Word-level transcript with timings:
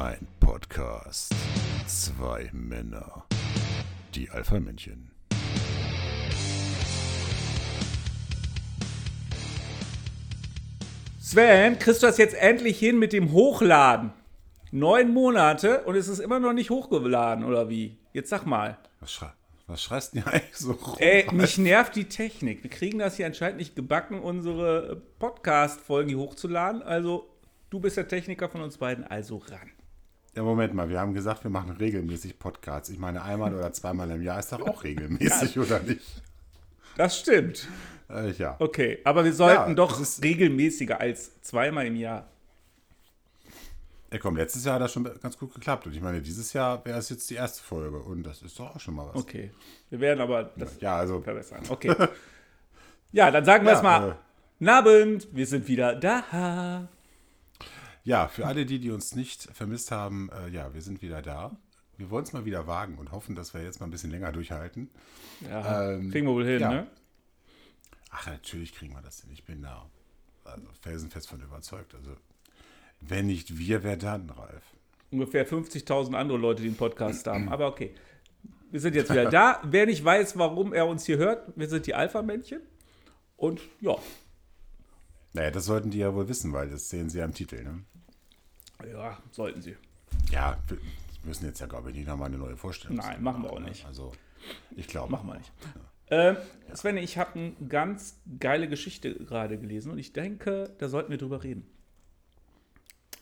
Ein 0.00 0.28
Podcast. 0.38 1.34
Zwei 1.88 2.48
Männer. 2.52 3.24
Die 4.14 4.30
Alpha-Männchen. 4.30 5.10
Sven, 11.18 11.80
kriegst 11.80 12.04
du 12.04 12.06
das 12.06 12.16
jetzt 12.16 12.36
endlich 12.36 12.78
hin 12.78 13.00
mit 13.00 13.12
dem 13.12 13.32
Hochladen? 13.32 14.12
Neun 14.70 15.12
Monate 15.12 15.82
und 15.82 15.96
es 15.96 16.06
ist 16.06 16.20
immer 16.20 16.38
noch 16.38 16.52
nicht 16.52 16.70
hochgeladen, 16.70 17.44
oder 17.44 17.68
wie? 17.68 17.98
Jetzt 18.12 18.30
sag 18.30 18.46
mal. 18.46 18.78
Was, 19.00 19.12
schrei 19.12 19.32
was 19.66 19.82
schreist 19.82 20.12
du 20.12 20.20
denn 20.20 20.30
hier 20.30 20.32
eigentlich 20.40 20.56
so 20.56 20.72
rum? 20.74 20.96
Ey, 21.00 21.26
mich 21.32 21.58
nervt 21.58 21.96
die 21.96 22.04
Technik. 22.04 22.62
Wir 22.62 22.70
kriegen 22.70 23.00
das 23.00 23.16
hier 23.16 23.26
anscheinend 23.26 23.58
nicht 23.58 23.74
gebacken, 23.74 24.20
unsere 24.20 25.02
Podcast-Folgen 25.18 26.10
hier 26.10 26.18
hochzuladen. 26.18 26.84
Also, 26.84 27.28
du 27.70 27.80
bist 27.80 27.96
der 27.96 28.06
Techniker 28.06 28.48
von 28.48 28.60
uns 28.60 28.78
beiden, 28.78 29.02
also 29.02 29.38
ran. 29.38 29.72
Ja, 30.34 30.42
Moment 30.42 30.74
mal, 30.74 30.88
wir 30.88 31.00
haben 31.00 31.14
gesagt, 31.14 31.42
wir 31.44 31.50
machen 31.50 31.70
regelmäßig 31.72 32.38
Podcasts. 32.38 32.88
Ich 32.90 32.98
meine, 32.98 33.22
einmal 33.22 33.54
oder 33.54 33.72
zweimal 33.72 34.10
im 34.10 34.22
Jahr 34.22 34.38
ist 34.38 34.52
doch 34.52 34.60
auch 34.60 34.84
regelmäßig, 34.84 35.58
oder 35.58 35.80
nicht? 35.80 36.22
Das 36.96 37.18
stimmt. 37.18 37.66
Äh, 38.10 38.30
ja. 38.32 38.56
Okay, 38.58 38.98
aber 39.04 39.24
wir 39.24 39.32
sollten 39.32 39.70
Ja, 39.70 39.74
doch 39.74 40.00
regelmäßiger 40.22 41.00
als 41.00 41.40
zweimal 41.42 41.86
im 41.86 41.96
Jahr. 41.96 42.28
ja. 44.12 44.18
Komm, 44.18 44.36
letztes 44.36 44.64
Jahr 44.64 44.76
hat 44.76 44.82
das 44.82 44.92
schon 44.92 45.04
ganz 45.20 45.36
gut 45.38 45.52
geklappt. 45.54 45.86
Und 45.86 45.94
ich 45.94 46.00
meine, 46.00 46.20
dieses 46.22 46.52
Jahr 46.52 46.84
wäre 46.84 46.98
es 46.98 47.08
jetzt 47.08 47.28
die 47.30 47.34
erste 47.34 47.62
Folge. 47.62 47.98
Und 47.98 48.22
das 48.22 48.42
ist 48.42 48.58
doch 48.58 48.74
auch 48.76 48.80
schon 48.80 48.94
mal 48.94 49.08
was. 49.08 49.16
Okay, 49.16 49.50
wir 49.90 50.00
werden 50.00 50.20
aber 50.20 50.44
das 50.56 50.80
Ja, 50.80 50.96
also, 50.96 51.20
verbessern. 51.20 51.62
Okay. 51.68 51.94
Ja, 53.10 53.30
dann 53.30 53.42
sagen 53.42 53.64
wir 53.64 53.72
Ja, 53.72 53.78
es 53.78 53.82
mal. 53.82 54.08
äh, 54.10 54.14
Guten 54.58 54.68
Abend, 54.68 55.28
wir 55.32 55.46
sind 55.46 55.66
wieder 55.66 55.94
da. 55.94 56.86
Ja, 58.08 58.26
für 58.26 58.46
alle 58.46 58.64
die, 58.64 58.78
die 58.80 58.90
uns 58.90 59.14
nicht 59.14 59.42
vermisst 59.52 59.90
haben, 59.90 60.30
äh, 60.30 60.48
ja, 60.48 60.72
wir 60.72 60.80
sind 60.80 61.02
wieder 61.02 61.20
da. 61.20 61.54
Wir 61.98 62.08
wollen 62.08 62.24
es 62.24 62.32
mal 62.32 62.46
wieder 62.46 62.66
wagen 62.66 62.96
und 62.96 63.12
hoffen, 63.12 63.34
dass 63.34 63.52
wir 63.52 63.62
jetzt 63.62 63.80
mal 63.80 63.86
ein 63.86 63.90
bisschen 63.90 64.10
länger 64.10 64.32
durchhalten. 64.32 64.88
Ja, 65.46 65.90
Ähm, 65.92 66.10
kriegen 66.10 66.26
wir 66.26 66.32
wohl 66.32 66.46
hin, 66.46 66.60
ja. 66.60 66.70
ne? 66.70 66.86
Ach, 68.10 68.26
natürlich 68.26 68.72
kriegen 68.74 68.94
wir 68.94 69.02
das 69.02 69.20
hin. 69.20 69.30
Ich 69.32 69.44
bin 69.44 69.60
da 69.60 69.90
also 70.44 70.66
felsenfest 70.80 71.28
von 71.28 71.42
überzeugt. 71.42 71.94
Also, 71.94 72.16
wenn 73.00 73.26
nicht 73.26 73.58
wir, 73.58 73.82
wer 73.82 73.98
dann, 73.98 74.30
Ralf? 74.30 74.62
ungefähr 75.10 75.46
50.000 75.46 76.14
andere 76.14 76.38
Leute, 76.38 76.62
die 76.62 76.68
einen 76.68 76.76
Podcast 76.78 77.26
haben. 77.26 77.50
Aber 77.50 77.68
okay. 77.68 77.94
Wir 78.70 78.80
sind 78.80 78.94
jetzt 78.94 79.10
wieder 79.10 79.30
da. 79.30 79.60
Wer 79.66 79.86
nicht 79.86 80.04
weiß, 80.04 80.36
warum 80.38 80.72
er 80.74 80.86
uns 80.86 81.04
hier 81.06 81.16
hört, 81.18 81.52
wir 81.56 81.68
sind 81.68 81.86
die 81.86 81.94
Alpha-Männchen. 81.94 82.60
Und 83.36 83.60
ja, 83.80 83.96
Naja, 85.34 85.50
das 85.50 85.64
sollten 85.66 85.90
die 85.90 85.98
ja 85.98 86.14
wohl 86.14 86.28
wissen, 86.28 86.52
weil 86.52 86.68
das 86.68 86.88
sehen 86.90 87.08
sie 87.08 87.18
ja 87.18 87.24
im 87.24 87.32
Titel. 87.34 87.62
Ne? 87.64 87.84
Ja, 88.86 89.18
sollten 89.30 89.60
sie. 89.60 89.76
Ja, 90.30 90.58
wir 90.68 90.78
müssen 91.24 91.46
jetzt 91.46 91.60
ja, 91.60 91.66
glaube 91.66 91.90
ich, 91.90 91.96
nicht 91.96 92.06
nochmal 92.06 92.28
eine 92.28 92.38
neue 92.38 92.56
Vorstellung 92.56 92.96
Nein, 92.98 93.22
machen 93.22 93.42
wir 93.42 93.52
auch 93.52 93.60
ne? 93.60 93.68
nicht. 93.68 93.84
Also, 93.86 94.12
ich 94.76 94.86
glaube. 94.86 95.12
Machen 95.12 95.28
wir 95.28 95.38
nicht. 95.38 95.52
Ähm, 96.10 96.36
Sven, 96.72 96.96
ich 96.96 97.18
habe 97.18 97.38
eine 97.38 97.52
ganz 97.68 98.18
geile 98.38 98.68
Geschichte 98.68 99.14
gerade 99.14 99.58
gelesen 99.58 99.92
und 99.92 99.98
ich 99.98 100.12
denke, 100.12 100.70
da 100.78 100.88
sollten 100.88 101.10
wir 101.10 101.18
drüber 101.18 101.42
reden. 101.42 101.66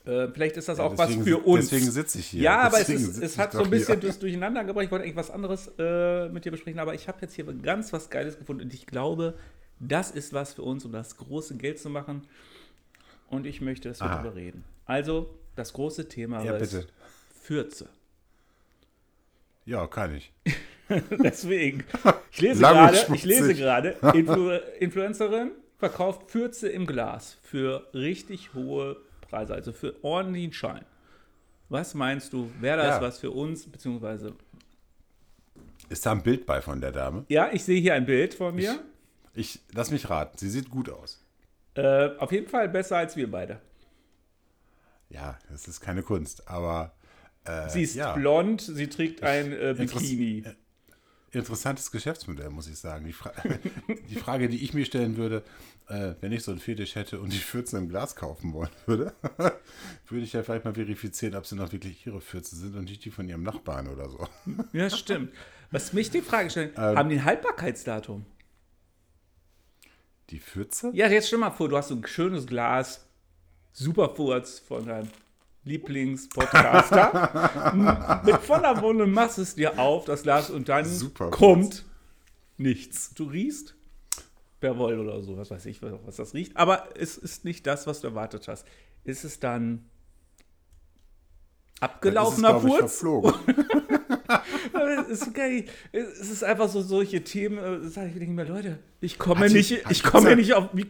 Äh, 0.05 0.29
vielleicht 0.29 0.55
ist 0.55 0.69
das 0.69 0.77
Ja, 0.77 0.85
auch 0.85 0.97
was 0.97 1.07
deswegen 1.07 1.25
für 1.25 1.37
uns. 1.39 1.69
Deswegen 1.69 1.91
sitze 1.91 2.19
ich 2.19 2.27
hier. 2.27 2.43
Ja, 2.43 2.61
aber 2.61 2.79
es, 2.79 2.87
Deswegen 2.87 3.09
ist, 3.09 3.21
es 3.21 3.37
hat 3.37 3.51
so 3.51 3.63
ein 3.63 3.69
bisschen 3.69 3.99
das 3.99 4.19
durcheinander 4.19 4.63
gebracht. 4.63 4.85
Ich 4.85 4.91
wollte 4.91 5.03
eigentlich 5.03 5.17
was 5.17 5.31
anderes 5.31 5.69
äh, 5.77 6.29
mit 6.29 6.45
dir 6.45 6.51
besprechen, 6.51 6.79
aber 6.79 6.93
ich 6.93 7.09
habe 7.09 7.17
jetzt 7.21 7.33
hier 7.33 7.43
ganz 7.45 7.91
was 7.91 8.09
Geiles 8.09 8.37
gefunden 8.37 8.63
und 8.63 8.73
ich 8.73 8.87
glaube, 8.87 9.33
das 9.79 10.11
ist 10.11 10.31
was 10.31 10.53
für 10.53 10.61
uns, 10.61 10.85
um 10.85 10.93
das 10.93 11.17
große 11.17 11.57
Geld 11.57 11.79
zu 11.79 11.89
machen. 11.89 12.25
Und 13.29 13.45
ich 13.45 13.59
möchte, 13.59 13.89
dass 13.89 13.99
wir 13.99 14.05
Aha. 14.05 14.21
darüber 14.21 14.35
reden. 14.35 14.63
Also, 14.85 15.37
das 15.57 15.73
große 15.73 16.07
Thema 16.07 16.43
Ja, 16.43 16.55
ist 16.55 16.71
bitte. 16.71 16.87
Fürze. 17.41 17.89
Ja, 19.65 19.85
kann 19.87 20.15
ich. 20.15 20.31
Deswegen. 21.21 21.83
Ich 22.31 22.39
lese 22.41 22.61
gerade, 22.61 23.05
ich 23.13 23.25
lese 23.25 23.53
gerade, 23.53 23.89
Influ 24.13 24.51
Influencerin 24.79 25.51
verkauft 25.77 26.31
Fürze 26.31 26.69
im 26.69 26.85
Glas 26.85 27.37
für 27.43 27.87
richtig 27.93 28.53
hohe 28.53 28.97
Preise, 29.21 29.53
also 29.53 29.73
für 29.73 29.95
ordentlichen 30.03 30.53
Schein. 30.53 30.85
Was 31.69 31.93
meinst 31.93 32.31
du, 32.31 32.49
wäre 32.61 32.77
das 32.77 32.95
Ja. 32.95 33.01
was 33.01 33.19
für 33.19 33.31
uns, 33.31 33.69
beziehungsweise 33.69 34.33
Ist 35.89 36.05
da 36.05 36.11
ein 36.13 36.23
Bild 36.23 36.45
bei 36.45 36.61
von 36.61 36.79
der 36.79 36.91
Dame? 36.93 37.25
Ja, 37.27 37.49
ich 37.51 37.63
sehe 37.65 37.81
hier 37.81 37.93
ein 37.95 38.05
Bild 38.05 38.33
von 38.33 38.55
mir. 38.55 38.79
Ich 39.33 39.59
lass 39.73 39.91
mich 39.91 40.09
raten. 40.09 40.37
Sie 40.37 40.49
sieht 40.49 40.69
gut 40.69 40.89
aus. 40.89 41.21
Äh, 41.75 42.11
auf 42.17 42.31
jeden 42.31 42.47
Fall 42.47 42.69
besser 42.69 42.97
als 42.97 43.15
wir 43.17 43.29
beide. 43.29 43.59
Ja, 45.09 45.37
das 45.49 45.67
ist 45.67 45.79
keine 45.81 46.03
Kunst, 46.03 46.47
aber 46.47 46.93
äh, 47.45 47.69
Sie 47.69 47.83
ist 47.83 47.95
ja. 47.95 48.13
blond, 48.13 48.61
sie 48.61 48.87
trägt 48.87 49.23
ein 49.23 49.51
äh, 49.53 49.71
Interess- 49.71 49.99
Bikini. 50.01 50.43
interessantes 51.31 51.91
Geschäftsmodell, 51.91 52.49
muss 52.49 52.67
ich 52.67 52.77
sagen. 52.77 53.05
Die, 53.05 53.13
Fra 53.13 53.31
die 54.09 54.15
Frage, 54.15 54.49
die 54.49 54.63
ich 54.63 54.73
mir 54.73 54.85
stellen 54.85 55.15
würde, 55.15 55.43
äh, 55.87 56.15
wenn 56.19 56.31
ich 56.33 56.43
so 56.43 56.51
einen 56.51 56.59
Fetisch 56.59 56.95
hätte 56.95 57.21
und 57.21 57.31
die 57.31 57.37
Pfütze 57.39 57.77
im 57.77 57.87
Glas 57.87 58.15
kaufen 58.17 58.51
wollen 58.53 58.69
würde, 58.85 59.13
würde 60.09 60.23
ich 60.25 60.33
ja 60.33 60.43
vielleicht 60.43 60.65
mal 60.65 60.73
verifizieren, 60.73 61.35
ob 61.35 61.45
sie 61.45 61.55
noch 61.55 61.71
wirklich 61.71 62.05
ihre 62.05 62.19
Pfütze 62.19 62.55
sind 62.57 62.75
und 62.75 62.85
nicht 62.85 63.05
die 63.05 63.11
von 63.11 63.29
ihrem 63.29 63.43
Nachbarn 63.43 63.87
oder 63.87 64.09
so. 64.09 64.27
Ja, 64.73 64.89
stimmt. 64.89 65.31
Was 65.71 65.93
mich 65.93 66.09
die 66.11 66.21
Frage 66.21 66.49
stellt, 66.49 66.77
Ähm. 66.77 66.97
haben 66.97 67.09
die 67.09 67.15
ein 67.15 67.23
Haltbarkeitsdatum? 67.25 68.25
Die 70.31 70.39
Pfütze? 70.39 70.91
Ja, 70.93 71.07
jetzt 71.07 71.27
stell 71.27 71.39
mal 71.39 71.51
vor, 71.51 71.69
du 71.69 71.77
hast 71.77 71.87
so 71.87 71.95
ein 71.95 72.05
schönes 72.05 72.45
Glas, 72.47 73.06
super 73.77 74.09
Furz 74.09 74.59
von 74.59 74.85
deinem 74.85 75.07
Lieblingspodcaster. 75.63 78.21
Mit 78.25 78.35
voller 78.37 78.81
Wunde 78.81 79.05
machst 79.05 79.37
es 79.37 79.53
dir 79.55 79.79
auf, 79.79 80.03
das 80.05 80.23
Glas, 80.23 80.49
und 80.49 80.67
dann 80.69 80.85
Super 80.85 81.29
kommt 81.29 81.85
nichts. 82.57 83.13
Du 83.13 83.25
riechst 83.25 83.75
Perwoll 84.59 84.99
oder 84.99 85.21
so, 85.21 85.37
was 85.37 85.51
weiß 85.51 85.67
ich, 85.67 85.79
was 85.81 86.15
das 86.15 86.33
riecht. 86.33 86.57
Aber 86.57 86.89
es 86.95 87.17
ist 87.17 87.45
nicht 87.45 87.67
das, 87.67 87.85
was 87.85 88.01
du 88.01 88.07
erwartet 88.07 88.47
hast. 88.47 88.65
Ist 89.03 89.23
es 89.23 89.39
dann 89.39 89.85
abgelaufener 91.79 92.57
ich, 92.57 92.63
Furz? 92.63 93.03
es 95.11 95.21
ist 95.21 95.35
geil. 95.35 95.65
Es 95.91 96.31
ist 96.31 96.43
einfach 96.43 96.69
so 96.69 96.81
solche 96.81 97.23
Themen, 97.23 97.59
äh, 97.59 97.87
sage 97.87 98.13
ich 98.19 98.27
mir 98.27 98.45
Leute, 98.45 98.79
ich 98.99 99.19
komme 99.19 99.45
Hat 99.45 99.51
nicht, 99.51 99.71
ich 99.71 100.01
die 100.01 100.03
komme 100.09 100.35
nicht 100.35 100.55
auf, 100.55 100.69
wie 100.73 100.87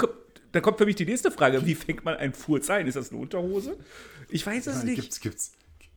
da 0.51 0.59
kommt 0.61 0.77
für 0.77 0.85
mich 0.85 0.95
die 0.95 1.05
nächste 1.05 1.31
Frage, 1.31 1.65
wie 1.65 1.75
fängt 1.75 2.03
man 2.05 2.15
einen 2.15 2.33
Furz 2.33 2.69
ein? 2.69 2.87
Ist 2.87 2.95
das 2.95 3.11
eine 3.11 3.19
Unterhose? 3.19 3.77
Ich 4.29 4.45
weiß 4.45 4.67
es 4.67 4.83
nicht. 4.83 4.99
Gibt's, 5.01 5.19
gibt's, 5.19 5.51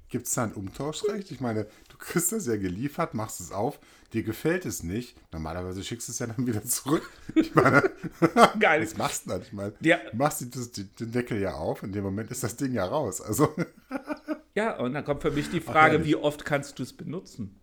gibt's 0.08 0.34
da 0.34 0.44
ein 0.44 0.52
Umtauschrecht? 0.52 1.30
Ich 1.30 1.40
meine, 1.40 1.64
du 1.88 1.96
kriegst 1.98 2.32
das 2.32 2.46
ja 2.46 2.56
geliefert, 2.56 3.14
machst 3.14 3.40
es 3.40 3.52
auf, 3.52 3.78
dir 4.12 4.22
gefällt 4.22 4.66
es 4.66 4.82
nicht. 4.82 5.16
Normalerweise 5.32 5.82
schickst 5.84 6.08
du 6.08 6.12
es 6.12 6.18
ja 6.18 6.26
dann 6.26 6.46
wieder 6.46 6.64
zurück. 6.64 7.08
Ich 7.34 7.54
meine, 7.54 7.90
Geil. 8.60 8.82
was 8.82 8.96
machst 8.96 9.26
du 9.26 9.30
dann? 9.30 9.42
Ich 9.42 9.52
meine, 9.52 9.72
Ja. 9.80 9.98
du 10.10 10.16
machst 10.16 10.44
das, 10.54 10.70
den 10.72 10.90
Deckel 11.12 11.40
ja 11.40 11.54
auf, 11.54 11.82
in 11.82 11.92
dem 11.92 12.04
Moment 12.04 12.30
ist 12.30 12.42
das 12.42 12.56
Ding 12.56 12.72
ja 12.72 12.84
raus. 12.84 13.20
Also, 13.20 13.54
Ja, 14.56 14.76
und 14.78 14.94
dann 14.94 15.04
kommt 15.04 15.22
für 15.22 15.30
mich 15.30 15.48
die 15.50 15.60
Frage, 15.60 16.04
wie 16.04 16.16
oft 16.16 16.44
kannst 16.44 16.78
du 16.78 16.82
es 16.82 16.92
benutzen? 16.92 17.56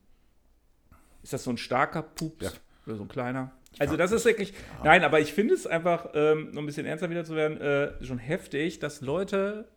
Ist 1.22 1.34
das 1.34 1.44
so 1.44 1.50
ein 1.50 1.58
starker 1.58 2.02
Pups 2.02 2.46
Ja. 2.46 2.52
oder 2.86 2.96
so 2.96 3.04
ein 3.04 3.10
kleiner? 3.10 3.52
Also 3.80 3.98
das 3.98 4.12
ist 4.12 4.26
wirklich, 4.26 4.54
nein, 4.84 5.04
aber 5.04 5.20
ich 5.20 5.34
finde 5.34 5.54
es 5.54 5.68
einfach, 5.68 6.10
ähm, 6.14 6.50
um 6.52 6.60
ein 6.60 6.66
bisschen 6.66 6.86
ernster 6.86 7.10
wieder 7.10 7.26
zu 7.26 7.36
werden, 7.36 7.60
äh, 7.60 8.04
schon 8.04 8.18
heftig, 8.18 8.80
dass 8.80 9.02
Leute 9.02 9.68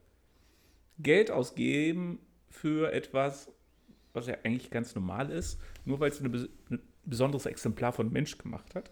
Geld 0.98 1.30
ausgeben 1.30 2.18
für 2.48 2.92
etwas, 2.92 3.50
was 4.12 4.26
ja 4.26 4.36
eigentlich 4.44 4.70
ganz 4.70 4.94
normal 4.94 5.30
ist, 5.30 5.60
nur 5.84 6.00
weil 6.00 6.10
es 6.10 6.20
ein 6.20 6.48
besonderes 7.04 7.46
Exemplar 7.46 7.92
von 7.92 8.10
Mensch 8.12 8.36
gemacht 8.38 8.74
hat. 8.74 8.90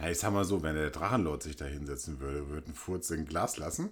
ja, 0.00 0.10
ich 0.10 0.18
sag 0.18 0.32
mal 0.32 0.44
so, 0.44 0.62
wenn 0.62 0.74
der 0.76 0.90
Drachenlord 0.90 1.42
sich 1.42 1.56
da 1.56 1.64
hinsetzen 1.64 2.20
würde, 2.20 2.48
würde 2.48 2.66
einen 2.66 2.74
Furz 2.74 3.10
in 3.10 3.20
ein 3.20 3.26
Glas 3.26 3.56
lassen, 3.56 3.90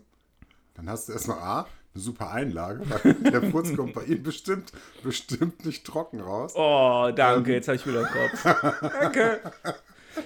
dann 0.75 0.89
hast 0.89 1.09
du 1.09 1.13
erstmal 1.13 1.39
A, 1.39 1.67
eine 1.95 2.03
super 2.03 2.31
Einlage, 2.31 2.83
weil 2.89 3.15
der 3.33 3.43
Furz 3.51 3.75
kommt 3.77 3.95
bei 3.95 4.05
ihm 4.05 4.23
bestimmt, 4.23 4.73
bestimmt 5.03 5.65
nicht 5.67 5.85
trocken 5.85 6.21
raus. 6.21 6.53
Oh, 6.55 7.11
danke, 7.15 7.51
Ähm. 7.51 7.55
jetzt 7.57 7.69
habe 7.69 7.77
ich 7.77 7.87
wieder 7.87 8.05
Kopf. 8.05 8.43
danke. 9.01 9.41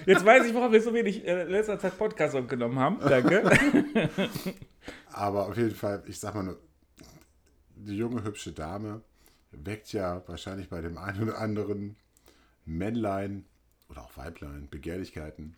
Jetzt 0.05 0.25
weiß 0.25 0.45
ich, 0.45 0.53
warum 0.53 0.71
wir 0.71 0.81
so 0.81 0.93
wenig 0.93 1.25
äh, 1.25 1.43
letzter 1.43 1.79
Zeit 1.79 1.97
Podcast 1.97 2.35
aufgenommen 2.35 2.79
haben. 2.79 2.99
Danke. 2.99 3.43
Aber 5.11 5.47
auf 5.47 5.57
jeden 5.57 5.75
Fall, 5.75 6.03
ich 6.07 6.19
sag 6.19 6.35
mal 6.35 6.43
nur, 6.43 6.59
die 7.75 7.97
junge, 7.97 8.23
hübsche 8.23 8.51
Dame 8.51 9.01
weckt 9.51 9.93
ja 9.93 10.21
wahrscheinlich 10.27 10.69
bei 10.69 10.81
dem 10.81 10.97
einen 10.97 11.23
oder 11.23 11.39
anderen 11.39 11.95
Männlein 12.65 13.45
oder 13.89 14.01
auch 14.01 14.17
Weiblein 14.17 14.67
Begehrlichkeiten. 14.69 15.55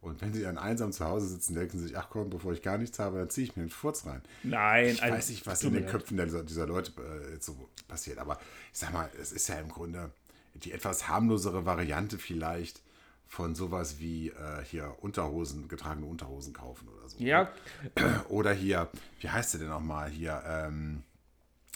Und 0.00 0.20
wenn 0.20 0.32
sie 0.32 0.42
dann 0.42 0.58
einsam 0.58 0.92
zu 0.92 1.04
Hause 1.04 1.26
sitzen, 1.26 1.54
denken 1.54 1.78
sie 1.78 1.88
sich, 1.88 1.98
ach 1.98 2.08
komm, 2.08 2.30
bevor 2.30 2.52
ich 2.52 2.62
gar 2.62 2.78
nichts 2.78 2.98
habe, 2.98 3.18
dann 3.18 3.30
ziehe 3.30 3.46
ich 3.46 3.56
mir 3.56 3.62
einen 3.62 3.70
Furz 3.70 4.06
rein. 4.06 4.22
Nein, 4.44 4.86
Ich 4.86 5.02
also, 5.02 5.14
weiß 5.14 5.28
nicht, 5.30 5.46
was 5.46 5.62
in 5.64 5.72
den. 5.72 5.86
Köpfen 5.86 6.16
dieser, 6.16 6.44
dieser 6.44 6.66
Leute 6.66 6.92
äh, 7.00 7.32
jetzt 7.32 7.46
so 7.46 7.68
passiert. 7.88 8.18
Aber 8.18 8.38
ich 8.72 8.78
sag 8.78 8.92
mal, 8.92 9.10
es 9.20 9.32
ist 9.32 9.48
ja 9.48 9.58
im 9.58 9.68
Grunde 9.68 10.10
die 10.54 10.72
etwas 10.72 11.08
harmlosere 11.08 11.66
Variante 11.66 12.18
vielleicht 12.18 12.80
von 13.28 13.54
sowas 13.54 13.98
wie 13.98 14.28
äh, 14.30 14.64
hier 14.64 14.94
Unterhosen, 15.00 15.68
getragene 15.68 16.06
Unterhosen 16.06 16.52
kaufen 16.54 16.88
oder 16.88 17.08
so. 17.08 17.18
Ja, 17.22 17.52
Oder 18.28 18.52
hier, 18.52 18.88
wie 19.20 19.28
heißt 19.28 19.52
der 19.54 19.60
denn 19.60 19.68
nochmal 19.68 20.08
hier? 20.10 20.42
Ähm, 20.46 21.02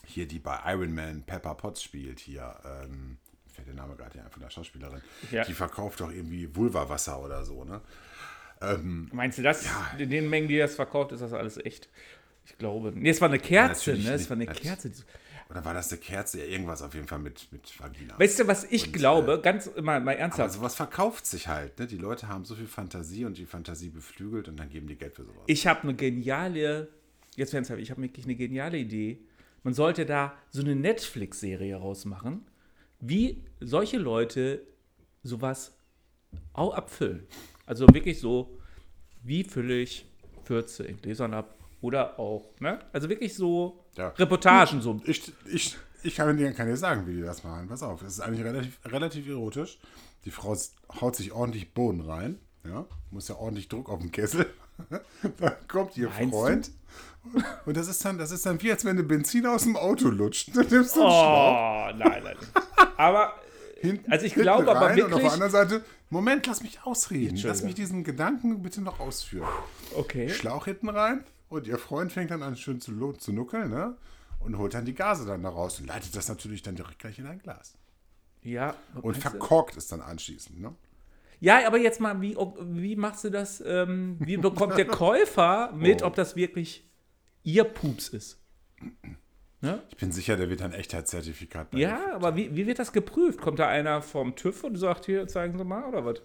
hier, 0.06 0.26
die 0.26 0.38
bei 0.38 0.58
Iron 0.66 0.94
Man 0.94 1.22
Pepper 1.22 1.54
Potts 1.54 1.82
spielt, 1.82 2.18
hier, 2.20 2.56
ähm, 2.64 3.18
fällt 3.52 3.68
der 3.68 3.74
Name 3.74 3.94
gerade 3.94 4.18
ein 4.20 4.30
von 4.30 4.42
der 4.42 4.50
Schauspielerin, 4.50 5.00
Ja. 5.30 5.44
die 5.44 5.52
verkauft 5.52 6.00
doch 6.00 6.10
irgendwie 6.10 6.54
Vulva-Wasser 6.56 7.22
oder 7.22 7.44
so, 7.44 7.64
ne? 7.64 7.80
Ähm, 8.60 9.08
Meinst 9.12 9.38
du 9.38 9.42
das? 9.42 9.66
In 9.98 10.08
den 10.10 10.28
Mengen, 10.30 10.48
die 10.48 10.58
das 10.58 10.74
verkauft, 10.74 11.12
ist 11.12 11.20
das 11.20 11.32
alles 11.32 11.58
echt? 11.58 11.88
Ich 12.46 12.56
glaube. 12.58 12.92
Nee, 12.94 13.10
es 13.10 13.20
war 13.20 13.28
eine 13.28 13.38
Kerze, 13.38 13.90
natürlich 13.90 14.06
ne? 14.08 14.14
Es 14.14 14.30
war 14.30 14.36
eine 14.36 14.46
Kerze. 14.46 14.90
Oder 15.52 15.64
war 15.66 15.74
das 15.74 15.92
eine 15.92 16.00
Kerze? 16.00 16.38
Ja, 16.40 16.46
irgendwas 16.46 16.80
auf 16.82 16.94
jeden 16.94 17.06
Fall 17.06 17.18
mit, 17.18 17.46
mit 17.52 17.78
Vagina. 17.78 18.18
Weißt 18.18 18.40
du, 18.40 18.46
was 18.48 18.64
ich 18.64 18.86
Und, 18.86 18.92
glaube? 18.94 19.40
Ganz 19.42 19.66
mal, 19.76 20.00
mal 20.00 20.12
Aber 20.12 20.14
ernsthaft. 20.14 20.54
sowas 20.54 20.74
verkauft 20.74 21.26
sich 21.26 21.46
halt, 21.46 21.78
ne? 21.78 21.86
Die 21.86 21.98
Leute 21.98 22.26
haben 22.28 22.44
so 22.46 22.54
viel 22.54 22.66
Fantasie 22.66 23.26
und 23.26 23.36
die 23.36 23.44
Fantasie 23.44 23.90
beflügelt 23.90 24.48
und 24.48 24.56
dann 24.56 24.70
geben 24.70 24.86
die 24.86 24.96
Geld 24.96 25.14
für 25.14 25.24
sowas. 25.24 25.42
Ich 25.46 25.66
habe 25.66 25.82
eine 25.82 25.94
geniale, 25.94 26.88
jetzt 27.36 27.52
ernsthaft, 27.52 27.80
ich 27.80 27.90
habe 27.90 28.00
wirklich 28.02 28.24
eine 28.24 28.34
geniale 28.34 28.78
Idee. 28.78 29.18
Man 29.62 29.74
sollte 29.74 30.06
da 30.06 30.34
so 30.50 30.62
eine 30.62 30.74
Netflix-Serie 30.74 31.76
rausmachen, 31.76 32.46
wie 33.00 33.44
solche 33.60 33.98
Leute 33.98 34.62
sowas 35.22 35.76
auch 36.54 36.72
abfüllen. 36.74 37.26
Also 37.66 37.86
wirklich 37.92 38.18
so, 38.20 38.58
wie 39.22 39.44
fülle 39.44 39.78
ich 39.80 40.06
14 40.44 40.96
Gläsern 40.96 41.34
ab 41.34 41.56
oder 41.82 42.18
auch, 42.18 42.58
ne? 42.58 42.78
Also 42.92 43.08
wirklich 43.08 43.34
so 43.34 43.81
Ja. 43.96 44.08
Reportagen, 44.08 44.80
so 44.80 45.00
Ich, 45.04 45.32
ich, 45.46 45.76
ich 46.02 46.14
kann 46.16 46.36
dir, 46.36 46.52
kann 46.52 46.66
dir 46.66 46.76
sagen, 46.76 47.06
wie 47.06 47.14
die 47.14 47.22
das 47.22 47.44
machen. 47.44 47.68
Pass 47.68 47.82
auf, 47.82 48.02
es 48.02 48.14
ist 48.14 48.20
eigentlich 48.20 48.44
relativ, 48.44 48.78
relativ 48.84 49.28
erotisch. 49.28 49.78
Die 50.24 50.30
Frau 50.30 50.56
haut 51.00 51.16
sich 51.16 51.32
ordentlich 51.32 51.74
Bohnen 51.74 52.00
rein. 52.00 52.38
Ja, 52.64 52.86
muss 53.10 53.28
ja 53.28 53.36
ordentlich 53.36 53.68
Druck 53.68 53.88
auf 53.88 54.00
den 54.00 54.12
Kessel. 54.12 54.46
dann 55.38 55.52
kommt 55.68 55.96
ihr 55.96 56.08
Meinst 56.08 56.34
Freund. 56.34 56.70
Und 57.66 57.76
das 57.76 57.88
ist 57.88 58.04
dann, 58.04 58.18
das 58.18 58.30
ist 58.30 58.46
dann 58.46 58.60
wie, 58.62 58.70
als 58.70 58.84
wenn 58.84 58.96
du 58.96 59.02
Benzin 59.02 59.46
aus 59.46 59.62
dem 59.64 59.76
Auto 59.76 60.08
lutscht. 60.08 60.56
Dann 60.56 60.66
nimmst 60.68 60.96
du 60.96 61.00
einen 61.02 61.10
Schlauch 61.10 61.88
Oh, 61.90 61.96
nein, 61.96 62.22
nein. 62.24 62.36
Aber 62.96 63.34
hinten, 63.80 64.10
also 64.10 64.26
ich 64.26 64.34
glaube 64.34 64.70
aber 64.70 64.86
rein 64.86 64.96
und 65.02 65.04
auf 65.04 65.10
wirklich- 65.10 65.22
der 65.24 65.32
anderen 65.32 65.52
Seite, 65.52 65.84
Moment, 66.10 66.46
lass 66.46 66.62
mich 66.62 66.82
ausreden. 66.84 67.36
Lass 67.42 67.62
mich 67.62 67.74
diesen 67.74 68.04
Gedanken 68.04 68.62
bitte 68.62 68.80
noch 68.80 69.00
ausführen. 69.00 69.48
okay. 69.96 70.28
Schlauch 70.28 70.64
hinten 70.66 70.88
rein 70.88 71.24
und 71.52 71.66
ihr 71.66 71.78
Freund 71.78 72.12
fängt 72.12 72.30
dann 72.30 72.42
an 72.42 72.56
schön 72.56 72.80
zu, 72.80 73.12
zu 73.12 73.32
nuckeln, 73.32 73.70
ne? 73.70 73.96
Und 74.40 74.58
holt 74.58 74.74
dann 74.74 74.84
die 74.84 74.94
Gase 74.94 75.24
dann 75.24 75.42
da 75.42 75.50
raus 75.50 75.78
und 75.78 75.86
leitet 75.86 76.16
das 76.16 76.28
natürlich 76.28 76.62
dann 76.62 76.74
direkt 76.74 76.98
gleich 76.98 77.18
in 77.18 77.26
ein 77.26 77.38
Glas. 77.38 77.78
Ja. 78.42 78.74
Und 79.00 79.16
verkorkt 79.16 79.76
es 79.76 79.86
dann 79.86 80.00
anschließend, 80.00 80.60
ne? 80.60 80.74
Ja, 81.38 81.66
aber 81.66 81.78
jetzt 81.78 82.00
mal, 82.00 82.20
wie, 82.20 82.36
wie 82.36 82.96
machst 82.96 83.24
du 83.24 83.30
das? 83.30 83.62
Ähm, 83.64 84.16
wie 84.20 84.36
bekommt 84.36 84.76
der 84.78 84.86
Käufer 84.86 85.72
mit, 85.72 86.02
Oh. 86.02 86.06
ob 86.06 86.14
das 86.16 86.34
wirklich 86.36 86.88
ihr 87.42 87.64
Pups 87.64 88.08
ist? 88.08 88.38
Ich 89.90 89.96
bin 89.96 90.10
sicher, 90.10 90.36
der 90.36 90.50
wird 90.50 90.60
ein 90.62 90.72
Echtheitszertifikat 90.72 91.70
bei 91.70 91.78
Ja, 91.78 92.14
aber 92.14 92.34
wie, 92.34 92.54
wie 92.56 92.66
wird 92.66 92.80
das 92.80 92.92
geprüft? 92.92 93.40
Kommt 93.40 93.60
da 93.60 93.68
einer 93.68 94.02
vom 94.02 94.34
TÜV 94.34 94.64
und 94.64 94.74
sagt, 94.76 95.06
hier, 95.06 95.28
zeigen 95.28 95.56
Sie 95.56 95.64
mal, 95.64 95.84
oder 95.84 96.04
was? 96.04 96.20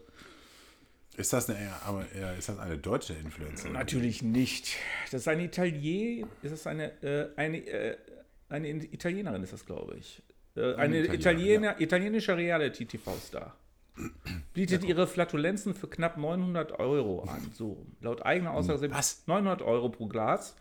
Ist 1.17 1.33
das 1.33 1.49
eine, 1.49 1.73
aber 1.83 2.05
ist 2.37 2.47
das 2.47 2.59
eine 2.59 2.77
deutsche 2.77 3.13
Influencerin? 3.13 3.73
Natürlich 3.73 4.21
nicht. 4.21 4.77
Das 5.11 5.21
ist 5.21 5.27
eine 5.27 5.45
Italienerin, 5.45 6.29
ist 6.43 6.51
das 6.51 6.67
eine, 6.67 6.91
äh, 7.01 7.29
eine, 7.35 7.57
äh, 7.57 7.97
eine 8.49 8.69
Italienerin, 8.69 9.41
ist 9.41 9.51
das, 9.51 9.65
glaube 9.65 9.97
ich. 9.97 10.21
Äh, 10.55 10.75
eine 10.75 10.99
Italienerin, 10.99 11.19
Italiener, 11.19 11.81
italienischer 11.81 12.37
Reality-TV-Star. 12.37 13.57
Bietet 14.53 14.83
ihre 14.83 15.07
Flatulenzen 15.07 15.73
für 15.73 15.87
knapp 15.87 16.17
900 16.17 16.79
Euro 16.79 17.23
an. 17.23 17.51
So, 17.51 17.83
laut 17.99 18.23
eigener 18.23 18.53
Aussage 18.53 18.77
sind 18.77 18.93
Was? 18.93 19.25
900 19.25 19.63
Euro 19.63 19.89
pro 19.89 20.05
Glas. 20.05 20.55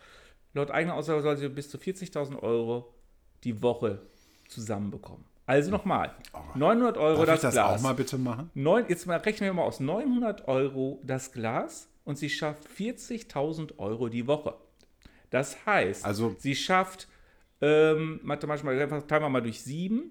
Laut 0.55 0.71
eigener 0.71 0.95
Aussage 0.95 1.21
soll 1.21 1.37
sie 1.37 1.51
bis 1.51 1.69
zu 1.69 1.77
40.000 1.77 2.43
Euro 2.43 2.95
die 3.45 3.61
Woche 3.61 4.01
zusammenbekommen. 4.49 5.27
Also 5.47 5.71
nochmal, 5.71 6.13
900 6.57 6.99
Euro 6.99 7.25
Darf 7.25 7.27
das 7.27 7.37
ich 7.37 7.43
das 7.43 7.55
Glas. 7.55 7.79
auch 7.79 7.83
mal 7.83 7.95
bitte 7.95 8.19
machen? 8.19 8.51
Neun, 8.55 8.85
jetzt 8.89 9.07
mal 9.07 9.17
rechnen 9.19 9.49
wir 9.49 9.55
mal 9.55 9.63
aus. 9.63 9.79
900 9.81 10.49
Euro 10.49 11.01
das 11.05 11.31
Glas 11.33 11.89
und 12.05 12.19
sie 12.19 12.29
schafft 12.29 12.65
40.000 12.77 13.79
Euro 13.79 14.09
die 14.09 14.27
Woche. 14.27 14.55
Das 15.31 15.65
heißt, 15.65 16.05
Also- 16.05 16.35
sie 16.39 16.57
schafft, 16.57 17.07
ähm, 17.61 18.19
mathematisch 18.25 18.65
mal, 18.65 18.77
teilen 18.77 19.23
wir 19.23 19.29
mal 19.29 19.41
durch 19.41 19.63
sieben, 19.63 20.11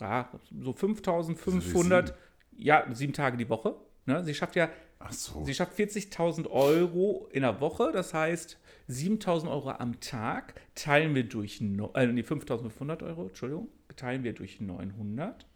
ja, 0.00 0.28
so 0.60 0.72
5.500, 0.72 2.14
ja, 2.56 2.84
sieben 2.92 3.12
Tage 3.12 3.36
die 3.36 3.48
Woche. 3.48 3.76
Ne? 4.06 4.24
Sie 4.24 4.34
schafft 4.34 4.56
ja, 4.56 4.70
Ach 4.98 5.12
so. 5.12 5.44
sie 5.44 5.54
schafft 5.54 5.74
40.000 5.74 6.46
Euro 6.50 7.28
in 7.32 7.42
der 7.42 7.60
Woche, 7.60 7.90
das 7.92 8.12
heißt 8.14 8.58
7.000 8.88 9.50
Euro 9.50 9.70
am 9.70 10.00
Tag 10.00 10.54
teilen 10.74 11.14
wir 11.14 11.24
durch, 11.24 11.60
no, 11.60 11.90
äh, 11.94 12.06
nee, 12.06 12.22
5.500 12.22 13.02
Euro, 13.02 13.28
Entschuldigung, 13.28 13.68
teilen 13.96 14.24
wir 14.24 14.32
durch 14.32 14.60
900. 14.60 15.46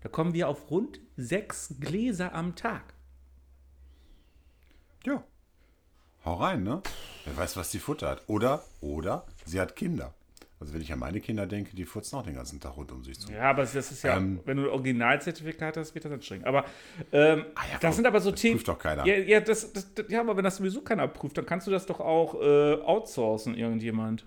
Da 0.00 0.08
kommen 0.08 0.34
wir 0.34 0.48
auf 0.48 0.70
rund 0.70 1.00
sechs 1.16 1.74
Gläser 1.80 2.34
am 2.34 2.54
Tag. 2.56 2.94
Ja. 5.04 5.22
Hau 6.24 6.34
rein, 6.34 6.62
ne? 6.62 6.82
Wer 7.24 7.36
weiß, 7.36 7.56
was 7.56 7.70
die 7.70 7.78
futtert. 7.78 8.22
Oder, 8.28 8.62
oder 8.80 9.26
sie 9.44 9.60
hat 9.60 9.76
Kinder. 9.76 10.14
Also 10.60 10.72
wenn 10.72 10.80
ich 10.80 10.92
an 10.92 10.98
meine 10.98 11.20
Kinder 11.20 11.46
denke, 11.46 11.74
die 11.76 11.84
furzen 11.84 12.16
auch 12.16 12.22
den 12.22 12.36
ganzen 12.36 12.60
Tag 12.60 12.76
rund 12.76 12.90
um 12.92 13.04
sich 13.04 13.18
zu. 13.20 13.30
Ja, 13.30 13.50
aber 13.50 13.62
das 13.62 13.74
ist 13.74 14.02
ja, 14.02 14.16
Ähm. 14.16 14.40
wenn 14.46 14.56
du 14.56 14.62
ein 14.64 14.68
Originalzertifikat 14.70 15.76
hast, 15.76 15.94
wird 15.94 16.04
das 16.06 16.12
anstrengend. 16.12 16.46
Aber 16.46 16.64
ähm, 17.12 17.44
Ah 17.54 17.62
ja, 17.66 17.72
das 17.72 17.80
komm, 17.80 17.92
sind 17.92 18.06
aber 18.06 18.20
so 18.20 18.30
das 18.30 18.40
Themen. 18.40 18.54
prüft 18.56 18.68
doch 18.68 18.78
keiner. 18.78 19.04
Ja, 19.06 19.14
ja, 19.16 19.40
das, 19.40 19.72
das, 19.72 19.92
das, 19.92 20.06
ja, 20.08 20.20
aber 20.20 20.36
wenn 20.36 20.44
das 20.44 20.56
sowieso 20.56 20.80
keiner 20.80 21.06
prüft, 21.08 21.36
dann 21.36 21.44
kannst 21.44 21.66
du 21.66 21.70
das 21.70 21.84
doch 21.86 22.00
auch 22.00 22.34
äh, 22.40 22.74
outsourcen, 22.82 23.54
irgendjemand. 23.56 24.24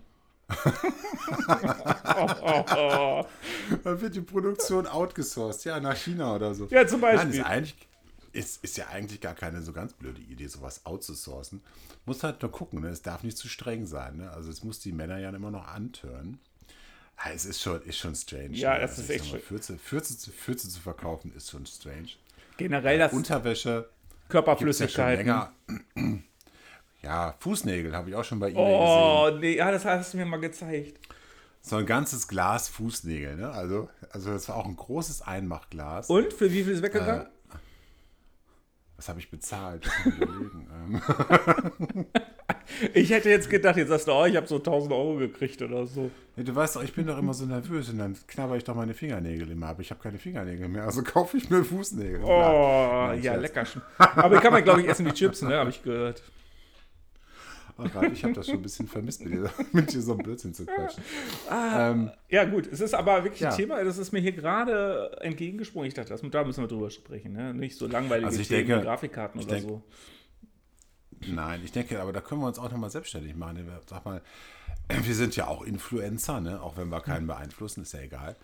Dann 3.83 4.01
wird 4.01 4.15
die 4.15 4.21
Produktion 4.21 4.87
outgesourced, 4.87 5.65
ja, 5.65 5.79
nach 5.79 5.95
China 5.95 6.35
oder 6.35 6.53
so. 6.53 6.67
Ja, 6.69 6.85
zum 6.87 7.01
Nein, 7.01 7.15
Beispiel. 7.17 7.39
ist, 7.39 7.45
eigentlich, 7.45 7.75
ist, 8.33 8.63
ist 8.63 8.77
ja 8.77 8.87
eigentlich 8.87 9.21
gar 9.21 9.35
keine 9.35 9.61
so 9.61 9.73
ganz 9.73 9.93
blöde 9.93 10.21
Idee, 10.21 10.47
sowas 10.47 10.85
outzusourcen. 10.85 11.61
Muss 12.05 12.23
halt 12.23 12.41
nur 12.41 12.51
gucken, 12.51 12.81
ne? 12.81 12.89
es 12.89 13.01
darf 13.01 13.23
nicht 13.23 13.37
zu 13.37 13.47
streng 13.47 13.85
sein. 13.85 14.17
Ne? 14.17 14.31
Also 14.31 14.49
es 14.49 14.63
muss 14.63 14.79
die 14.79 14.91
Männer 14.91 15.19
ja 15.19 15.29
immer 15.29 15.51
noch 15.51 15.67
antören. 15.67 16.39
Ja, 17.23 17.31
es 17.33 17.45
ist 17.45 17.61
schon, 17.61 17.81
ist 17.83 17.97
schon 17.97 18.15
strange. 18.15 18.55
Ja, 18.55 18.75
ne? 18.75 18.81
das 18.81 18.91
Also 18.91 19.01
ist 19.03 19.09
echt 19.09 19.31
mal, 19.31 19.39
Fürze, 19.39 19.77
Fürze, 19.77 20.17
zu- 20.17 20.31
Fürze 20.31 20.69
zu 20.69 20.79
verkaufen 20.79 21.33
ist 21.35 21.49
schon 21.51 21.65
strange. 21.65 22.09
Generell 22.57 22.99
das 22.99 23.13
Unterwäsche 23.13 23.81
gibt's 23.81 23.89
ja 23.89 24.27
Körperflüssigkeiten. 24.29 25.25
länger. 25.25 25.51
Ja, 27.07 27.33
Fußnägel 27.39 27.95
habe 27.95 28.09
ich 28.09 28.15
auch 28.17 28.25
schon 28.25 28.37
bei 28.37 28.49
eBay 28.49 28.63
gesehen. 28.65 28.77
oh, 28.81 29.29
nee, 29.39 29.55
ja, 29.55 29.71
das 29.71 29.85
hast 29.85 30.13
du 30.13 30.17
mir 30.17 30.25
mal 30.25 30.41
gezeigt. 30.41 30.99
So 31.61 31.77
ein 31.77 31.85
ganzes 31.85 32.27
Glas 32.27 32.67
Fußnägel. 32.67 33.37
Ne? 33.37 33.49
Also, 33.49 33.87
also 34.09 34.33
das 34.33 34.49
war 34.49 34.57
auch 34.57 34.65
ein 34.65 34.75
großes 34.75 35.21
Einmachglas. 35.21 36.09
Und 36.09 36.33
für 36.33 36.51
wie 36.51 36.63
viel 36.65 36.73
ist 36.73 36.81
weggegangen? 36.81 37.27
Was 38.97 39.07
habe 39.07 39.19
ich 39.19 39.31
bezahlt? 39.31 39.89
Ähm, 40.09 41.01
Ich 42.93 43.09
hätte 43.11 43.29
jetzt 43.29 43.49
gedacht, 43.49 43.77
jetzt 43.77 43.87
sagst 43.87 44.07
du, 44.07 44.11
oh, 44.11 44.25
ich 44.25 44.35
habe 44.35 44.45
so 44.45 44.57
1000 44.57 44.91
Euro 44.91 45.15
gekriegt 45.15 45.61
oder 45.61 45.87
so. 45.87 46.11
Nee, 46.35 46.43
du 46.43 46.53
weißt 46.53 46.75
doch, 46.75 46.83
ich 46.83 46.93
bin 46.93 47.07
doch 47.07 47.17
immer 47.17 47.33
so 47.33 47.45
nervös 47.45 47.87
und 47.89 47.97
dann 47.97 48.15
knabber 48.27 48.57
ich 48.57 48.65
doch 48.65 48.75
meine 48.75 48.93
Fingernägel 48.93 49.49
immer, 49.51 49.67
aber 49.67 49.81
ich 49.81 49.89
habe 49.91 50.03
keine 50.03 50.17
Fingernägel 50.17 50.67
mehr, 50.67 50.83
also 50.83 51.01
kaufe 51.03 51.37
ich 51.37 51.49
mir 51.49 51.63
Fußnägel. 51.63 52.21
Oh, 52.23 53.07
Nein, 53.07 53.23
ja, 53.23 53.35
lecker. 53.35 53.65
schon. 53.65 53.81
Aber 53.97 54.35
ich 54.35 54.41
kann 54.41 54.51
man, 54.51 54.63
glaube 54.63 54.81
ich, 54.81 54.87
essen 54.89 55.05
wie 55.05 55.13
Chips, 55.13 55.41
ne? 55.41 55.55
Habe 55.57 55.69
ich 55.69 55.81
gehört. 55.81 56.21
Ralf, 57.85 58.11
ich 58.13 58.23
habe 58.23 58.33
das 58.33 58.45
schon 58.47 58.55
ein 58.55 58.61
bisschen 58.61 58.87
vermisst, 58.87 59.23
mit 59.23 59.33
dir, 59.33 59.49
mit 59.71 59.93
dir 59.93 60.01
so 60.01 60.13
ein 60.13 60.17
Blödsinn 60.19 60.53
zu 60.53 60.65
quatschen. 60.65 61.03
ähm, 61.51 62.11
Ja, 62.29 62.43
gut, 62.45 62.67
es 62.67 62.79
ist 62.81 62.93
aber 62.93 63.23
wirklich 63.23 63.41
Ja. 63.41 63.49
ein 63.49 63.55
Thema, 63.55 63.83
das 63.83 63.97
ist 63.97 64.11
mir 64.11 64.19
hier 64.19 64.31
gerade 64.33 65.17
entgegengesprungen. 65.21 65.87
Ich 65.87 65.93
dachte, 65.93 66.09
das, 66.09 66.21
da 66.29 66.43
müssen 66.43 66.63
wir 66.63 66.67
drüber 66.67 66.89
sprechen, 66.89 67.33
ne? 67.33 67.53
Nicht 67.53 67.77
so 67.77 67.87
langweilige 67.87 68.27
Also 68.27 68.39
ich 68.41 68.47
Themen 68.47 68.67
denke- 68.67 68.81
wie 68.81 68.85
Grafikkarten 68.85 69.41
oder 69.41 69.49
denke- 69.55 69.67
so. 69.69 69.81
nein, 71.27 71.61
ich 71.63 71.71
denke, 71.71 71.99
aber 72.01 72.13
da 72.13 72.21
können 72.21 72.41
wir 72.41 72.47
uns 72.47 72.59
auch 72.59 72.71
nochmal 72.71 72.89
selbstständig 72.89 73.35
machen. 73.35 73.57
Wir- 73.65 73.81
Sag 73.87 74.05
mal, 74.05 74.21
wir 75.03 75.15
sind 75.15 75.35
ja 75.35 75.47
auch 75.47 75.63
Influencer, 75.63 76.39
ne? 76.41 76.61
auch 76.61 76.77
wenn 76.77 76.89
wir 76.89 77.01
keinen 77.01 77.27
beeinflussen, 77.27 77.81
ist 77.83 77.93
ja 77.93 78.01
egal. 78.01 78.35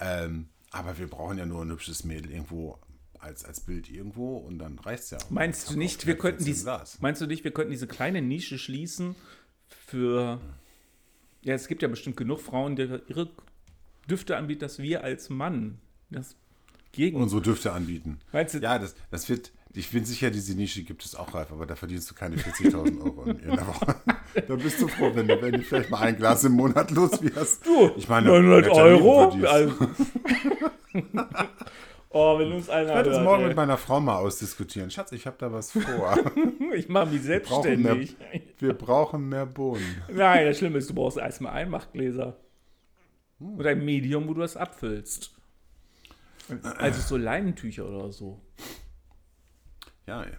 Ähm, 0.00 0.48
aber 0.70 0.98
wir 0.98 1.08
brauchen 1.08 1.38
ja 1.38 1.46
nur 1.46 1.62
ein 1.64 1.70
hübsches 1.70 2.04
Mädel 2.04 2.30
irgendwo 2.30 2.78
als, 3.20 3.44
als 3.44 3.60
Bild 3.60 3.90
irgendwo 3.90 4.36
und 4.36 4.58
dann 4.58 4.78
reicht 4.78 5.02
es 5.04 5.10
ja. 5.10 5.18
Meinst 5.30 5.70
du 5.70 5.78
nicht, 5.78 6.06
wir 6.06 6.16
könnten 6.16 6.44
14 6.44 6.64
dies, 6.66 7.00
meinst 7.00 7.20
du 7.20 7.26
nicht, 7.26 7.44
wir 7.44 7.50
könnten 7.50 7.70
diese 7.72 7.86
kleine 7.86 8.22
Nische 8.22 8.58
schließen 8.58 9.14
für 9.86 10.40
ja, 11.42 11.54
es 11.54 11.68
gibt 11.68 11.82
ja 11.82 11.88
bestimmt 11.88 12.16
genug 12.16 12.40
Frauen, 12.40 12.74
die 12.76 12.82
ihre 13.08 13.30
Düfte 14.10 14.36
anbieten, 14.36 14.60
dass 14.60 14.78
wir 14.80 15.04
als 15.04 15.28
Mann 15.30 15.78
das 16.10 16.34
gegen 16.92 17.20
unsere 17.20 17.42
Düfte 17.42 17.72
anbieten. 17.72 18.18
Meinst 18.32 18.54
du- 18.54 18.58
Ja, 18.58 18.78
das, 18.78 18.94
das 19.10 19.28
wird, 19.28 19.52
ich 19.74 19.90
bin 19.90 20.04
sicher, 20.04 20.30
diese 20.30 20.54
Nische 20.54 20.82
gibt 20.82 21.04
es 21.04 21.14
auch, 21.14 21.34
Ralf, 21.34 21.52
aber 21.52 21.66
da 21.66 21.76
verdienst 21.76 22.10
du 22.10 22.14
keine 22.14 22.36
40.000 22.36 23.00
Euro 23.04 23.24
in, 23.24 23.38
der 23.42 23.66
Woche. 23.66 23.94
da 24.48 24.56
bist 24.56 24.80
du 24.80 24.88
froh, 24.88 25.10
wenn 25.14 25.28
du, 25.28 25.40
wenn 25.40 25.52
du 25.52 25.62
vielleicht 25.62 25.90
mal 25.90 26.00
ein 26.00 26.16
Glas 26.16 26.42
im 26.44 26.52
Monat 26.52 26.90
los 26.90 27.22
wirst. 27.22 27.64
Du, 27.66 27.90
ich 27.96 28.08
meine, 28.08 28.28
900 28.28 28.64
wer 28.66 28.72
Termin 28.72 28.92
Euro? 29.02 29.46
Also, 29.46 29.74
oh, 32.18 32.38
wenn 32.38 32.52
uns 32.52 32.68
einer 32.68 32.88
Ich 32.90 32.94
werde 32.94 33.10
das 33.10 33.20
morgen 33.22 33.42
ey. 33.42 33.48
mit 33.48 33.56
meiner 33.56 33.76
Frau 33.78 34.00
mal 34.00 34.16
ausdiskutieren. 34.16 34.90
Schatz, 34.90 35.12
ich 35.12 35.26
habe 35.26 35.36
da 35.38 35.52
was 35.52 35.72
vor. 35.72 36.18
Ich 36.74 36.88
mache 36.88 37.06
mich 37.06 37.22
brauchen 37.22 37.82
mehr- 37.82 37.94
selbstständig. 37.94 38.16
Wir 38.58 38.74
brauchen 38.74 39.28
mehr 39.28 39.46
Bohnen. 39.46 40.02
Nein, 40.12 40.44
das 40.46 40.58
Schlimme 40.58 40.78
ist, 40.78 40.90
du 40.90 40.94
brauchst 40.94 41.16
erstmal 41.16 41.52
Einmachgläser. 41.54 42.36
Und 43.40 43.66
ein 43.66 43.84
Medium, 43.84 44.28
wo 44.28 44.34
du 44.34 44.40
das 44.42 44.56
abfüllst. 44.56 45.34
Also 46.78 47.00
so 47.00 47.16
Leinentücher 47.16 47.86
oder 47.88 48.10
so. 48.12 48.40
Ja, 50.06 50.22
ey. 50.24 50.32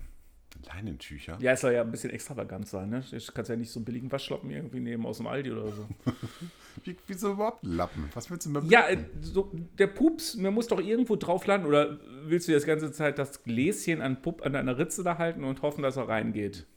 Leinentücher. 0.67 1.37
Ja, 1.39 1.53
es 1.53 1.61
soll 1.61 1.73
ja 1.73 1.81
ein 1.81 1.91
bisschen 1.91 2.09
extravagant 2.11 2.67
sein, 2.67 2.89
ne? 2.89 3.03
Du 3.09 3.17
kannst 3.33 3.49
ja 3.49 3.55
nicht 3.55 3.71
so 3.71 3.79
einen 3.79 3.85
billigen 3.85 4.11
Waschlappen 4.11 4.49
irgendwie 4.49 4.79
nehmen 4.79 5.05
aus 5.05 5.17
dem 5.17 5.27
Aldi 5.27 5.51
oder 5.51 5.71
so. 5.71 5.87
Wie, 6.83 6.95
wieso 7.07 7.33
überhaupt 7.33 7.63
Lappen? 7.65 8.09
Was 8.13 8.29
willst 8.29 8.45
du 8.45 8.51
mit 8.51 8.63
Ja, 8.65 8.87
äh, 8.87 8.97
so, 9.21 9.51
der 9.77 9.87
Pups, 9.87 10.35
mir 10.35 10.51
muss 10.51 10.67
doch 10.67 10.79
irgendwo 10.79 11.15
drauf 11.15 11.45
landen. 11.45 11.67
Oder 11.67 11.99
willst 12.25 12.47
du 12.47 12.57
die 12.57 12.65
ganze 12.65 12.91
Zeit 12.91 13.19
das 13.19 13.43
Gläschen 13.43 14.01
an, 14.01 14.21
Pup, 14.21 14.45
an 14.45 14.55
einer 14.55 14.77
Ritze 14.77 15.03
da 15.03 15.17
halten 15.17 15.43
und 15.43 15.61
hoffen, 15.61 15.81
dass 15.81 15.97
er 15.97 16.07
reingeht? 16.07 16.67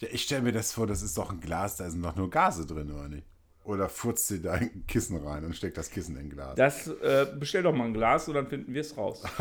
Ja, 0.00 0.08
ich 0.10 0.24
stelle 0.24 0.42
mir 0.42 0.52
das 0.52 0.72
vor, 0.72 0.86
das 0.86 1.02
ist 1.02 1.16
doch 1.16 1.30
ein 1.30 1.40
Glas, 1.40 1.76
da 1.76 1.88
sind 1.88 2.02
doch 2.02 2.16
nur 2.16 2.28
Gase 2.28 2.66
drin, 2.66 2.90
oder 2.90 3.08
nicht? 3.08 3.26
Oder 3.64 3.88
furzt 3.88 4.28
sie 4.28 4.42
da 4.42 4.52
ein 4.52 4.84
Kissen 4.86 5.16
rein 5.16 5.44
und 5.44 5.56
steckt 5.56 5.76
das 5.78 5.90
Kissen 5.90 6.16
in 6.16 6.26
ein 6.26 6.30
Glas? 6.30 6.54
Das, 6.56 6.88
äh, 6.88 7.26
bestell 7.38 7.62
doch 7.62 7.74
mal 7.74 7.84
ein 7.84 7.94
Glas 7.94 8.28
und 8.28 8.34
dann 8.34 8.46
finden 8.46 8.74
wir 8.74 8.80
es 8.80 8.96
raus. 8.96 9.22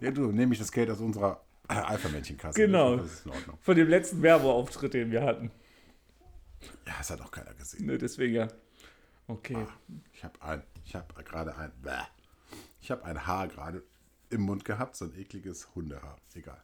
Ja, 0.00 0.10
du, 0.10 0.32
nehme 0.32 0.52
ich 0.52 0.58
das 0.58 0.70
Geld 0.70 0.90
aus 0.90 1.00
unserer 1.00 1.40
Alpha-Männchen-Kasse. 1.68 2.58
Genau. 2.58 2.96
Das 2.96 3.12
ist 3.12 3.26
in 3.26 3.32
Ordnung. 3.32 3.58
Von 3.60 3.76
dem 3.76 3.88
letzten 3.88 4.22
Werbeauftritt, 4.22 4.94
den 4.94 5.10
wir 5.10 5.22
hatten. 5.22 5.50
Ja, 6.86 6.94
das 6.98 7.10
hat 7.10 7.20
auch 7.20 7.30
keiner 7.30 7.54
gesehen. 7.54 7.86
Ne, 7.86 7.98
deswegen 7.98 8.34
ja. 8.34 8.48
Okay. 9.26 9.66
Ich 10.12 10.24
habe 10.24 10.40
ein, 10.42 10.62
ich 10.84 10.94
habe 10.94 11.22
gerade 11.24 11.56
ein, 11.56 11.72
bäh. 11.80 11.90
ich 12.80 12.90
habe 12.90 13.04
ein 13.04 13.26
Haar 13.26 13.48
gerade 13.48 13.82
im 14.30 14.42
Mund 14.42 14.64
gehabt, 14.64 14.96
so 14.96 15.04
ein 15.04 15.14
ekliges 15.16 15.74
Hundehaar. 15.74 16.18
Egal. 16.34 16.62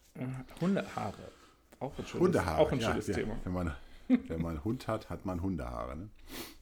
Hundehaare. 0.60 1.32
Auch 1.80 1.96
ein 1.98 2.06
schönes, 2.06 2.20
Hundehaare. 2.20 2.58
Auch 2.58 2.72
ein 2.72 2.80
ja, 2.80 2.90
schönes 2.90 3.06
ja, 3.06 3.14
Thema. 3.14 3.36
Wenn 3.44 3.52
man, 3.52 3.74
wenn 4.08 4.42
man 4.42 4.50
einen 4.52 4.64
Hund 4.64 4.88
hat, 4.88 5.10
hat 5.10 5.24
man 5.24 5.42
Hundehaare. 5.42 5.96
Ne? 5.96 6.10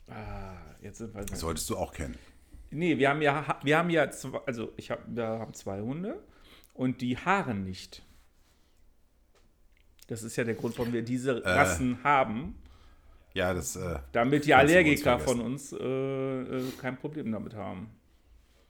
Ah, 0.09 0.57
jetzt 0.81 0.99
sind 0.99 1.15
wir. 1.15 1.25
Das 1.25 1.41
solltest 1.41 1.69
du 1.71 1.77
auch 1.77 1.93
kennen. 1.93 2.19
Nee, 2.71 2.99
wir 2.99 3.09
haben 3.09 3.23
ja, 3.23 3.59
wir 3.63 3.79
haben 3.79 3.91
ja, 3.91 4.11
zwei, 4.11 4.39
also 4.47 4.73
ich 4.77 4.91
hab, 4.91 5.03
wir 5.07 5.25
haben 5.25 5.55
zwei 5.55 5.81
Hunde 5.81 6.23
und 6.75 7.01
die 7.01 7.17
Haare 7.17 7.55
nicht. 7.55 8.06
Das 10.09 10.23
ist 10.23 10.37
ja 10.37 10.45
der 10.45 10.55
Grund, 10.55 10.79
warum 10.79 10.93
wir 10.93 11.03
diese 11.03 11.45
Rassen 11.45 11.99
haben, 12.05 12.55
Ja, 13.35 13.53
das, 13.53 13.77
äh, 13.77 13.99
damit 14.13 14.47
die 14.47 14.55
Allergiker 14.55 15.15
uns 15.17 15.25
von 15.25 15.41
uns 15.41 15.73
äh, 15.73 15.77
äh, 15.79 16.71
kein 16.81 16.97
Problem 16.97 17.33
damit 17.33 17.55
haben. 17.55 17.91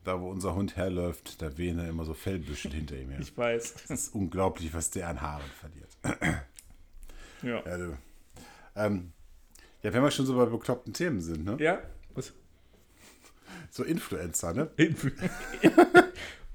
da 0.05 0.21
wo 0.21 0.31
unser 0.31 0.55
Hund 0.55 0.77
herläuft, 0.77 1.43
da 1.43 1.57
wehen 1.59 1.79
immer 1.79 2.05
so 2.05 2.15
Fellbüschel 2.15 2.73
hinter 2.73 2.97
ihm 2.97 3.11
her. 3.11 3.21
Ich 3.21 3.37
weiß. 3.37 3.75
Das 3.89 3.91
ist 4.07 4.15
unglaublich, 4.15 4.73
was 4.73 4.91
der 4.91 5.09
an 5.09 5.21
Haaren 5.21 5.51
verliert. 5.61 5.91
Ja. 7.43 7.63
Ja, 7.67 7.77
du. 7.77 7.97
Ähm, 8.77 9.13
ja, 9.83 9.93
wenn 9.93 10.03
wir 10.03 10.11
schon 10.11 10.27
so 10.27 10.37
bei 10.37 10.47
bekloppten 10.47 10.93
Themen 10.93 11.21
sind, 11.21 11.45
ne? 11.45 11.57
Ja? 11.61 11.81
Was? 12.15 12.33
So 13.71 13.85
Influencer, 13.85 14.53
ne? 14.55 14.71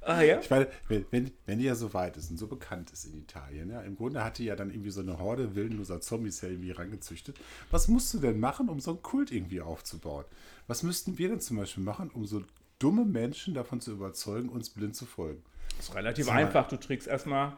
ah 0.01 0.21
ja? 0.21 0.39
Ich 0.39 0.49
meine, 0.49 0.67
wenn, 0.87 1.31
wenn, 1.45 1.59
die 1.59 1.65
ja 1.65 1.75
so 1.75 1.93
weit 1.93 2.17
ist 2.17 2.29
und 2.31 2.37
so 2.37 2.47
bekannt 2.47 2.91
ist 2.91 3.05
in 3.05 3.17
Italien, 3.17 3.69
ja, 3.69 3.81
im 3.81 3.95
Grunde 3.95 4.23
hat 4.23 4.37
die 4.37 4.45
ja 4.45 4.55
dann 4.55 4.69
irgendwie 4.69 4.89
so 4.89 5.01
eine 5.01 5.19
Horde 5.19 5.55
willenloser 5.55 6.01
Zombies 6.01 6.41
ja 6.41 6.49
irgendwie 6.49 6.71
rangezüchtet. 6.71 7.37
Was 7.69 7.87
musst 7.87 8.13
du 8.13 8.19
denn 8.19 8.39
machen, 8.39 8.69
um 8.69 8.79
so 8.79 8.91
einen 8.91 9.01
Kult 9.01 9.31
irgendwie 9.31 9.61
aufzubauen? 9.61 10.25
Was 10.67 10.83
müssten 10.83 11.17
wir 11.17 11.29
denn 11.29 11.39
zum 11.39 11.57
Beispiel 11.57 11.83
machen, 11.83 12.09
um 12.09 12.25
so 12.25 12.43
dumme 12.79 13.05
Menschen 13.05 13.53
davon 13.53 13.81
zu 13.81 13.91
überzeugen, 13.91 14.49
uns 14.49 14.69
blind 14.69 14.95
zu 14.95 15.05
folgen? 15.05 15.43
Das 15.77 15.89
ist 15.89 15.95
relativ 15.95 16.25
Sag 16.25 16.33
mal. 16.35 16.45
einfach. 16.45 16.67
Du 16.67 16.77
trägst 16.77 17.07
erstmal 17.07 17.57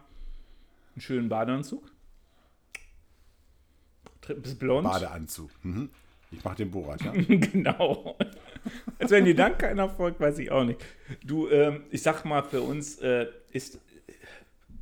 einen 0.95 1.01
schönen 1.01 1.29
Badeanzug. 1.29 1.83
Bist 4.27 4.59
blond. 4.59 4.85
Badeanzug. 4.85 5.49
Mhm. 5.63 5.89
Ich 6.31 6.43
mache 6.43 6.55
den 6.55 6.71
Borat, 6.71 7.01
ja? 7.03 7.11
genau. 7.27 8.17
Als 8.99 9.11
wenn 9.11 9.25
dir 9.25 9.35
dann 9.35 9.57
keiner 9.57 9.89
folgt, 9.89 10.19
weiß 10.19 10.39
ich 10.39 10.51
auch 10.51 10.63
nicht. 10.63 10.79
Du, 11.23 11.49
ähm, 11.49 11.83
ich 11.91 12.01
sag 12.01 12.23
mal, 12.25 12.43
für 12.43 12.61
uns 12.61 12.99
äh, 12.99 13.27
ist. 13.51 13.79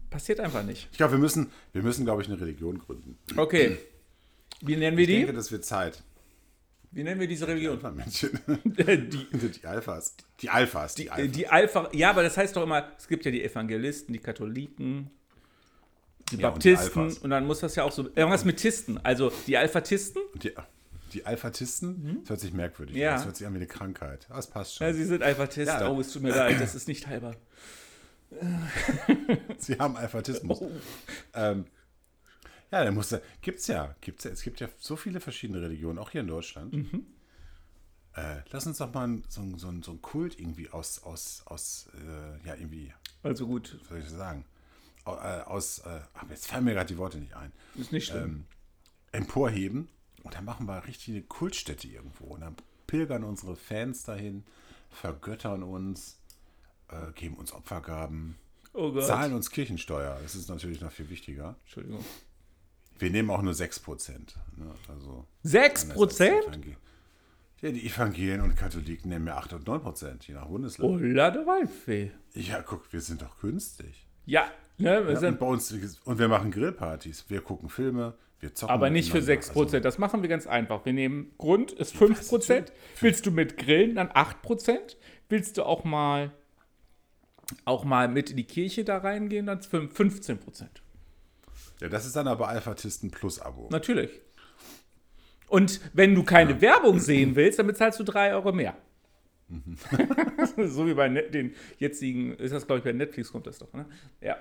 Passiert 0.10 0.40
einfach 0.42 0.64
nicht. 0.64 0.90
Ich 0.92 0.98
glaube, 0.98 1.14
wir 1.14 1.20
müssen, 1.20 1.50
wir 1.72 1.82
müssen, 1.84 2.04
glaube 2.04 2.22
ich, 2.22 2.28
eine 2.28 2.40
Religion 2.40 2.80
gründen. 2.80 3.18
Okay. 3.38 3.78
Wie 4.62 4.76
nennen 4.76 4.98
wir 4.98 5.04
Ich 5.04 5.10
denke, 5.10 5.32
die? 5.32 5.36
das 5.38 5.52
wird 5.52 5.64
Zeit. 5.64 6.04
Wie 6.92 7.04
nennen 7.04 7.22
wir 7.22 7.28
diese 7.28 7.48
Religion? 7.48 7.76
Alpha-Männchen. 7.76 8.38
die, 8.66 9.10
Die 9.50 9.66
Alphas. 9.66 10.16
Die 10.42 10.50
Alphas. 10.50 10.96
Die 10.96 11.04
die, 11.04 11.10
Alphas. 11.10 11.32
die 11.32 11.48
Alpha. 11.48 11.90
Ja, 11.94 12.10
aber 12.10 12.24
das 12.24 12.36
heißt 12.36 12.54
doch 12.58 12.64
immer, 12.64 12.92
es 12.98 13.08
gibt 13.08 13.24
ja 13.24 13.32
die 13.32 13.42
Evangelisten, 13.42 14.12
die 14.12 14.20
Katholiken, 14.20 15.10
die 16.34 16.36
Ja, 16.36 16.50
und 16.50 16.62
die 16.62 16.72
Baptisten 16.74 17.02
Alphas. 17.04 17.20
und, 17.20 17.30
dann 17.30 17.46
muss 17.48 17.62
das 17.62 17.76
ja 17.76 17.86
auch 17.86 17.94
so. 17.94 18.04
Irgendwas 18.14 18.44
mit 18.44 18.58
Tisten. 18.58 18.98
Also 19.04 19.32
die 19.48 19.56
Alphatisten, 19.56 20.22
Die, 20.44 20.52
die 21.14 21.26
Alphatisten, 21.26 22.20
das 22.22 22.30
hört 22.30 22.40
sich 22.40 22.54
merkwürdig 22.54 22.96
Ja. 22.96 23.12
an. 23.12 23.16
Das 23.18 23.26
hört 23.26 23.38
sich 23.38 23.48
an 23.48 23.54
wie 23.54 23.58
eine 23.58 23.68
Krankheit. 23.68 24.26
Aber 24.30 24.40
es 24.40 24.48
passt 24.48 24.76
schon. 24.76 24.88
ja, 24.88 24.94
sie 24.94 25.04
sind 25.06 25.22
Alphatisten. 25.24 25.80
Ja. 25.80 25.90
Oh, 25.90 26.00
es 26.00 26.12
tut 26.12 26.22
mir 26.22 26.30
leid, 26.36 26.60
das 26.62 26.76
ist 26.76 26.88
nicht 26.88 27.08
halber. 27.08 27.36
Sie 29.58 29.78
haben 29.78 29.98
Alphatismus. 29.98 30.62
Oh. 30.62 30.72
Ähm, 31.34 31.66
ja, 32.72 32.84
dann 32.86 32.94
muss 32.96 33.10
da, 33.10 33.20
gibt's 33.42 33.68
ja, 33.68 33.94
gibt's 34.00 34.24
ja, 34.24 34.32
es 34.32 34.42
gibt 34.42 34.60
ja 34.62 34.70
so 34.80 34.96
viele 34.96 35.20
verschiedene 35.20 35.62
Religionen, 35.62 36.00
auch 36.00 36.12
hier 36.12 36.22
in 36.22 36.28
Deutschland. 36.28 36.72
Mhm. 36.74 37.06
Äh, 38.16 38.38
lass 38.52 38.66
uns 38.66 38.78
doch 38.78 38.94
mal 38.94 39.22
so, 39.30 39.42
ein- 39.42 39.58
so, 39.58 39.72
so 39.82 39.92
ein 39.92 40.02
Kult 40.02 40.40
irgendwie 40.40 40.70
aus, 40.70 41.04
aus, 41.04 41.44
aus 41.46 41.90
äh, 41.94 42.48
ja, 42.48 42.56
irgendwie, 42.56 42.94
Also 43.24 43.48
gut, 43.48 43.78
was 43.82 43.90
soll 43.90 44.00
ich 44.00 44.10
sagen, 44.10 44.46
äh, 45.06 45.10
aus, 45.10 45.80
äh, 45.80 46.00
ach, 46.14 46.24
jetzt 46.30 46.48
fallen 46.48 46.64
mir 46.66 46.74
gerade 46.74 46.88
die 46.88 46.98
Worte 46.98 47.18
nicht 47.20 47.34
ein, 47.36 47.52
ist 47.76 47.92
nicht 47.92 48.08
schlimm. 48.08 48.24
ähm, 48.24 48.46
emporheben 49.12 49.90
und 50.24 50.34
dann 50.36 50.46
machen 50.46 50.68
wir 50.68 50.86
richtig 50.88 51.14
eine 51.16 51.24
Kultstätte 51.24 51.88
irgendwo 51.88 52.26
und 52.26 52.42
dann 52.42 52.56
pilgern 52.88 53.24
unsere 53.24 53.56
Fans 53.56 54.04
dahin, 54.04 54.44
vergöttern 54.90 55.64
uns, 55.64 56.20
äh, 56.90 57.12
geben 57.14 57.36
uns 57.36 57.54
Opfergaben, 57.54 58.36
oh 58.74 58.92
Gott. 58.92 59.06
zahlen 59.06 59.34
uns 59.34 59.50
Kirchensteuer. 59.50 60.20
Das 60.22 60.36
ist 60.36 60.50
natürlich 60.50 60.82
noch 60.82 60.92
viel 60.92 61.10
wichtiger. 61.10 61.56
Entschuldigung. 61.64 62.04
Wir 63.00 63.10
nehmen 63.10 63.30
auch 63.32 63.42
nur 63.42 63.54
6%. 63.54 64.36
Ne? 64.58 64.76
Also, 64.88 65.26
6 65.44 65.54
anders 65.64 65.74
als 65.74 65.88
die 65.88 65.94
Prozent? 65.94 66.44
Evangelien. 66.46 66.78
Ja, 67.62 67.72
die 67.72 67.86
Evangelien 67.86 68.42
und 68.42 68.56
Katholiken 68.56 69.10
nehmen 69.10 69.28
ja 69.28 69.38
8 69.38 69.54
und 69.54 69.68
9 69.68 69.82
Prozent, 69.82 70.28
je 70.28 70.34
nach 70.34 70.48
Bundesland. 70.48 70.90
Oh, 70.92 70.98
la 70.98 71.30
de 71.32 71.46
Waldfee. 71.46 72.12
Ja, 72.34 72.62
guck, 72.64 72.92
wir 72.92 73.02
sind 73.02 73.22
doch 73.22 73.40
günstig. 73.40 74.08
Ja, 74.26 74.50
ne, 74.78 75.06
wir 75.06 75.14
Ja, 75.14 75.20
sind, 75.20 75.34
und, 75.34 75.40
bei 75.40 75.46
uns, 75.46 75.72
und 76.04 76.18
wir 76.20 76.28
machen 76.28 76.52
Grillpartys. 76.52 77.26
Wir 77.30 77.42
gucken 77.42 77.70
Filme, 77.70 78.16
wir 78.42 78.54
zocken. 78.54 78.74
aber 78.74 78.90
nicht 78.90 79.12
für 79.12 79.20
miteinander. 79.20 79.44
6 79.44 79.50
Prozent. 79.52 79.86
Das 79.86 79.98
machen 79.98 80.22
wir 80.22 80.30
ganz 80.30 80.48
einfach. 80.48 80.86
Wir 80.86 80.94
nehmen 80.94 81.34
Grund 81.38 81.72
ist 81.72 81.96
5 81.96 82.28
Prozent. 82.28 82.74
Willst 83.00 83.26
du 83.26 83.32
mit 83.32 83.58
Grillen, 83.58 83.96
dann 83.96 84.10
8 84.14 84.42
Prozent. 84.42 84.98
Willst 85.30 85.58
du 85.58 85.64
auch 85.64 85.84
mal 85.84 86.32
auch 87.66 87.84
mal 87.84 88.08
mit 88.08 88.30
in 88.30 88.38
die 88.38 88.46
Kirche 88.46 88.84
da 88.84 88.98
reingehen, 88.98 89.46
dann 89.46 89.62
15 89.62 90.40
Prozent. 90.40 90.82
Also, 91.46 91.86
ja, 91.86 91.90
das 91.90 92.06
ist 92.06 92.16
dann 92.16 92.28
aber 92.28 92.48
Alphatisten 92.48 93.12
plus 93.12 93.40
Abo. 93.40 93.68
Natürlich. 93.72 94.22
Und 95.48 95.82
wenn 95.94 96.16
du 96.16 96.24
keine 96.24 96.62
Werbung 96.62 97.00
sehen 97.00 97.36
willst, 97.36 97.60
dann 97.60 97.68
bezahlst 97.68 98.00
du 98.00 98.04
3 98.04 98.34
Euro 98.34 98.54
mehr. 98.54 98.78
Mhm. 99.50 99.76
so 100.68 100.88
wie 100.88 100.94
bei 100.94 101.10
den 101.10 101.54
jetzigen, 101.78 102.34
ist 102.36 102.54
das 102.54 102.66
glaube 102.66 102.80
ich 102.80 102.84
bei 102.86 102.94
Netflix 102.94 103.32
kommt 103.32 103.48
das 103.48 103.60
doch, 103.60 103.74
ne? 103.74 103.86
Ja. 104.22 104.38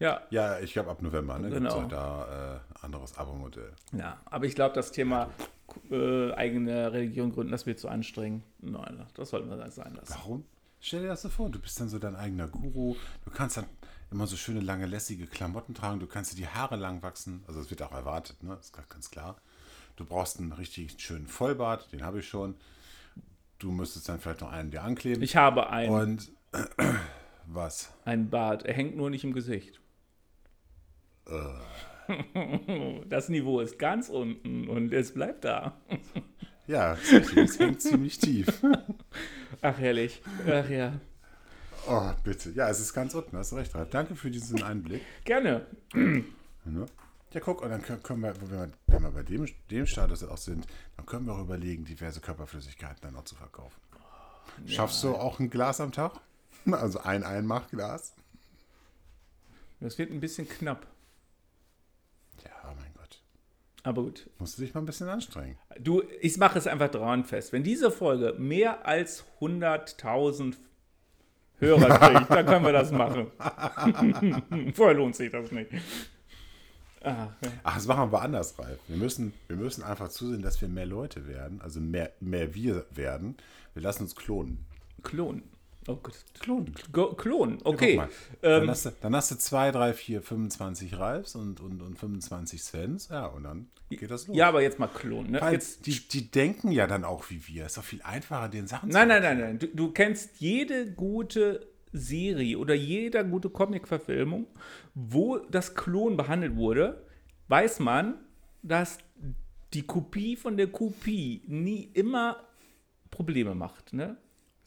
Ja, 0.00 0.22
Ja, 0.30 0.58
ich 0.58 0.72
glaube 0.72 0.90
ab 0.90 1.00
November, 1.02 1.38
ne? 1.38 1.50
Gibt's 1.50 1.72
Genau. 1.74 1.82
ja 1.82 1.86
da 1.88 2.56
äh, 2.56 2.84
anderes 2.84 3.16
Abo-Modell. 3.16 3.72
ja. 3.92 4.18
Aber 4.24 4.46
ich 4.46 4.54
glaube, 4.56 4.74
das 4.74 4.90
Thema 4.90 5.28
äh, 5.90 6.32
eigene 6.32 6.92
Religion 6.92 7.30
gründen, 7.32 7.52
das 7.52 7.66
wird 7.66 7.78
zu 7.78 7.88
anstrengend. 7.88 8.42
Nein, 8.60 9.06
das 9.14 9.30
sollten 9.30 9.48
wir 9.48 9.56
dann 9.56 9.70
sein 9.70 9.94
lassen. 9.94 10.14
Warum? 10.14 10.44
Stell 10.80 11.02
dir 11.02 11.08
das 11.08 11.22
so 11.22 11.28
vor, 11.28 11.48
du 11.50 11.58
bist 11.60 11.78
dann 11.78 11.88
so 11.88 11.98
dein 11.98 12.16
eigener 12.16 12.48
Guru. 12.48 12.96
Du 13.24 13.30
kannst 13.30 13.58
dann 13.58 13.66
immer 14.10 14.26
so 14.26 14.36
schöne, 14.36 14.60
lange, 14.60 14.86
lässige 14.86 15.26
Klamotten 15.26 15.74
tragen. 15.74 16.00
Du 16.00 16.06
kannst 16.06 16.32
dir 16.32 16.36
die 16.36 16.48
Haare 16.48 16.76
lang 16.76 17.02
wachsen. 17.02 17.44
Also, 17.46 17.60
das 17.60 17.70
wird 17.70 17.82
auch 17.82 17.92
erwartet, 17.92 18.42
ne? 18.42 18.56
ist 18.58 18.72
ganz- 18.72 18.88
ganz 18.88 19.10
klar. 19.10 19.36
Du 19.96 20.06
brauchst 20.06 20.38
einen 20.40 20.52
richtig 20.52 20.98
schönen 21.00 21.26
Vollbart, 21.28 21.92
den 21.92 22.02
habe 22.02 22.20
ich 22.20 22.28
schon. 22.28 22.56
Du 23.58 23.70
müsstest 23.70 24.08
dann 24.08 24.18
vielleicht 24.18 24.40
noch 24.40 24.50
einen 24.50 24.70
dir 24.70 24.82
ankleben. 24.82 25.22
Ich 25.22 25.36
habe 25.36 25.68
einen, 25.68 25.92
Und 25.92 26.32
was? 27.46 27.92
einen 28.04 28.30
Bart. 28.30 28.64
Er 28.64 28.72
hängt 28.74 28.96
nur 28.96 29.10
nicht 29.10 29.24
im 29.24 29.32
Gesicht. 29.34 29.80
Das 33.08 33.28
Niveau 33.28 33.60
ist 33.60 33.78
ganz 33.78 34.08
unten 34.08 34.68
und 34.68 34.92
es 34.92 35.14
bleibt 35.14 35.44
da. 35.44 35.80
Ja, 36.66 36.94
es 36.94 37.58
hängt 37.58 37.80
ziemlich 37.80 38.18
tief. 38.18 38.62
Ach, 39.62 39.78
herrlich. 39.78 40.22
Ach 40.46 40.68
ja. 40.68 40.94
Oh, 41.88 42.10
bitte. 42.22 42.50
Ja, 42.50 42.68
es 42.68 42.80
ist 42.80 42.92
ganz 42.92 43.14
unten, 43.14 43.36
hast 43.36 43.52
du 43.52 43.56
recht. 43.56 43.74
Ralf. 43.74 43.90
Danke 43.90 44.14
für 44.14 44.30
diesen 44.30 44.62
Einblick. 44.62 45.02
Gerne. 45.24 45.66
Ne? 45.92 46.86
Ja, 47.32 47.40
guck, 47.40 47.62
und 47.62 47.70
dann 47.70 47.82
können, 47.82 48.20
wir, 48.20 48.34
wenn 48.40 48.50
wir, 48.50 48.70
wenn 48.86 49.02
wir 49.02 49.10
bei 49.10 49.22
dem, 49.22 49.46
dem 49.70 49.86
Status 49.86 50.22
auch 50.24 50.36
sind, 50.36 50.66
dann 50.96 51.06
können 51.06 51.26
wir 51.26 51.34
auch 51.34 51.40
überlegen, 51.40 51.84
diverse 51.84 52.20
Körperflüssigkeiten 52.20 52.98
dann 53.02 53.14
noch 53.14 53.24
zu 53.24 53.34
verkaufen. 53.34 53.80
Schaffst 54.66 55.02
du 55.04 55.14
auch 55.14 55.38
ein 55.38 55.50
Glas 55.50 55.80
am 55.80 55.92
Tag? 55.92 56.12
Also 56.70 57.00
ein 57.00 57.24
Einmachglas? 57.24 58.12
Das 59.80 59.96
wird 59.96 60.10
ein 60.10 60.20
bisschen 60.20 60.46
knapp. 60.46 60.86
Ja. 63.84 63.90
Aber 63.90 64.02
gut. 64.02 64.28
Musst 64.38 64.58
du 64.58 64.62
dich 64.62 64.74
mal 64.74 64.80
ein 64.80 64.86
bisschen 64.86 65.08
anstrengen. 65.08 65.56
Du, 65.78 66.02
ich 66.20 66.36
mache 66.36 66.58
es 66.58 66.66
einfach 66.66 66.90
dran 66.90 67.24
fest. 67.24 67.52
Wenn 67.52 67.62
diese 67.62 67.90
Folge 67.90 68.34
mehr 68.38 68.86
als 68.86 69.24
100.000 69.40 70.56
Hörer 71.58 71.98
kriegt, 71.98 72.30
dann 72.30 72.46
können 72.46 72.64
wir 72.64 72.72
das 72.72 72.90
machen. 72.90 73.30
Vorher 74.74 74.94
lohnt 74.96 75.16
sich 75.16 75.30
das 75.30 75.50
nicht. 75.52 75.70
Ach, 77.02 77.28
Ach, 77.62 77.74
das 77.74 77.86
machen 77.86 78.12
wir 78.12 78.20
anders, 78.20 78.58
Ralf. 78.58 78.78
Wir 78.86 78.96
müssen, 78.96 79.32
wir 79.48 79.56
müssen 79.56 79.82
einfach 79.82 80.08
zusehen, 80.08 80.42
dass 80.42 80.60
wir 80.60 80.68
mehr 80.68 80.86
Leute 80.86 81.26
werden, 81.26 81.60
also 81.62 81.80
mehr, 81.80 82.12
mehr 82.20 82.54
wir 82.54 82.84
werden. 82.90 83.36
Wir 83.72 83.82
lassen 83.82 84.02
uns 84.02 84.14
klonen. 84.14 84.66
Klonen. 85.02 85.49
Oh 85.86 85.96
Gott. 85.96 86.14
Klonen. 86.38 86.74
Klonen, 87.16 87.58
okay. 87.64 87.96
Ja, 87.96 88.08
dann, 88.42 88.62
ähm, 88.62 88.70
hast 88.70 88.86
du, 88.86 88.90
dann 89.00 89.16
hast 89.16 89.30
du 89.30 89.38
2, 89.38 89.70
3, 89.72 89.92
4, 89.94 90.22
25 90.22 90.98
Ralfs 90.98 91.34
und, 91.34 91.60
und, 91.60 91.80
und 91.80 91.98
25 91.98 92.62
Svens. 92.62 93.08
Ja, 93.08 93.26
und 93.26 93.44
dann 93.44 93.70
geht 93.88 94.10
das 94.10 94.26
los. 94.26 94.36
Ja, 94.36 94.48
aber 94.48 94.62
jetzt 94.62 94.78
mal 94.78 94.88
klonen. 94.88 95.32
Ne? 95.32 95.40
Jetzt, 95.50 95.86
die, 95.86 96.06
die 96.08 96.30
denken 96.30 96.70
ja 96.70 96.86
dann 96.86 97.04
auch 97.04 97.30
wie 97.30 97.46
wir. 97.48 97.66
Ist 97.66 97.78
doch 97.78 97.84
viel 97.84 98.02
einfacher, 98.02 98.48
den 98.48 98.66
Sachen 98.66 98.90
nein, 98.90 99.08
zu 99.08 99.08
Nein, 99.08 99.22
nein, 99.22 99.38
nein, 99.38 99.46
nein. 99.48 99.58
Du, 99.58 99.68
du 99.68 99.92
kennst 99.92 100.40
jede 100.40 100.92
gute 100.92 101.66
Serie 101.92 102.58
oder 102.58 102.74
jeder 102.74 103.24
gute 103.24 103.50
Comic-Verfilmung, 103.50 104.46
wo 104.94 105.38
das 105.38 105.74
Klon 105.74 106.16
behandelt 106.16 106.56
wurde, 106.56 107.04
weiß 107.48 107.80
man, 107.80 108.14
dass 108.62 108.98
die 109.72 109.82
Kopie 109.82 110.36
von 110.36 110.56
der 110.56 110.68
Kopie 110.68 111.42
nie 111.46 111.90
immer 111.94 112.44
Probleme 113.10 113.54
macht. 113.54 113.92
Ne? 113.92 114.16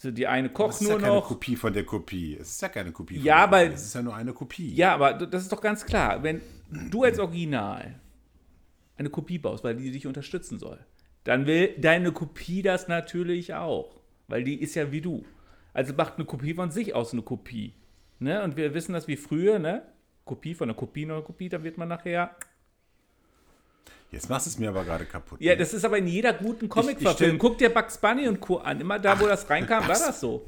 Also 0.03 0.13
die 0.13 0.27
eine 0.27 0.49
kocht 0.49 0.81
nur 0.81 0.99
noch. 0.99 0.99
Das 0.99 1.01
ist 1.01 1.05
ja 1.05 1.09
keine 1.09 1.21
Kopie 1.21 1.55
von 1.55 1.73
der 1.73 1.85
Kopie. 1.85 2.35
Es 2.35 2.49
ist 2.49 2.61
ja 2.61 2.67
keine 2.67 2.91
Kopie. 2.91 3.15
Von 3.15 3.25
ja, 3.25 3.37
aber 3.37 3.63
es 3.63 3.85
ist 3.85 3.95
ja 3.95 4.01
nur 4.01 4.13
eine 4.13 4.33
Kopie. 4.33 4.73
Ja, 4.75 4.93
aber 4.95 5.13
das 5.13 5.43
ist 5.43 5.51
doch 5.51 5.61
ganz 5.61 5.85
klar. 5.85 6.21
Wenn 6.23 6.41
du 6.91 7.03
als 7.03 7.19
Original 7.19 7.95
eine 8.97 9.09
Kopie 9.09 9.37
baust, 9.37 9.63
weil 9.63 9.77
die 9.77 9.91
dich 9.91 10.05
unterstützen 10.05 10.59
soll, 10.59 10.79
dann 11.23 11.45
will 11.45 11.73
deine 11.77 12.11
Kopie 12.11 12.61
das 12.61 12.89
natürlich 12.89 13.53
auch, 13.53 14.01
weil 14.27 14.43
die 14.43 14.61
ist 14.61 14.75
ja 14.75 14.91
wie 14.91 14.99
du. 14.99 15.23
Also 15.71 15.93
macht 15.93 16.15
eine 16.15 16.25
Kopie 16.25 16.53
von 16.53 16.69
sich 16.69 16.93
aus 16.93 17.13
eine 17.13 17.21
Kopie. 17.21 17.73
Ne? 18.19 18.43
Und 18.43 18.57
wir 18.57 18.73
wissen 18.73 18.91
das 18.91 19.07
wie 19.07 19.15
früher, 19.15 19.57
ne? 19.57 19.83
Kopie 20.25 20.53
von 20.53 20.69
einer 20.69 20.77
Kopie 20.77 21.05
noch 21.05 21.15
eine 21.15 21.23
Kopie, 21.23 21.47
da 21.47 21.63
wird 21.63 21.77
man 21.77 21.87
nachher 21.87 22.35
Jetzt 24.13 24.29
machst 24.29 24.45
du 24.45 24.51
es 24.51 24.59
mir 24.59 24.69
aber 24.69 24.85
gerade 24.85 25.05
kaputt. 25.05 25.41
Ja, 25.41 25.55
das 25.55 25.73
ist 25.73 25.83
aber 25.83 25.97
in 25.97 26.07
jeder 26.07 26.33
guten 26.33 26.69
Comic-Verfilmung. 26.69 27.39
Guck 27.39 27.57
dir 27.57 27.73
Bugs 27.73 27.97
Bunny 27.97 28.27
und 28.27 28.39
Co. 28.39 28.57
an. 28.57 28.79
Immer 28.79 28.99
da, 28.99 29.19
wo 29.19 29.25
das 29.25 29.49
reinkam, 29.49 29.87
war 29.87 29.97
das 29.97 30.19
so. 30.19 30.45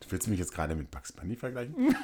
Du 0.00 0.10
willst 0.10 0.28
mich 0.28 0.38
jetzt 0.38 0.52
gerade 0.52 0.74
mit 0.74 0.90
Bugs 0.90 1.12
Bunny 1.12 1.34
vergleichen? 1.34 1.74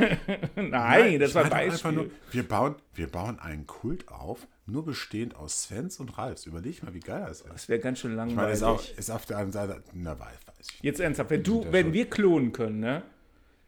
Nein, 0.57 0.71
Nein, 0.71 1.21
das 1.21 1.35
war 1.35 1.45
ein 1.45 1.51
Beispiel. 1.51 1.93
Nur, 1.93 2.11
wir, 2.31 2.49
bauen, 2.49 2.77
wir 2.95 3.09
bauen 3.09 3.39
einen 3.39 3.67
Kult 3.67 4.09
auf, 4.09 4.47
nur 4.65 4.87
bestehend 4.87 5.37
aus 5.37 5.65
Svens 5.65 6.01
und 6.01 6.17
Ralfs. 6.17 6.47
Überleg 6.47 6.83
mal, 6.83 6.95
wie 6.95 7.01
geil 7.01 7.25
das 7.29 7.43
ist. 7.43 7.53
Das 7.53 7.69
wäre 7.69 7.81
ganz 7.81 7.99
schön 7.99 8.17
langweilig. 8.17 8.33
Ich 8.33 8.37
meine, 8.37 8.53
ist, 8.53 8.63
auch, 8.63 8.99
ist 8.99 9.11
auf 9.11 9.27
der 9.27 9.37
anderen 9.37 9.53
Seite, 9.53 9.83
na, 9.93 10.19
weiß 10.19 10.39
ich. 10.61 10.83
Jetzt 10.83 11.01
ernsthaft, 11.01 11.29
wenn, 11.29 11.43
du, 11.43 11.67
wenn 11.71 11.93
wir 11.93 12.09
klonen 12.09 12.53
können, 12.53 12.81
ne? 12.81 13.03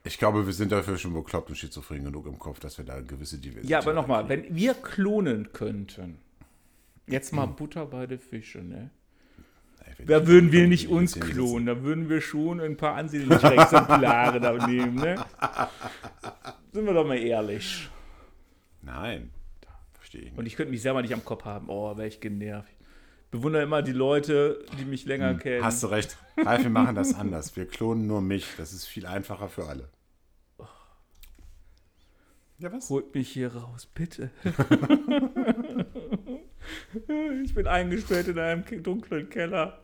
Ich 0.04 0.18
glaube, 0.18 0.46
wir 0.46 0.52
sind 0.52 0.72
dafür 0.72 0.96
schon 0.96 1.12
bekloppt 1.12 1.50
und 1.50 1.56
schizophren 1.56 2.02
genug 2.02 2.26
im 2.26 2.38
Kopf, 2.38 2.58
dass 2.58 2.78
wir 2.78 2.84
da 2.86 2.94
eine 2.94 3.04
gewisse 3.04 3.36
Diversität 3.36 3.70
Ja, 3.70 3.80
aber 3.80 3.92
nochmal, 3.92 4.28
wenn 4.28 4.56
wir 4.56 4.74
klonen 4.74 5.52
könnten, 5.52 6.18
Jetzt 7.06 7.32
mal 7.32 7.46
Butter 7.46 7.86
bei 7.86 8.06
den 8.06 8.18
Fischen, 8.18 8.68
ne? 8.68 8.90
Da 10.06 10.26
würden 10.26 10.52
wir 10.52 10.66
nicht 10.68 10.88
uns 10.88 11.18
klonen, 11.18 11.66
da 11.66 11.82
würden 11.82 12.08
wir 12.08 12.20
schon 12.20 12.60
ein 12.60 12.76
paar 12.76 12.94
ansehnliche 12.94 13.54
Exemplare 13.56 14.40
da 14.40 14.66
nehmen, 14.66 14.96
ne? 14.96 15.24
Sind 16.72 16.86
wir 16.86 16.94
doch 16.94 17.06
mal 17.06 17.18
ehrlich. 17.18 17.88
Nein, 18.80 19.30
verstehe 19.92 20.22
ich 20.22 20.26
nicht. 20.30 20.38
Und 20.38 20.46
ich 20.46 20.56
könnte 20.56 20.72
mich 20.72 20.82
selber 20.82 21.02
nicht 21.02 21.14
am 21.14 21.24
Kopf 21.24 21.44
haben. 21.44 21.68
Oh, 21.68 21.96
wäre 21.96 22.08
ich 22.08 22.20
genervt. 22.20 22.72
Bewundere 23.30 23.62
immer 23.62 23.82
die 23.82 23.92
Leute, 23.92 24.64
die 24.78 24.84
mich 24.84 25.06
länger 25.06 25.30
hm, 25.30 25.38
kennen. 25.38 25.64
Hast 25.64 25.82
du 25.82 25.86
recht. 25.88 26.18
Ralf, 26.36 26.62
wir 26.62 26.70
machen 26.70 26.94
das 26.94 27.14
anders. 27.14 27.56
Wir 27.56 27.66
klonen 27.66 28.06
nur 28.06 28.20
mich. 28.20 28.46
Das 28.58 28.72
ist 28.72 28.86
viel 28.86 29.06
einfacher 29.06 29.48
für 29.48 29.66
alle. 29.66 29.88
Ja, 32.58 32.70
was? 32.72 32.90
Holt 32.90 33.14
mich 33.14 33.30
hier 33.30 33.54
raus, 33.54 33.88
bitte. 33.92 34.30
ich 37.44 37.54
bin 37.54 37.66
eingesperrt 37.66 38.28
in 38.28 38.38
einem 38.38 38.64
dunklen 38.82 39.28
Keller. 39.28 39.78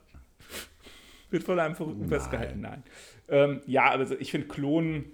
Wird 1.31 1.43
von 1.45 1.59
einem 1.59 1.77
Verrückten 1.77 2.07
Nein. 2.07 2.09
festgehalten. 2.09 2.61
Nein. 2.61 2.83
Ähm, 3.29 3.61
ja, 3.67 3.91
also 3.91 4.14
ich 4.19 4.31
finde 4.31 4.49
Klonen 4.49 5.12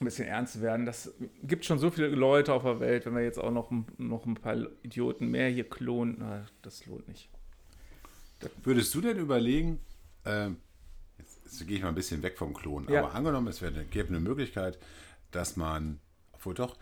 ein 0.00 0.04
bisschen 0.04 0.28
ernst 0.28 0.54
zu 0.54 0.62
werden. 0.62 0.86
Das 0.86 1.12
gibt 1.42 1.64
schon 1.64 1.78
so 1.78 1.90
viele 1.90 2.08
Leute 2.08 2.52
auf 2.52 2.62
der 2.62 2.80
Welt. 2.80 3.06
Wenn 3.06 3.14
wir 3.14 3.22
jetzt 3.22 3.38
auch 3.38 3.50
noch, 3.50 3.70
noch 3.98 4.26
ein 4.26 4.34
paar 4.34 4.56
Idioten 4.82 5.28
mehr 5.28 5.48
hier 5.48 5.68
klonen, 5.68 6.16
na, 6.20 6.46
das 6.62 6.86
lohnt 6.86 7.08
nicht. 7.08 7.28
Das 8.40 8.50
Würdest 8.62 8.94
du 8.94 9.00
denn 9.00 9.18
überlegen, 9.18 9.80
äh, 10.24 10.50
jetzt, 11.18 11.40
jetzt 11.44 11.66
gehe 11.66 11.76
ich 11.76 11.82
mal 11.82 11.88
ein 11.88 11.94
bisschen 11.96 12.22
weg 12.22 12.38
vom 12.38 12.54
Klonen, 12.54 12.88
ja. 12.88 13.00
aber 13.00 13.14
angenommen, 13.14 13.48
es 13.48 13.60
wäre, 13.60 13.84
gäbe 13.84 14.08
eine 14.08 14.20
Möglichkeit, 14.20 14.78
dass 15.32 15.56
man, 15.56 15.98
obwohl 16.32 16.54
doch, 16.54 16.76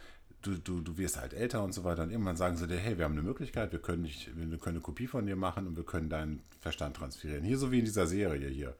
du, 0.47 0.59
du, 0.59 0.81
du 0.81 0.99
wirst 0.99 1.21
halt 1.21 1.35
älter 1.35 1.63
und 1.63 1.73
so 1.73 1.85
weiter 1.85 2.03
und 2.03 2.11
irgendwann 2.11 2.37
sagen 2.37 2.57
sie 2.57 2.67
dir, 2.67 2.79
hey, 2.79 2.99
wir 2.99 3.05
haben 3.05 3.13
eine 3.13 3.23
Möglichkeit, 3.23 3.73
wir 3.73 3.81
können, 3.81 4.03
nicht, 4.03 4.31
wir 4.35 4.59
können 4.59 4.77
eine 4.77 4.81
Kopie 4.81 5.07
von 5.07 5.27
dir 5.27 5.37
machen 5.37 5.67
und 5.67 5.77
wir 5.77 5.85
können 5.85 6.09
deinen 6.09 6.43
Verstand 6.61 6.97
transferieren. 6.97 7.45
Hier 7.45 7.59
so 7.59 7.73
wie 7.73 7.81
in 7.81 7.85
dieser 7.85 8.07
Serie 8.07 8.49
hier. 8.49 8.75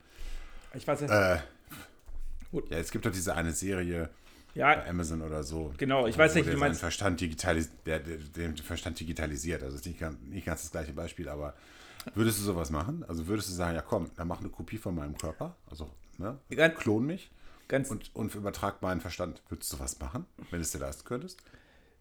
Ich 0.73 0.87
weiß 0.87 1.01
jetzt. 1.01 1.11
Äh, 1.11 1.37
ja, 2.69 2.77
es 2.77 2.91
gibt 2.91 3.05
doch 3.05 3.11
diese 3.11 3.35
eine 3.35 3.51
Serie 3.51 4.09
ja, 4.55 4.75
bei 4.75 4.89
Amazon 4.89 5.21
oder 5.21 5.43
so. 5.43 5.73
Genau, 5.77 6.07
ich 6.07 6.17
weiß 6.17 6.35
nicht, 6.35 6.47
wie 6.47 6.51
du 6.51 6.57
meinst. 6.57 6.79
Verstand 6.79 7.19
digitalis 7.19 7.69
der, 7.85 7.99
der, 7.99 8.17
den 8.17 8.57
Verstand 8.57 8.99
digitalisiert. 8.99 9.63
Also 9.63 9.75
ist 9.75 9.85
nicht, 9.85 10.01
nicht 10.29 10.45
ganz 10.45 10.63
das 10.63 10.71
gleiche 10.71 10.93
Beispiel, 10.93 11.29
aber 11.29 11.53
würdest 12.15 12.39
du 12.39 12.43
sowas 12.43 12.69
machen? 12.71 13.03
Also 13.07 13.27
würdest 13.27 13.49
du 13.49 13.53
sagen, 13.53 13.75
ja 13.75 13.81
komm, 13.81 14.09
dann 14.15 14.27
mach 14.27 14.39
eine 14.39 14.49
Kopie 14.49 14.77
von 14.77 14.95
meinem 14.95 15.17
Körper, 15.17 15.55
also 15.69 15.89
ne, 16.17 16.39
klon 16.75 17.05
mich 17.05 17.29
Ganz 17.67 17.91
und, 17.91 18.15
und 18.15 18.33
übertrag 18.35 18.81
meinen 18.81 19.01
Verstand. 19.01 19.41
Würdest 19.49 19.73
du 19.73 19.79
was 19.79 19.99
machen, 19.99 20.25
wenn 20.49 20.59
du 20.59 20.63
es 20.63 20.71
dir 20.71 20.79
leisten 20.79 21.03
könntest? 21.05 21.41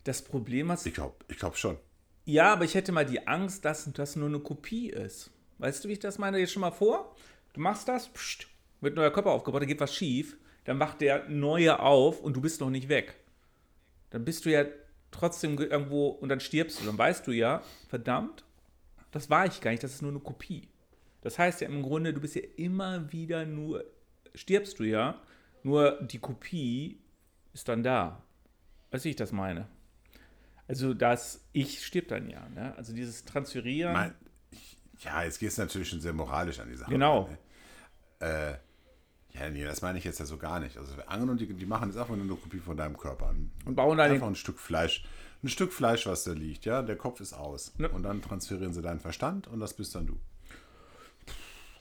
Das 0.04 0.22
Problem 0.22 0.70
ist. 0.70 0.86
Ich 0.86 0.94
glaube 0.94 1.16
ich 1.28 1.38
glaub 1.38 1.56
schon. 1.56 1.76
Ja, 2.24 2.52
aber 2.52 2.64
ich 2.64 2.74
hätte 2.74 2.92
mal 2.92 3.06
die 3.06 3.26
Angst, 3.26 3.64
dass 3.64 3.90
das 3.92 4.16
nur 4.16 4.28
eine 4.28 4.40
Kopie 4.40 4.90
ist. 4.90 5.30
Weißt 5.58 5.84
du, 5.84 5.88
wie 5.88 5.94
ich 5.94 5.98
das 5.98 6.18
meine? 6.18 6.38
Jetzt 6.38 6.52
schon 6.52 6.60
mal 6.60 6.70
vor. 6.70 7.14
Du 7.52 7.60
machst 7.60 7.88
das, 7.88 8.08
pst, 8.08 8.46
wird 8.80 8.96
neuer 8.96 9.12
Körper 9.12 9.30
aufgebaut, 9.30 9.62
da 9.62 9.66
geht 9.66 9.80
was 9.80 9.94
schief. 9.94 10.36
Dann 10.64 10.78
macht 10.78 11.00
der 11.00 11.28
neue 11.28 11.78
auf 11.80 12.20
und 12.20 12.34
du 12.34 12.40
bist 12.40 12.60
noch 12.60 12.70
nicht 12.70 12.88
weg. 12.88 13.14
Dann 14.10 14.24
bist 14.24 14.44
du 14.44 14.50
ja 14.50 14.64
trotzdem 15.10 15.58
irgendwo 15.58 16.08
und 16.08 16.28
dann 16.28 16.40
stirbst 16.40 16.80
du. 16.80 16.84
Dann 16.84 16.98
weißt 16.98 17.26
du 17.26 17.32
ja, 17.32 17.62
verdammt, 17.88 18.44
das 19.12 19.30
war 19.30 19.46
ich 19.46 19.60
gar 19.60 19.70
nicht, 19.70 19.82
das 19.82 19.94
ist 19.94 20.02
nur 20.02 20.10
eine 20.10 20.20
Kopie. 20.20 20.68
Das 21.22 21.38
heißt 21.38 21.60
ja 21.60 21.68
im 21.68 21.82
Grunde, 21.82 22.12
du 22.12 22.20
bist 22.20 22.34
ja 22.34 22.42
immer 22.56 23.12
wieder 23.12 23.46
nur, 23.46 23.84
stirbst 24.34 24.78
du 24.78 24.84
ja 24.84 25.20
nur 25.66 26.00
die 26.00 26.20
Kopie 26.20 27.00
ist 27.52 27.68
dann 27.68 27.82
da. 27.82 28.22
Weißt 28.92 29.04
du, 29.04 29.06
wie 29.06 29.10
ich 29.10 29.16
das 29.16 29.32
meine? 29.32 29.66
Also 30.68 30.94
das 30.94 31.44
Ich 31.52 31.84
stirbt 31.84 32.12
dann 32.12 32.30
ja. 32.30 32.48
Ne? 32.50 32.72
Also 32.76 32.94
dieses 32.94 33.24
Transferieren. 33.24 33.92
Mein, 33.92 34.14
ja, 35.00 35.24
jetzt 35.24 35.40
geht 35.40 35.48
es 35.50 35.58
natürlich 35.58 35.88
schon 35.88 36.00
sehr 36.00 36.12
moralisch 36.12 36.60
an 36.60 36.68
die 36.68 36.76
Sache. 36.76 36.90
Genau. 36.90 37.28
Ne? 38.20 38.58
Äh, 39.34 39.38
ja, 39.38 39.50
nee, 39.50 39.64
das 39.64 39.82
meine 39.82 39.98
ich 39.98 40.04
jetzt 40.04 40.20
ja 40.20 40.24
so 40.24 40.38
gar 40.38 40.60
nicht. 40.60 40.78
Also 40.78 40.94
angenommen, 41.06 41.38
die, 41.38 41.52
die 41.52 41.66
machen 41.66 41.88
jetzt 41.88 41.98
einfach 41.98 42.14
nur 42.14 42.24
eine 42.24 42.36
Kopie 42.36 42.60
von 42.60 42.76
deinem 42.76 42.96
Körper. 42.96 43.34
Und 43.64 43.74
bauen 43.74 43.98
dann 43.98 44.12
einfach 44.12 44.28
ein 44.28 44.36
Stück 44.36 44.60
Fleisch. 44.60 45.04
Ein 45.42 45.48
Stück 45.48 45.72
Fleisch, 45.72 46.06
was 46.06 46.22
da 46.22 46.32
liegt, 46.32 46.64
ja. 46.64 46.82
Der 46.82 46.96
Kopf 46.96 47.18
ist 47.18 47.32
aus. 47.32 47.76
Ne? 47.76 47.88
Und 47.88 48.04
dann 48.04 48.22
transferieren 48.22 48.72
sie 48.72 48.82
deinen 48.82 49.00
Verstand 49.00 49.48
und 49.48 49.58
das 49.58 49.74
bist 49.74 49.96
dann 49.96 50.06
du. 50.06 50.20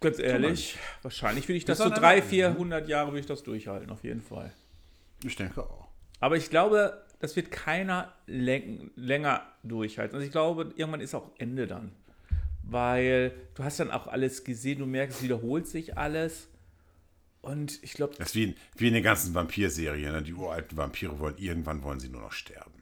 Ganz 0.06 0.20
ehrlich, 0.20 0.78
wahrscheinlich 1.02 1.48
würde 1.48 1.58
ich 1.58 1.66
das, 1.66 1.80
das 1.80 1.88
so 1.88 1.94
300, 1.94 2.30
400 2.30 2.88
Jahre 2.88 3.10
würde 3.10 3.22
ich 3.22 3.26
das 3.26 3.42
durchhalten, 3.44 3.90
auf 3.90 4.04
jeden 4.04 4.22
Fall. 4.22 4.54
Ich 5.24 5.36
denke 5.36 5.64
auch. 5.64 5.88
Aber 6.20 6.38
ich 6.38 6.50
glaube, 6.50 7.04
das 7.20 7.36
wird 7.36 7.50
keiner 7.50 8.14
länger 8.28 9.42
durchhalten. 9.64 10.16
Also 10.16 10.26
ich 10.26 10.32
glaube, 10.32 10.74
irgendwann 10.76 11.02
ist 11.02 11.16
auch 11.16 11.32
Ende 11.40 11.66
dann. 11.66 11.92
Weil 12.62 13.32
du 13.56 13.64
hast 13.64 13.80
dann 13.80 13.90
auch 13.90 14.08
alles 14.08 14.44
gesehen, 14.44 14.80
du 14.80 14.86
merkst, 14.86 15.18
es 15.18 15.24
wiederholt 15.24 15.68
sich 15.68 15.98
alles. 15.98 16.50
Und 17.42 17.82
ich 17.84 17.94
glaube. 17.94 18.16
Das 18.18 18.30
ist 18.30 18.36
wie 18.36 18.44
in, 18.44 18.56
wie 18.76 18.88
in 18.88 18.94
den 18.94 19.04
ganzen 19.04 19.34
Vampir-Serien. 19.34 20.12
Ne? 20.14 20.22
Die 20.22 20.34
uralten 20.34 20.78
Vampire 20.78 21.20
wollen, 21.20 21.38
irgendwann 21.38 21.84
wollen 21.84 22.00
sie 22.00 22.10
nur 22.10 22.22
noch 22.22 22.32
sterben. 22.32 22.75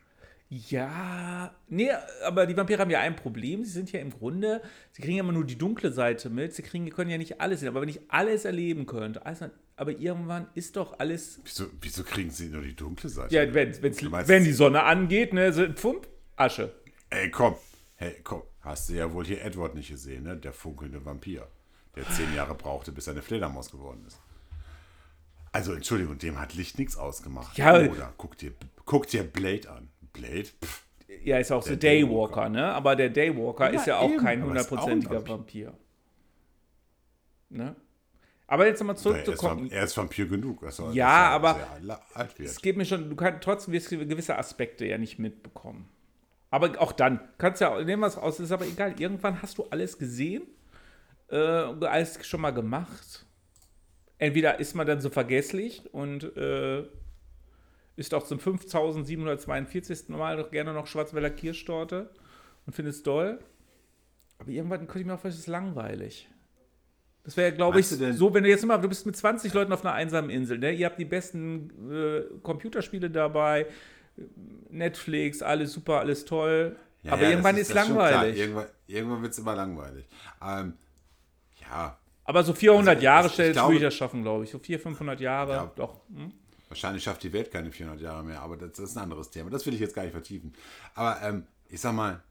Ja, 0.70 1.56
nee, 1.68 1.90
aber 2.24 2.46
die 2.46 2.56
Vampire 2.56 2.80
haben 2.80 2.92
ja 2.92 3.00
ein 3.00 3.16
Problem. 3.16 3.64
Sie 3.64 3.72
sind 3.72 3.92
ja 3.92 4.00
im 4.00 4.12
Grunde, 4.12 4.62
sie 4.92 5.02
kriegen 5.02 5.18
ja 5.18 5.24
immer 5.24 5.32
nur 5.32 5.46
die 5.46 5.58
dunkle 5.58 5.92
Seite 5.92 6.30
mit. 6.30 6.54
Sie 6.54 6.62
kriegen, 6.62 6.88
können 6.92 7.10
ja 7.10 7.18
nicht 7.18 7.42
alles 7.42 7.62
sehen. 7.62 7.70
Aber 7.70 7.82
wenn 7.82 7.90
ich 7.90 8.02
alles 8.10 8.46
erleben 8.46 8.86
könnte, 8.86 9.26
alles, 9.26 9.40
aber 9.76 9.92
irgendwann 9.92 10.48
ist 10.54 10.76
doch 10.76 11.00
alles. 11.00 11.40
Wieso, 11.44 11.66
wieso 11.82 12.04
kriegen 12.04 12.30
sie 12.30 12.50
nur 12.50 12.62
die 12.62 12.76
dunkle 12.76 13.10
Seite? 13.10 13.34
Ja, 13.34 13.52
wenn, 13.52 13.82
wenn 13.82 14.44
die 14.44 14.54
Sonne 14.54 14.84
angeht, 14.84 15.34
ne, 15.34 15.52
so, 15.52 15.66
pfump, 15.68 16.08
Asche. 16.36 16.72
Ey, 17.10 17.32
komm, 17.32 17.56
hey, 17.96 18.18
komm, 18.24 18.44
hast 18.62 18.90
du 18.90 18.94
ja 18.94 19.12
wohl 19.12 19.26
hier 19.26 19.42
Edward 19.44 19.74
nicht 19.74 19.90
gesehen, 19.90 20.24
ne? 20.24 20.38
Der 20.38 20.54
funkelnde 20.54 21.04
Vampir, 21.04 21.48
der 21.96 22.08
zehn 22.10 22.32
Jahre 22.36 22.54
brauchte, 22.54 22.92
bis 22.92 23.08
er 23.08 23.14
eine 23.14 23.24
Fledermaus 23.24 23.72
geworden 23.72 24.04
ist. 24.06 24.20
Also, 25.52 25.74
Entschuldigung, 25.74 26.18
dem 26.20 26.40
hat 26.40 26.54
Licht 26.54 26.78
nichts 26.78 26.96
ausgemacht. 26.96 27.58
Ja. 27.58 27.80
Oder 27.80 28.14
guck 28.18 28.38
dir, 28.38 28.54
guck 28.86 29.08
dir 29.08 29.24
Blade 29.24 29.72
an. 29.72 29.90
Blade? 30.14 30.48
Pff. 30.64 30.84
Ja, 31.24 31.38
ist 31.38 31.52
auch 31.52 31.64
Der 31.64 31.74
so 31.74 31.80
Daywalker, 31.80 32.50
ne? 32.50 32.66
Aber 32.74 32.96
der 32.96 33.10
Daywalker 33.10 33.72
Ja, 33.72 33.80
ist 33.80 33.88
ja 33.88 33.98
auch 34.00 34.10
eben, 34.12 34.24
kein 34.24 34.44
hundertprozentiger 34.44 35.28
Vampir. 35.28 35.74
Ne? 37.50 37.76
Aber 38.48 38.68
jetzt 38.68 38.80
nochmal 38.80 38.98
zurückzukommen. 38.98 39.72
Er 39.72 39.84
ist 39.84 39.96
Vampir 39.96 40.28
genug. 40.28 40.64
Also, 40.64 40.92
Ja, 40.92 41.28
er 41.28 41.30
aber. 41.32 41.60
Es 42.38 42.62
geht 42.62 42.78
mir 42.78 42.86
schon, 42.86 43.10
du 43.10 43.16
kannst 43.16 43.44
trotzdem 43.44 43.74
gewisse 43.74 44.38
Aspekte 44.38 44.86
ja 44.86 44.98
nicht 44.98 45.20
mitbekommen. 45.20 45.90
Aber 46.50 46.80
auch 46.80 46.92
dann, 46.92 47.20
kannst 47.40 47.62
ja, 47.62 47.82
nehmen 47.82 48.02
wir 48.02 48.08
es 48.08 48.18
aus, 48.18 48.40
ist 48.40 48.52
aber 48.52 48.66
egal. 48.66 49.00
Irgendwann 49.00 49.42
hast 49.42 49.58
du 49.58 49.64
alles 49.72 49.98
gesehen, 49.98 50.44
äh, 51.30 51.38
alles 51.38 52.26
schon 52.28 52.42
mal 52.42 52.52
gemacht. 52.52 53.26
Entweder 54.20 54.60
ist 54.60 54.76
man 54.76 54.86
dann 54.86 55.02
so 55.02 55.10
vergesslich 55.10 55.92
und 55.94 56.36
äh, 56.38 56.84
ist 57.96 58.14
auch 58.14 58.24
zum 58.24 58.40
5742. 58.40 60.10
Mal 60.10 60.38
doch 60.38 60.52
gerne 60.52 60.74
noch 60.74 60.88
Schwarzwälder 60.88 61.30
Kirschtorte 61.30 62.10
und 62.66 62.74
findet 62.74 62.96
es 62.96 63.04
toll. 63.04 63.40
Aber 64.40 64.50
irgendwann 64.50 64.80
könnte 64.88 65.00
ich 65.00 65.06
mir 65.06 65.14
auch 65.14 65.20
vorstellen, 65.20 65.34
es 65.34 65.40
ist 65.42 65.48
langweilig. 65.48 66.30
Das 67.24 67.38
wäre, 67.38 67.54
glaube 67.54 67.80
ich, 67.80 67.88
du 67.88 68.14
so, 68.14 68.34
wenn 68.34 68.44
du 68.44 68.50
jetzt 68.50 68.64
immer, 68.64 68.78
du 68.78 68.90
bist 68.90 69.06
mit 69.06 69.16
20 69.16 69.54
Leuten 69.54 69.72
auf 69.72 69.86
einer 69.86 69.94
einsamen 69.94 70.30
Insel, 70.30 70.58
ne? 70.60 70.74
Ihr 70.74 70.86
habt 70.88 71.00
die 71.00 71.06
besten 71.06 71.70
äh, 71.90 72.22
Computerspiele 72.42 73.10
dabei, 73.10 73.68
Netflix, 74.70 75.42
alles 75.42 75.72
super, 75.72 76.00
alles 76.00 76.26
toll. 76.26 76.76
Ja, 77.04 77.14
aber 77.14 77.24
ja, 77.24 77.30
irgendwann 77.30 77.56
ist, 77.58 77.72
klar. 77.72 77.86
langweilig. 77.88 78.38
Irgendwann, 78.40 78.66
irgendwann 78.88 79.22
wird 79.22 79.32
es 79.32 79.40
immer 79.40 79.56
langweilig. 79.56 80.06
Ähm, 80.46 80.74
ja, 81.62 81.98
aber 82.26 82.44
so 82.44 82.54
400 82.54 82.96
Also, 82.96 83.04
Jahre 83.04 83.30
stellst 83.30 83.62
würde 83.62 83.76
ich 83.76 83.82
das 83.82 83.94
schaffen, 83.94 84.22
glaube 84.24 84.44
ich. 84.44 84.52
So 84.52 84.60
400, 84.60 84.84
500 84.84 85.20
Jahre, 85.22 85.54
Ja. 85.54 85.72
doch. 85.76 86.02
Hm? 86.14 86.32
Wahrscheinlich 86.74 87.04
schafft 87.04 87.22
die 87.24 87.32
Welt 87.34 87.52
keine 87.52 87.72
400 87.72 88.02
Jahre 88.02 88.24
mehr, 88.24 88.42
aber 88.42 88.58
das, 88.58 88.72
das 88.74 88.90
ist 88.90 88.98
ein 88.98 89.04
anderes 89.04 89.30
Thema. 89.30 89.50
Das 89.52 89.66
will 89.66 89.74
ich 89.76 89.80
jetzt 89.80 89.94
gar 89.96 90.02
nicht 90.04 90.12
vertiefen. 90.12 90.54
Aber 90.96 91.22
ähm, 91.22 91.46
ich 91.70 91.80
sag 91.82 91.94
mal, 91.94 92.22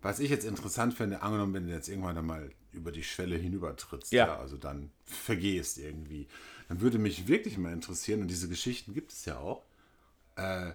was 0.00 0.18
ich 0.20 0.30
jetzt 0.30 0.44
interessant 0.46 0.94
finde, 0.94 1.22
angenommen, 1.22 1.52
wenn 1.54 1.66
du 1.66 1.72
jetzt 1.72 1.88
irgendwann 1.88 2.14
dann 2.16 2.26
mal 2.26 2.50
über 2.72 2.90
die 2.92 3.02
Schwelle 3.02 3.36
hinübertrittst, 3.36 4.12
Ja. 4.12 4.26
ja. 4.28 4.38
also 4.38 4.56
dann 4.56 4.90
vergehst 5.04 5.76
irgendwie, 5.78 6.26
dann 6.68 6.80
würde 6.80 6.98
mich 6.98 7.28
wirklich 7.28 7.58
mal 7.58 7.72
interessieren, 7.72 8.22
und 8.22 8.28
diese 8.28 8.48
Geschichten 8.48 8.94
gibt 8.94 9.12
es 9.12 9.24
ja 9.24 9.38
auch, 9.38 9.62
äh, 10.36 10.72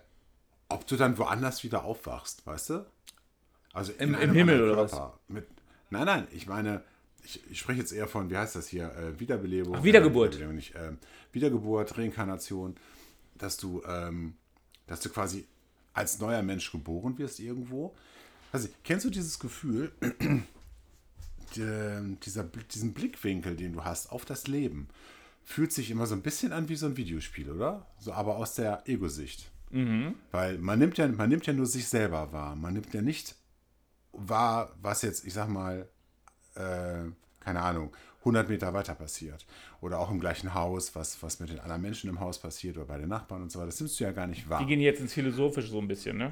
ob 0.70 0.86
du 0.88 0.96
dann 0.96 1.18
woanders 1.18 1.63
wieder 1.63 1.84
aufwachst, 1.84 2.46
weißt 2.46 2.70
du? 2.72 2.86
Also 3.74 3.92
Im- 3.94 4.13
im 4.16 4.34
Himmel 4.34 4.62
oder 4.63 4.78
was? 4.78 5.00
Mit, 5.28 5.48
nein, 5.89 6.06
nein, 6.06 6.28
ich 6.32 6.46
meine, 6.48 6.84
ich, 7.23 7.41
ich 7.49 7.59
spreche 7.59 7.79
jetzt 7.79 7.91
eher 7.91 8.07
von, 8.07 8.29
wie 8.29 8.38
heißt 8.38 8.55
das 8.55 8.67
hier, 8.67 8.93
äh, 8.95 9.19
Wiederbelebung. 9.19 9.75
Ach, 9.77 9.83
Wiedergeburt. 9.83 10.36
Äh, 10.36 10.38
Wiederbelebung 10.38 10.55
nicht, 10.55 10.73
ähm, 10.75 10.97
Wiedergeburt, 11.31 11.97
Reinkarnation, 11.97 12.75
dass 13.38 13.57
du, 13.57 13.81
ähm, 13.88 14.36
dass 14.88 14.99
du 14.99 15.09
quasi 15.09 15.45
als 15.93 16.19
neuer 16.19 16.41
Mensch 16.41 16.71
geboren 16.71 17.17
wirst 17.17 17.39
irgendwo. 17.39 17.95
Also, 18.51 18.67
kennst 18.83 19.05
du 19.05 19.09
dieses 19.09 19.39
Gefühl, 19.39 19.91
die, 21.55 22.17
dieser, 22.23 22.43
diesen 22.43 22.93
Blickwinkel, 22.93 23.55
den 23.55 23.73
du 23.73 23.83
hast 23.83 24.12
auf 24.12 24.25
das 24.25 24.47
Leben, 24.47 24.88
fühlt 25.43 25.71
sich 25.71 25.91
immer 25.91 26.07
so 26.07 26.15
ein 26.15 26.21
bisschen 26.21 26.51
an 26.51 26.69
wie 26.69 26.75
so 26.75 26.86
ein 26.86 26.97
Videospiel, 26.97 27.49
oder? 27.51 27.86
So, 27.99 28.13
aber 28.13 28.38
aus 28.38 28.55
der 28.55 28.83
Ego-Sicht. 28.88 29.51
Weil 30.31 30.57
man 30.59 30.79
nimmt, 30.79 30.97
ja, 30.97 31.07
man 31.07 31.29
nimmt 31.29 31.45
ja 31.47 31.53
nur 31.53 31.65
sich 31.65 31.88
selber 31.88 32.31
wahr. 32.31 32.55
Man 32.55 32.73
nimmt 32.73 32.93
ja 32.93 33.01
nicht 33.01 33.36
wahr, 34.12 34.71
was 34.81 35.01
jetzt, 35.01 35.25
ich 35.25 35.33
sag 35.33 35.49
mal, 35.49 35.89
äh, 36.56 37.10
keine 37.39 37.62
Ahnung, 37.62 37.92
100 38.20 38.48
Meter 38.48 38.74
weiter 38.74 38.96
passiert. 38.96 39.46
Oder 39.82 40.00
auch 40.00 40.10
im 40.10 40.20
gleichen 40.20 40.54
Haus, 40.54 40.96
was, 40.96 41.22
was 41.22 41.39
mit 41.39 41.50
den 41.50 41.60
anderen 41.60 41.82
Menschen 41.82 42.10
im 42.10 42.20
Haus 42.20 42.39
passiert 42.39 42.78
oder 42.78 42.86
bei 42.86 42.98
den 42.98 43.10
Nachbarn 43.10 43.42
und 43.42 43.52
so 43.52 43.60
weiter. 43.60 43.68
Das 43.68 43.80
nimmst 43.80 44.00
du 44.00 44.04
ja 44.06 44.12
gar 44.12 44.28
nicht 44.28 44.50
wahr. 44.50 44.60
Die 44.60 44.66
gehen 44.66 44.80
jetzt 44.80 45.02
ins 45.02 45.13
Philosophische 45.13 45.68
so 45.68 45.80
ein 45.80 45.88
bisschen, 45.88 46.18
ne? 46.18 46.32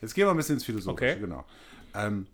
Jetzt 0.00 0.14
gehen 0.14 0.26
wir 0.26 0.30
ein 0.30 0.36
bisschen 0.36 0.56
ins 0.56 0.64
Philosophische, 0.64 1.12
Okay. 1.12 1.20
genau. 1.20 1.44
Ähm, 1.94 2.26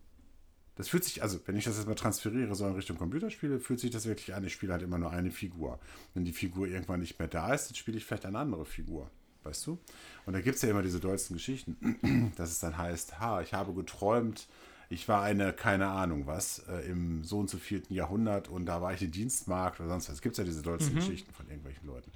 das 0.77 0.89
fühlt 0.89 1.05
sich, 1.05 1.23
also 1.23 1.39
wenn 1.47 1.57
ich 1.57 1.65
das 1.65 1.77
jetzt 1.77 1.87
mal 1.87 1.95
transferiere, 1.95 2.55
so 2.55 2.67
in 2.67 2.75
Richtung 2.75 2.97
Computerspiele, 2.99 3.61
fühlt 3.61 3.81
sich 3.81 3.91
das 3.91 4.07
wirklich 4.07 4.35
an, 4.35 4.45
ich 4.45 4.53
spiele 4.53 4.73
halt 4.73 4.83
immer 4.83 4.99
nur 4.99 5.11
eine 5.11 5.31
Figur. 5.31 5.79
Wenn 6.15 6.25
die 6.25 6.33
Figur 6.33 6.67
irgendwann 6.67 7.01
nicht 7.01 7.19
mehr 7.19 7.29
da 7.29 7.53
ist, 7.55 7.69
dann 7.69 7.75
spiele 7.77 7.97
ich 7.99 8.05
vielleicht 8.05 8.27
eine 8.27 8.39
andere 8.39 8.65
Figur. 8.65 9.11
Weißt 9.45 9.67
du? 9.67 9.79
Und 10.27 10.35
da 10.35 10.41
gibt 10.41 10.57
es 10.57 10.63
ja 10.63 10.71
immer 10.71 10.83
diese 10.83 11.01
dollsten 11.01 11.37
Geschichten, 11.37 12.33
dass 12.37 12.51
es 12.51 12.61
dann 12.61 12.77
heißt, 12.77 13.21
ha, 13.21 13.41
ich 13.41 13.55
habe 13.55 13.73
geträumt, 13.73 14.47
ich 14.91 15.09
war 15.09 15.23
eine, 15.23 15.53
keine 15.53 15.87
Ahnung 15.87 16.27
was, 16.27 16.59
äh, 16.69 16.91
im 16.91 17.25
so 17.25 17.39
und 17.39 17.49
so 17.49 17.59
vierten 17.59 17.95
Jahrhundert 17.95 18.49
und 18.49 18.67
da 18.67 18.83
war 18.83 18.93
ich 18.93 19.01
in 19.01 19.13
Dienstmarkt 19.13 19.81
oder 19.81 19.89
sonst 19.89 20.09
was. 20.09 20.17
Es 20.17 20.21
gibt 20.21 20.37
ja 20.37 20.45
diese 20.45 20.63
dollsten 20.63 20.97
Geschichten 20.97 21.33
von 21.33 21.47
irgendwelchen 21.47 21.87
Leuten. 21.87 22.11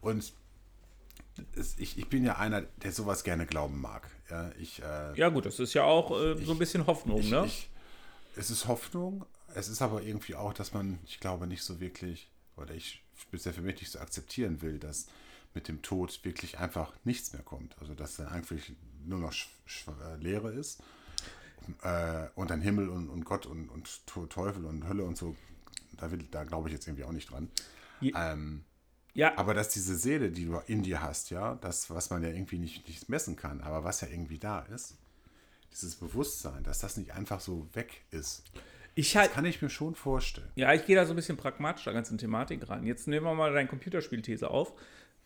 Und 0.00 0.32
es, 1.54 1.78
ich, 1.78 1.98
ich 1.98 2.08
bin 2.08 2.24
ja 2.24 2.38
einer, 2.38 2.62
der 2.62 2.92
sowas 2.92 3.22
gerne 3.22 3.44
glauben 3.44 3.80
mag. 3.80 4.10
Ja, 4.30 4.50
ich, 4.58 4.82
äh, 4.82 5.14
Ja, 5.18 5.28
gut, 5.28 5.44
das 5.44 5.60
ist 5.60 5.74
ja 5.74 5.84
auch 5.84 6.10
äh, 6.18 6.42
so 6.42 6.52
ein 6.52 6.58
bisschen 6.58 6.86
Hoffnung, 6.86 7.20
ich, 7.20 7.30
ne? 7.30 7.44
ich, 7.44 7.68
es 8.34 8.50
ist 8.50 8.66
Hoffnung, 8.66 9.26
es 9.54 9.68
ist 9.68 9.82
aber 9.82 10.02
irgendwie 10.02 10.34
auch, 10.34 10.54
dass 10.54 10.72
man, 10.72 10.98
ich 11.04 11.20
glaube, 11.20 11.46
nicht 11.46 11.62
so 11.62 11.80
wirklich, 11.80 12.30
oder 12.56 12.74
ich 12.74 13.02
bisher 13.30 13.52
für 13.52 13.60
mich 13.60 13.78
nicht 13.80 13.90
so 13.90 13.98
akzeptieren 13.98 14.62
will, 14.62 14.78
dass 14.78 15.06
mit 15.52 15.68
dem 15.68 15.82
Tod 15.82 16.18
wirklich 16.22 16.58
einfach 16.58 16.92
nichts 17.04 17.32
mehr 17.34 17.42
kommt. 17.42 17.76
Also, 17.80 17.94
dass 17.94 18.16
dann 18.16 18.28
eigentlich 18.28 18.72
nur 19.04 19.18
noch 19.18 19.32
äh, 19.32 20.16
Leere 20.18 20.52
ist. 20.52 20.82
Äh, 21.82 22.28
und 22.34 22.50
dann 22.50 22.60
Himmel 22.60 22.88
und, 22.88 23.08
und 23.08 23.24
Gott 23.24 23.46
und, 23.46 23.68
und 23.68 24.06
Teufel 24.30 24.64
und 24.64 24.88
Hölle 24.88 25.04
und 25.04 25.16
so, 25.16 25.34
da, 25.96 26.10
will- 26.10 26.26
da 26.30 26.44
glaube 26.44 26.68
ich 26.68 26.74
jetzt 26.74 26.86
irgendwie 26.86 27.04
auch 27.04 27.12
nicht 27.12 27.30
dran. 27.30 27.48
Je- 28.00 28.12
Ähm, 28.14 28.64
ja, 29.14 29.32
aber 29.36 29.54
dass 29.54 29.70
diese 29.70 29.96
Seele, 29.96 30.30
die 30.30 30.44
du 30.44 30.60
in 30.66 30.82
dir 30.82 31.00
hast, 31.02 31.30
ja, 31.30 31.54
das, 31.56 31.88
was 31.90 32.10
man 32.10 32.22
ja 32.22 32.28
irgendwie 32.28 32.58
nicht, 32.58 32.86
nicht 32.86 33.08
messen 33.08 33.34
kann, 33.34 33.62
aber 33.62 33.82
was 33.82 34.02
ja 34.02 34.08
irgendwie 34.08 34.38
da 34.38 34.60
ist, 34.60 34.96
dieses 35.72 35.96
Bewusstsein, 35.96 36.62
dass 36.64 36.80
das 36.80 36.96
nicht 36.96 37.12
einfach 37.12 37.40
so 37.40 37.66
weg 37.72 38.02
ist, 38.10 38.44
ich 38.94 39.16
halt, 39.16 39.32
kann 39.32 39.44
ich 39.44 39.60
mir 39.60 39.68
schon 39.68 39.94
vorstellen. 39.94 40.48
Ja, 40.54 40.72
ich 40.72 40.86
gehe 40.86 40.96
da 40.96 41.04
so 41.04 41.12
ein 41.12 41.16
bisschen 41.16 41.36
pragmatisch 41.36 41.86
an 41.86 41.92
der 41.92 42.00
ganzen 42.02 42.16
Thematik 42.18 42.66
ran. 42.68 42.86
Jetzt 42.86 43.06
nehmen 43.08 43.26
wir 43.26 43.34
mal 43.34 43.52
deine 43.52 43.68
Computerspielthese 43.68 44.50
auf. 44.50 44.72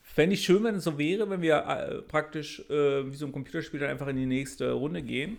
Fände 0.02 0.34
ich 0.34 0.44
schön, 0.44 0.64
wenn 0.64 0.74
es 0.76 0.84
so 0.84 0.98
wäre, 0.98 1.30
wenn 1.30 1.40
wir 1.40 1.58
äh, 1.66 2.02
praktisch 2.02 2.60
äh, 2.68 3.08
wie 3.10 3.14
so 3.16 3.26
ein 3.26 3.32
Computerspiel 3.32 3.78
dann 3.78 3.90
einfach 3.90 4.08
in 4.08 4.16
die 4.16 4.26
nächste 4.26 4.72
Runde 4.72 5.02
gehen. 5.02 5.38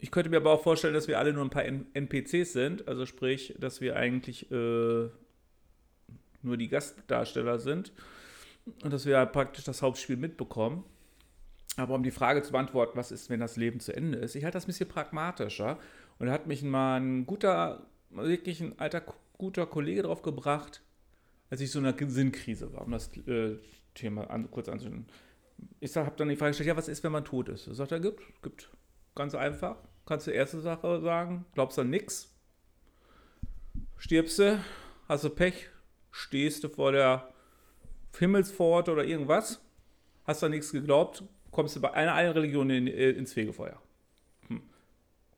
Ich 0.00 0.10
könnte 0.10 0.30
mir 0.30 0.38
aber 0.38 0.52
auch 0.52 0.62
vorstellen, 0.62 0.94
dass 0.94 1.08
wir 1.08 1.18
alle 1.18 1.32
nur 1.32 1.44
ein 1.44 1.50
paar 1.50 1.64
NPCs 1.64 2.52
sind. 2.52 2.88
Also 2.88 3.04
sprich, 3.04 3.54
dass 3.58 3.80
wir 3.80 3.96
eigentlich 3.96 4.50
äh, 4.50 5.08
nur 6.42 6.56
die 6.56 6.68
Gastdarsteller 6.68 7.58
sind. 7.58 7.92
Und 8.82 8.92
dass 8.92 9.04
wir 9.04 9.24
praktisch 9.26 9.64
das 9.64 9.82
Hauptspiel 9.82 10.16
mitbekommen. 10.16 10.84
Aber 11.76 11.94
um 11.94 12.02
die 12.02 12.10
Frage 12.10 12.42
zu 12.42 12.52
beantworten, 12.52 12.96
was 12.96 13.12
ist, 13.12 13.30
wenn 13.30 13.40
das 13.40 13.56
Leben 13.56 13.80
zu 13.80 13.94
Ende 13.94 14.18
ist, 14.18 14.34
ich 14.34 14.44
halte 14.44 14.56
das 14.56 14.64
ein 14.64 14.68
bisschen 14.68 14.88
pragmatischer. 14.88 15.78
Und 16.18 16.26
da 16.26 16.32
hat 16.32 16.46
mich 16.46 16.62
mal 16.62 17.00
ein 17.00 17.26
guter, 17.26 17.86
wirklich 18.10 18.60
ein 18.60 18.78
alter, 18.78 19.02
guter 19.38 19.66
Kollege 19.66 20.02
drauf 20.02 20.22
gebracht, 20.22 20.82
als 21.50 21.60
ich 21.60 21.70
so 21.70 21.78
in 21.78 21.86
einer 21.86 22.10
Sinnkrise 22.10 22.72
war, 22.72 22.82
um 22.82 22.92
das 22.92 23.16
äh, 23.26 23.56
Thema 23.94 24.30
an, 24.30 24.50
kurz 24.50 24.68
anzunehmen. 24.68 25.06
Ich 25.78 25.94
habe 25.96 26.12
dann 26.16 26.28
die 26.28 26.36
Frage 26.36 26.50
gestellt, 26.50 26.68
ja, 26.68 26.76
was 26.76 26.88
ist, 26.88 27.04
wenn 27.04 27.12
man 27.12 27.24
tot 27.24 27.48
ist? 27.48 27.66
Er 27.66 27.74
sagt, 27.74 27.92
er 27.92 28.00
gibt, 28.00 28.22
gibt. 28.42 28.70
Ganz 29.14 29.34
einfach. 29.34 29.76
Kannst 30.06 30.26
du 30.26 30.30
erste 30.30 30.60
Sache 30.60 31.00
sagen, 31.00 31.44
glaubst 31.54 31.78
an 31.78 31.90
nix? 31.90 32.34
Stirbst 33.96 34.38
du, 34.38 34.58
hast 35.08 35.24
du 35.24 35.30
Pech, 35.30 35.68
stehst 36.10 36.64
du 36.64 36.68
vor 36.68 36.92
der 36.92 37.32
Himmelspforte 38.18 38.92
oder 38.92 39.04
irgendwas, 39.04 39.60
hast 40.26 40.42
an 40.42 40.50
nichts 40.50 40.72
geglaubt, 40.72 41.22
kommst 41.50 41.76
du 41.76 41.80
bei 41.80 41.92
einer, 41.92 42.14
einer 42.14 42.34
Religion 42.34 42.70
in, 42.70 42.86
äh, 42.86 43.10
ins 43.10 43.32
Fegefeuer. 43.32 43.80
Hm. 44.48 44.62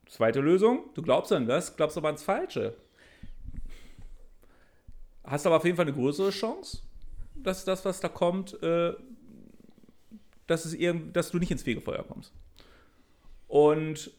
Zweite 0.06 0.40
Lösung, 0.40 0.90
du 0.94 1.02
glaubst 1.02 1.32
an 1.32 1.46
das, 1.46 1.76
glaubst 1.76 1.96
aber 1.96 2.08
ans 2.08 2.22
Falsche. 2.22 2.76
Hast 5.24 5.46
aber 5.46 5.56
auf 5.56 5.64
jeden 5.64 5.76
Fall 5.76 5.86
eine 5.86 5.94
größere 5.94 6.30
Chance, 6.30 6.82
dass 7.34 7.64
das, 7.64 7.84
was 7.84 8.00
da 8.00 8.08
kommt, 8.08 8.60
äh, 8.62 8.94
dass, 10.46 10.64
es 10.64 10.74
irgend, 10.74 11.16
dass 11.16 11.30
du 11.30 11.38
nicht 11.38 11.50
ins 11.50 11.62
Fegefeuer 11.62 12.04
kommst. 12.04 12.32
Und 13.52 14.10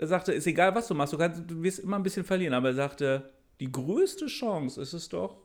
er 0.00 0.06
sagte, 0.06 0.32
ist 0.32 0.46
egal, 0.46 0.74
was 0.74 0.88
du 0.88 0.94
machst, 0.94 1.12
du, 1.12 1.18
kannst, 1.18 1.42
du 1.46 1.62
wirst 1.62 1.80
immer 1.80 1.96
ein 1.96 2.02
bisschen 2.02 2.24
verlieren. 2.24 2.54
Aber 2.54 2.68
er 2.68 2.74
sagte, 2.74 3.30
die 3.60 3.70
größte 3.70 4.28
Chance 4.28 4.80
ist 4.80 4.94
es 4.94 5.10
doch, 5.10 5.36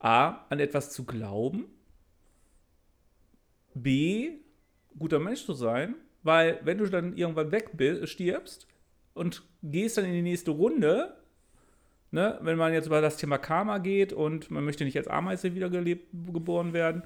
A, 0.00 0.44
an 0.48 0.58
etwas 0.58 0.90
zu 0.90 1.04
glauben, 1.04 1.66
B, 3.74 4.38
guter 4.98 5.20
Mensch 5.20 5.44
zu 5.44 5.52
sein, 5.52 5.94
weil 6.24 6.58
wenn 6.64 6.78
du 6.78 6.86
dann 6.86 7.16
irgendwann 7.16 7.52
weg 7.52 7.70
bist, 7.74 8.08
stirbst 8.08 8.66
und 9.12 9.44
gehst 9.62 9.96
dann 9.96 10.06
in 10.06 10.12
die 10.12 10.22
nächste 10.22 10.50
Runde, 10.50 11.14
ne, 12.10 12.40
wenn 12.42 12.58
man 12.58 12.72
jetzt 12.72 12.86
über 12.86 13.00
das 13.00 13.18
Thema 13.18 13.38
Karma 13.38 13.78
geht 13.78 14.12
und 14.12 14.50
man 14.50 14.64
möchte 14.64 14.84
nicht 14.84 14.96
als 14.96 15.06
Ameise 15.06 15.54
wiedergelebt 15.54 16.08
geboren 16.32 16.72
werden, 16.72 17.04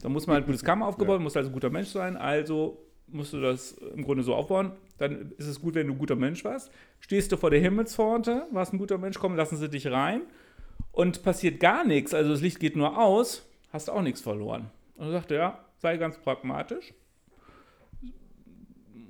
dann 0.00 0.10
muss 0.10 0.26
man 0.26 0.34
halt 0.34 0.46
gutes 0.46 0.64
Karma 0.64 0.88
aufgebaut, 0.88 1.20
muss 1.20 1.36
also 1.36 1.50
ein 1.50 1.54
guter 1.54 1.70
Mensch 1.70 1.90
sein, 1.90 2.16
also 2.16 2.87
musst 3.10 3.32
du 3.32 3.40
das 3.40 3.72
im 3.72 4.04
Grunde 4.04 4.22
so 4.22 4.34
aufbauen. 4.34 4.72
Dann 4.98 5.32
ist 5.38 5.46
es 5.46 5.60
gut, 5.60 5.74
wenn 5.74 5.86
du 5.86 5.94
ein 5.94 5.98
guter 5.98 6.16
Mensch 6.16 6.44
warst. 6.44 6.70
Stehst 7.00 7.32
du 7.32 7.36
vor 7.36 7.50
der 7.50 7.60
Himmelspforte, 7.60 8.46
warst 8.50 8.72
ein 8.72 8.78
guter 8.78 8.98
Mensch, 8.98 9.18
komm, 9.18 9.36
lassen 9.36 9.56
sie 9.56 9.68
dich 9.68 9.86
rein 9.86 10.22
und 10.92 11.22
passiert 11.22 11.60
gar 11.60 11.84
nichts, 11.84 12.12
also 12.12 12.30
das 12.30 12.40
Licht 12.40 12.58
geht 12.58 12.76
nur 12.76 12.98
aus, 12.98 13.48
hast 13.72 13.88
auch 13.88 14.02
nichts 14.02 14.20
verloren. 14.20 14.70
Und 14.96 15.06
er 15.06 15.12
sagte, 15.12 15.36
ja, 15.36 15.64
sei 15.78 15.96
ganz 15.96 16.18
pragmatisch. 16.18 16.92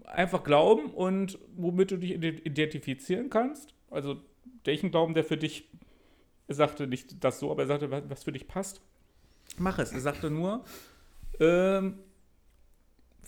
einfach 0.05 0.45
glauben 0.45 0.91
und 0.91 1.39
womit 1.57 1.91
du 1.91 1.97
dich 1.97 2.13
identifizieren 2.13 3.31
kannst. 3.31 3.75
Also 3.91 4.21
welchen 4.65 4.91
Glauben, 4.91 5.15
der 5.15 5.25
für 5.25 5.37
dich, 5.37 5.69
er 6.47 6.55
sagte 6.55 6.87
nicht 6.87 7.25
das 7.25 7.41
so, 7.41 7.51
aber 7.51 7.63
er 7.63 7.69
sagte, 7.69 7.91
was 7.91 8.25
für 8.25 8.33
dich 8.33 8.49
passt, 8.49 8.81
mach 9.57 9.79
es. 9.79 9.93
Er 9.93 10.01
sagte 10.01 10.31
nur, 10.31 10.65
ähm, 11.41 11.99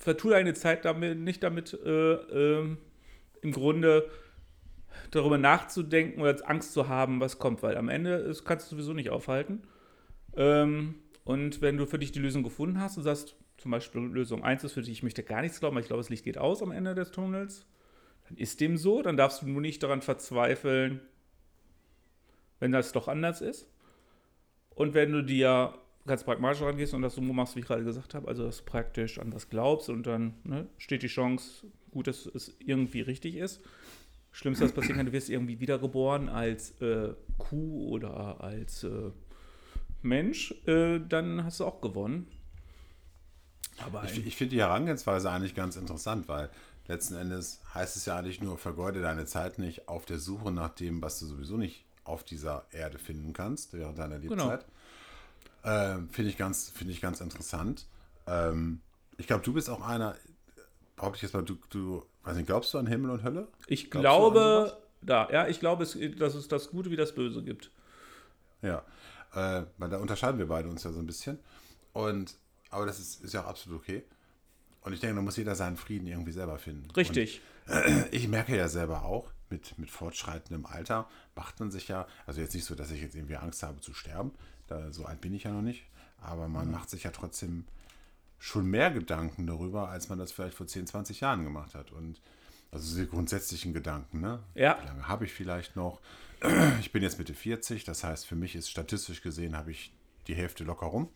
vertue 0.01 0.33
deine 0.33 0.55
Zeit 0.55 0.85
damit, 0.85 1.19
nicht 1.19 1.43
damit, 1.43 1.75
äh, 1.75 2.15
äh, 2.15 2.77
im 3.43 3.53
Grunde 3.53 4.11
darüber 5.11 5.39
nachzudenken 5.39 6.21
oder 6.21 6.37
Angst 6.49 6.73
zu 6.73 6.89
haben, 6.89 7.21
was 7.21 7.39
kommt, 7.39 7.63
weil 7.63 7.77
am 7.77 7.89
Ende 7.89 8.15
ist, 8.15 8.45
kannst 8.45 8.67
du 8.67 8.77
sowieso 8.77 8.93
nicht 8.93 9.11
aufhalten. 9.11 9.63
Ähm, 10.37 10.97
und 11.25 11.61
wenn 11.61 11.77
du 11.77 11.87
für 11.87 11.99
dich 11.99 12.13
die 12.13 12.19
Lösung 12.19 12.43
gefunden 12.43 12.81
hast 12.81 12.97
und 12.97 13.05
sagst, 13.05 13.37
zum 13.59 13.71
Beispiel 13.71 14.01
Lösung 14.01 14.43
1 14.43 14.65
ist 14.65 14.73
für 14.73 14.81
dich, 14.81 14.91
ich 14.91 15.03
möchte 15.03 15.23
gar 15.23 15.43
nichts 15.43 15.61
glauben, 15.61 15.77
aber 15.77 15.83
ich 15.83 15.87
glaube, 15.87 16.01
das 16.01 16.09
Licht 16.09 16.25
geht 16.25 16.39
aus 16.39 16.63
am 16.63 16.71
Ende 16.71 16.95
des 16.95 17.11
Tunnels, 17.11 17.67
dann 18.29 18.39
ist 18.39 18.61
dem 18.61 18.79
so, 18.79 19.03
dann 19.03 19.19
darfst 19.19 19.43
du 19.43 19.49
nur 19.49 19.61
nicht 19.61 19.83
daran 19.83 20.01
verzweifeln, 20.01 21.01
wenn 22.59 22.73
das 22.73 22.93
doch 22.93 23.07
anders 23.07 23.43
ist. 23.43 23.69
Und 24.71 24.95
wenn 24.95 25.13
du 25.13 25.23
dir 25.23 25.75
ganz 26.07 26.25
pragmatisch 26.25 26.63
rangehst 26.63 26.95
und 26.95 27.03
das 27.03 27.15
so 27.15 27.21
machst, 27.21 27.57
wie 27.57 27.61
ich 27.61 27.67
gerade 27.67 27.85
gesagt 27.85 28.15
habe, 28.15 28.29
also 28.29 28.45
dass 28.45 28.59
du 28.59 28.65
praktisch 28.65 29.19
an 29.19 29.33
was 29.33 29.49
glaubst 29.49 29.89
und 29.89 30.07
dann 30.07 30.35
ne, 30.45 30.67
steht 30.79 31.03
die 31.03 31.09
Chance, 31.09 31.67
gut, 31.91 32.07
dass 32.07 32.27
es 32.27 32.55
irgendwie 32.59 33.01
richtig 33.01 33.37
ist. 33.37 33.61
Schlimmste, 34.33 34.65
was 34.65 34.73
passieren 34.73 34.97
kann, 34.97 35.07
du 35.07 35.13
wirst 35.13 35.29
irgendwie 35.29 35.61
wiedergeboren 35.61 36.29
als 36.29 36.81
äh, 36.81 37.15
Kuh 37.39 37.89
oder 37.89 38.41
als 38.41 38.85
äh, 38.85 39.11
Mensch, 40.03 40.55
äh, 40.67 41.01
dann 41.01 41.45
hast 41.45 41.61
du 41.61 41.65
auch 41.65 41.81
gewonnen. 41.81 42.29
Aber 43.85 44.05
ich, 44.05 44.25
ich 44.27 44.37
finde 44.37 44.55
die 44.55 44.61
Herangehensweise 44.61 45.31
eigentlich 45.31 45.55
ganz 45.55 45.77
interessant, 45.77 46.29
weil 46.29 46.51
letzten 46.87 47.15
Endes 47.15 47.61
heißt 47.75 47.97
es 47.97 48.07
ja 48.07 48.19
eigentlich 48.19 48.41
nur, 48.41 48.57
vergeude 48.57 49.01
deine 49.01 49.27
Zeit 49.27 49.59
nicht 49.59 49.89
auf 49.89 50.07
der 50.07 50.19
Suche 50.19 50.53
nach 50.53 50.71
dem, 50.71 51.03
was 51.03 51.19
du 51.19 51.27
sowieso 51.27 51.57
nicht 51.57 51.85
auf 52.05 52.25
dieser 52.25 52.67
Erde 52.73 52.99
finden 52.99 53.33
kannst 53.33 53.73
während 53.73 53.99
deiner. 53.99 54.19
Lebzeit. 54.19 54.39
Genau. 54.39 54.59
Ähm, 55.65 56.09
finde 56.11 56.31
ich, 56.31 56.37
ganz, 56.37 56.71
find 56.71 56.91
ich 56.91 57.01
ganz 57.01 57.21
interessant. 57.21 57.87
Ähm, 58.27 58.81
ich 59.19 59.27
glaube, 59.27 59.45
du 59.45 59.53
bist 59.53 59.69
auch 59.69 59.87
einer, 59.87 60.17
behaupte 60.97 61.17
ich 61.17 61.23
jetzt 61.23 61.35
mal, 61.35 61.43
du, 61.43 61.59
du 61.69 62.05
weiß 62.25 62.37
nicht, 62.37 62.47
glaubst 62.47 62.73
du 62.73 62.79
an 62.79 62.87
Himmel 62.87 63.11
und 63.11 63.23
Hölle? 63.23 63.49
Ich 63.67 63.91
glaubst 63.91 64.05
glaube, 64.05 64.79
da, 65.03 65.29
ja, 65.31 65.49
ich 65.49 65.61
glaube, 65.61 65.83
es, 65.83 65.99
dass 66.19 66.35
es 66.35 66.49
das 66.49 66.71
Gute 66.71 66.91
wie 66.91 66.97
das 66.97 67.15
Böse 67.15 67.43
gibt. 67.43 67.71
Ja, 68.63 68.85
äh, 69.35 69.65
weil 69.79 69.91
da 69.91 69.99
unterscheiden 69.99 70.39
wir 70.39 70.47
beide 70.49 70.69
uns 70.69 70.83
ja 70.83 70.93
so 70.93 70.99
ein 70.99 71.07
bisschen. 71.07 71.39
Und, 71.93 72.37
aber 72.71 72.87
das 72.87 72.99
ist, 72.99 73.23
ist 73.23 73.35
ja 73.35 73.43
auch 73.43 73.49
absolut 73.49 73.81
okay. 73.81 74.05
Und 74.83 74.93
ich 74.93 75.01
denke, 75.01 75.17
da 75.17 75.23
muss 75.23 75.37
jeder 75.37 75.55
seinen 75.55 75.77
Frieden 75.77 76.07
irgendwie 76.07 76.33
selber 76.33 76.59
finden. 76.59 76.91
Richtig. 76.93 77.43
Und, 77.67 77.75
äh, 77.75 78.09
ich 78.11 78.29
merke 78.29 78.57
ja 78.57 78.69
selber 78.69 79.05
auch, 79.05 79.31
mit, 79.51 79.79
mit 79.79 79.91
fortschreitendem 79.91 80.65
Alter 80.65 81.09
macht 81.35 81.61
man 81.61 81.71
sich 81.71 81.89
ja, 81.89 82.07
also 82.27 82.41
jetzt 82.41 82.55
nicht 82.55 82.65
so, 82.65 82.75
dass 82.75 82.91
ich 82.91 83.03
jetzt 83.03 83.17
irgendwie 83.17 83.37
Angst 83.37 83.63
habe 83.63 83.81
zu 83.81 83.93
sterben, 83.93 84.33
da, 84.71 84.93
so 84.93 85.05
alt 85.05 85.21
bin 85.21 85.35
ich 85.35 85.45
ja 85.45 85.53
noch 85.53 85.63
nicht, 85.63 85.85
aber 86.21 86.49
man 86.49 86.67
mhm. 86.67 86.73
macht 86.73 86.91
sich 86.91 87.05
ja 87.05 87.11
trotzdem 87.11 87.65
schon 88.39 88.67
mehr 88.67 88.91
Gedanken 88.91 89.47
darüber, 89.47 89.91
als 89.91 90.09
man 90.09 90.19
das 90.19 90.33
vielleicht 90.33 90.55
vor 90.55 90.67
10, 90.67 90.87
20 90.87 91.21
Jahren 91.21 91.45
gemacht 91.45 91.75
hat. 91.75 91.93
Und 91.93 92.21
also 92.73 92.87
diese 92.87 93.07
grundsätzlichen 93.07 93.75
Gedanken, 93.75 94.21
ne? 94.21 94.41
Ja. 94.55 94.79
Wie 94.81 94.87
lange 94.87 95.09
habe 95.09 95.25
ich 95.25 95.33
vielleicht 95.33 95.77
noch? 95.77 96.01
Ich 96.81 96.91
bin 96.91 97.03
jetzt 97.03 97.19
Mitte 97.19 97.35
40, 97.35 97.85
das 97.85 98.03
heißt, 98.03 98.27
für 98.27 98.37
mich 98.37 98.57
ist 98.57 98.71
statistisch 98.71 99.21
gesehen, 99.21 99.57
habe 99.57 99.73
ich 99.73 99.93
die 100.27 100.35
Hälfte 100.35 100.65
locker 100.65 100.87
rum. 100.87 101.11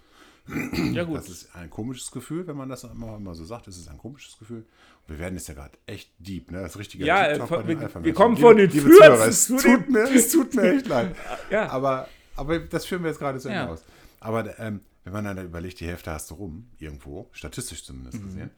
Ja, 0.92 1.04
gut. 1.04 1.16
Das 1.16 1.30
ist 1.30 1.56
ein 1.56 1.70
komisches 1.70 2.10
Gefühl, 2.10 2.46
wenn 2.46 2.56
man 2.56 2.68
das 2.68 2.84
immer, 2.84 3.16
immer 3.16 3.34
so 3.34 3.44
sagt. 3.44 3.66
Es 3.66 3.78
ist 3.78 3.88
ein 3.88 3.96
komisches 3.96 4.38
Gefühl. 4.38 4.66
Wir 5.06 5.18
werden 5.18 5.34
jetzt 5.36 5.48
ja 5.48 5.54
gerade 5.54 5.78
echt 5.86 6.10
deep, 6.18 6.50
ne? 6.50 6.60
Das 6.60 6.78
richtige 6.78 7.06
Ja, 7.06 7.26
äh, 7.26 7.38
wir, 7.38 8.04
wir 8.04 8.14
kommen 8.14 8.36
von 8.36 8.56
den 8.56 8.70
Führern 8.70 9.26
es, 9.26 9.46
tut 9.46 9.88
mir, 9.88 10.02
es 10.02 10.32
tut 10.32 10.54
mir 10.54 10.76
echt 10.76 10.86
leid. 10.88 11.16
Ja. 11.50 11.70
Aber, 11.70 12.08
aber 12.36 12.58
das 12.58 12.86
führen 12.86 13.02
wir 13.02 13.10
jetzt 13.10 13.18
gerade 13.18 13.38
zu 13.38 13.48
Ende 13.48 13.60
ja. 13.60 13.68
aus. 13.68 13.84
Aber 14.20 14.58
ähm, 14.58 14.80
wenn 15.04 15.12
man 15.12 15.24
dann 15.24 15.44
überlegt, 15.44 15.80
die 15.80 15.86
Hälfte 15.86 16.10
hast 16.10 16.30
du 16.30 16.34
rum, 16.34 16.70
irgendwo, 16.78 17.28
statistisch 17.32 17.84
zumindest 17.84 18.20
mhm. 18.20 18.24
gesehen, 18.24 18.50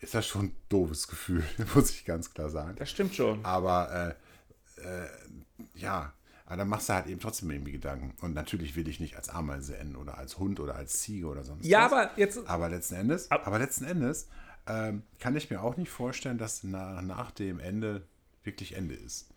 ist 0.00 0.14
das 0.14 0.26
schon 0.26 0.46
ein 0.46 0.56
doofes 0.68 1.08
Gefühl, 1.08 1.44
muss 1.74 1.90
ich 1.90 2.04
ganz 2.04 2.32
klar 2.32 2.50
sagen. 2.50 2.74
Das 2.76 2.90
stimmt 2.90 3.14
schon. 3.14 3.44
Aber 3.44 4.16
äh, 4.78 4.82
äh, 4.82 5.08
ja, 5.74 6.12
aber 6.46 6.58
dann 6.58 6.68
machst 6.68 6.88
du 6.88 6.92
halt 6.92 7.06
eben 7.06 7.20
trotzdem 7.20 7.50
irgendwie 7.50 7.72
Gedanken. 7.72 8.14
Und 8.20 8.34
natürlich 8.34 8.76
will 8.76 8.86
ich 8.86 9.00
nicht 9.00 9.16
als 9.16 9.30
Ameise 9.30 9.78
enden 9.78 9.96
oder 9.96 10.18
als 10.18 10.38
Hund 10.38 10.60
oder 10.60 10.74
als 10.74 11.00
Ziege 11.00 11.26
oder 11.26 11.42
sonst 11.42 11.64
ja, 11.64 11.84
was. 11.84 11.90
Ja, 11.90 11.96
aber 11.96 12.18
jetzt. 12.18 12.46
Aber 12.46 12.68
letzten 12.68 12.94
Endes, 12.96 13.30
ab, 13.30 13.46
aber 13.46 13.58
letzten 13.58 13.84
Endes 13.84 14.28
ähm, 14.66 15.02
kann 15.20 15.34
ich 15.36 15.50
mir 15.50 15.62
auch 15.62 15.76
nicht 15.76 15.90
vorstellen, 15.90 16.36
dass 16.36 16.62
nach, 16.62 17.00
nach 17.00 17.30
dem 17.30 17.60
Ende 17.60 18.02
wirklich 18.42 18.76
Ende 18.76 18.94
ist. 18.94 19.28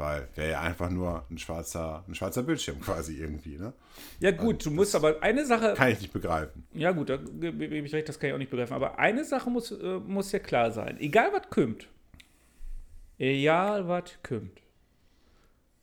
Weil 0.00 0.28
wäre 0.34 0.52
ja 0.52 0.60
einfach 0.62 0.88
nur 0.88 1.26
ein 1.30 1.36
schwarzer, 1.36 2.02
ein 2.08 2.14
schwarzer 2.14 2.42
Bildschirm 2.42 2.80
quasi 2.86 3.18
irgendwie, 3.18 3.58
ne? 3.58 3.74
Ja, 4.18 4.30
gut, 4.30 4.56
also, 4.56 4.70
du 4.70 4.76
musst 4.76 4.94
aber 4.94 5.22
eine 5.22 5.44
Sache. 5.44 5.74
Kann 5.74 5.92
ich 5.92 6.00
nicht 6.00 6.12
begreifen. 6.14 6.66
Ja, 6.72 6.92
gut, 6.92 7.10
da 7.10 7.18
gebe 7.18 7.76
ich 7.76 7.92
recht, 7.92 8.08
das 8.08 8.18
kann 8.18 8.30
ich 8.30 8.34
auch 8.34 8.38
nicht 8.38 8.50
begreifen. 8.50 8.72
Aber 8.72 8.98
eine 8.98 9.26
Sache 9.26 9.50
muss, 9.50 9.70
äh, 9.70 9.98
muss 9.98 10.32
ja 10.32 10.38
klar 10.38 10.70
sein. 10.70 10.98
Egal, 11.00 11.30
was 11.34 11.50
kommt. 11.50 11.86
Egal, 13.18 13.86
was 13.88 14.04
kommt. 14.22 14.62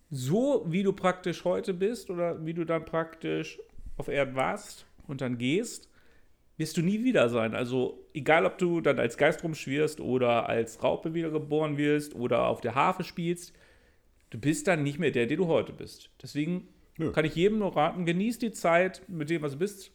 So 0.09 0.65
wie 0.67 0.81
du 0.81 0.93
praktisch 0.93 1.45
heute 1.45 1.75
bist 1.75 2.09
oder 2.09 2.43
wie 2.43 2.55
du 2.55 2.65
dann 2.65 2.85
praktisch 2.85 3.59
auf 3.97 4.07
Erden 4.07 4.35
warst 4.35 4.87
und 5.05 5.21
dann 5.21 5.37
gehst, 5.37 5.89
wirst 6.57 6.75
du 6.75 6.81
nie 6.81 7.03
wieder 7.03 7.29
sein. 7.29 7.53
Also 7.53 8.03
egal, 8.15 8.47
ob 8.47 8.57
du 8.57 8.81
dann 8.81 8.97
als 8.97 9.15
Geist 9.15 9.43
rumschwirrst 9.43 9.99
oder 9.99 10.49
als 10.49 10.81
Raupe 10.81 11.13
wiedergeboren 11.13 11.77
wirst 11.77 12.15
oder 12.15 12.47
auf 12.47 12.61
der 12.61 12.73
Harfe 12.73 13.03
spielst, 13.03 13.53
du 14.29 14.39
bist 14.39 14.67
dann 14.67 14.83
nicht 14.83 14.99
mehr 14.99 15.11
der, 15.11 15.25
der 15.25 15.37
du 15.37 15.47
heute 15.47 15.73
bist. 15.73 16.09
Deswegen 16.21 16.67
ja. 16.97 17.11
kann 17.11 17.25
ich 17.25 17.35
jedem 17.35 17.59
nur 17.59 17.75
raten, 17.75 18.05
genieß 18.05 18.39
die 18.39 18.51
Zeit 18.51 19.01
mit 19.07 19.29
dem, 19.29 19.41
was 19.41 19.53
du 19.53 19.59
bist. 19.59 19.91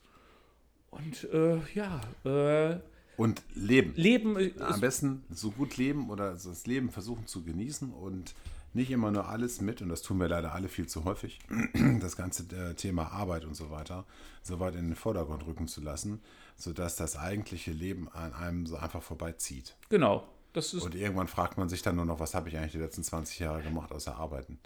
Und 0.90 1.28
äh, 1.32 1.58
ja. 1.74 2.00
Äh, 2.24 2.80
und 3.16 3.42
leben. 3.54 3.92
Leben. 3.96 4.52
Am 4.60 4.80
besten 4.80 5.24
so 5.30 5.50
gut 5.50 5.76
leben 5.76 6.10
oder 6.10 6.32
das 6.32 6.66
Leben 6.66 6.90
versuchen 6.90 7.26
zu 7.26 7.44
genießen 7.44 7.90
und 7.92 8.34
nicht 8.74 8.90
immer 8.90 9.10
nur 9.10 9.28
alles 9.28 9.60
mit, 9.60 9.82
und 9.82 9.90
das 9.90 10.00
tun 10.00 10.18
wir 10.18 10.28
leider 10.28 10.54
alle 10.54 10.68
viel 10.68 10.86
zu 10.86 11.04
häufig, 11.04 11.38
das 12.00 12.16
ganze 12.16 12.44
äh, 12.56 12.74
Thema 12.74 13.12
Arbeit 13.12 13.44
und 13.44 13.54
so 13.54 13.70
weiter 13.70 14.06
so 14.42 14.60
weit 14.60 14.74
in 14.74 14.88
den 14.88 14.96
Vordergrund 14.96 15.46
rücken 15.46 15.68
zu 15.68 15.80
lassen, 15.80 16.20
sodass 16.56 16.96
das 16.96 17.16
eigentliche 17.16 17.70
Leben 17.70 18.08
an 18.08 18.32
einem 18.34 18.66
so 18.66 18.76
einfach 18.76 19.02
vorbeizieht. 19.02 19.76
Genau. 19.88 20.26
Und 20.54 20.94
irgendwann 20.94 21.28
fragt 21.28 21.58
man 21.58 21.68
sich 21.68 21.82
dann 21.82 21.96
nur 21.96 22.04
noch, 22.04 22.20
was 22.20 22.34
habe 22.34 22.48
ich 22.48 22.56
eigentlich 22.56 22.72
die 22.72 22.78
letzten 22.78 23.02
20 23.02 23.38
Jahre 23.38 23.62
gemacht 23.62 23.92
außer 23.92 24.16
Arbeiten? 24.16 24.58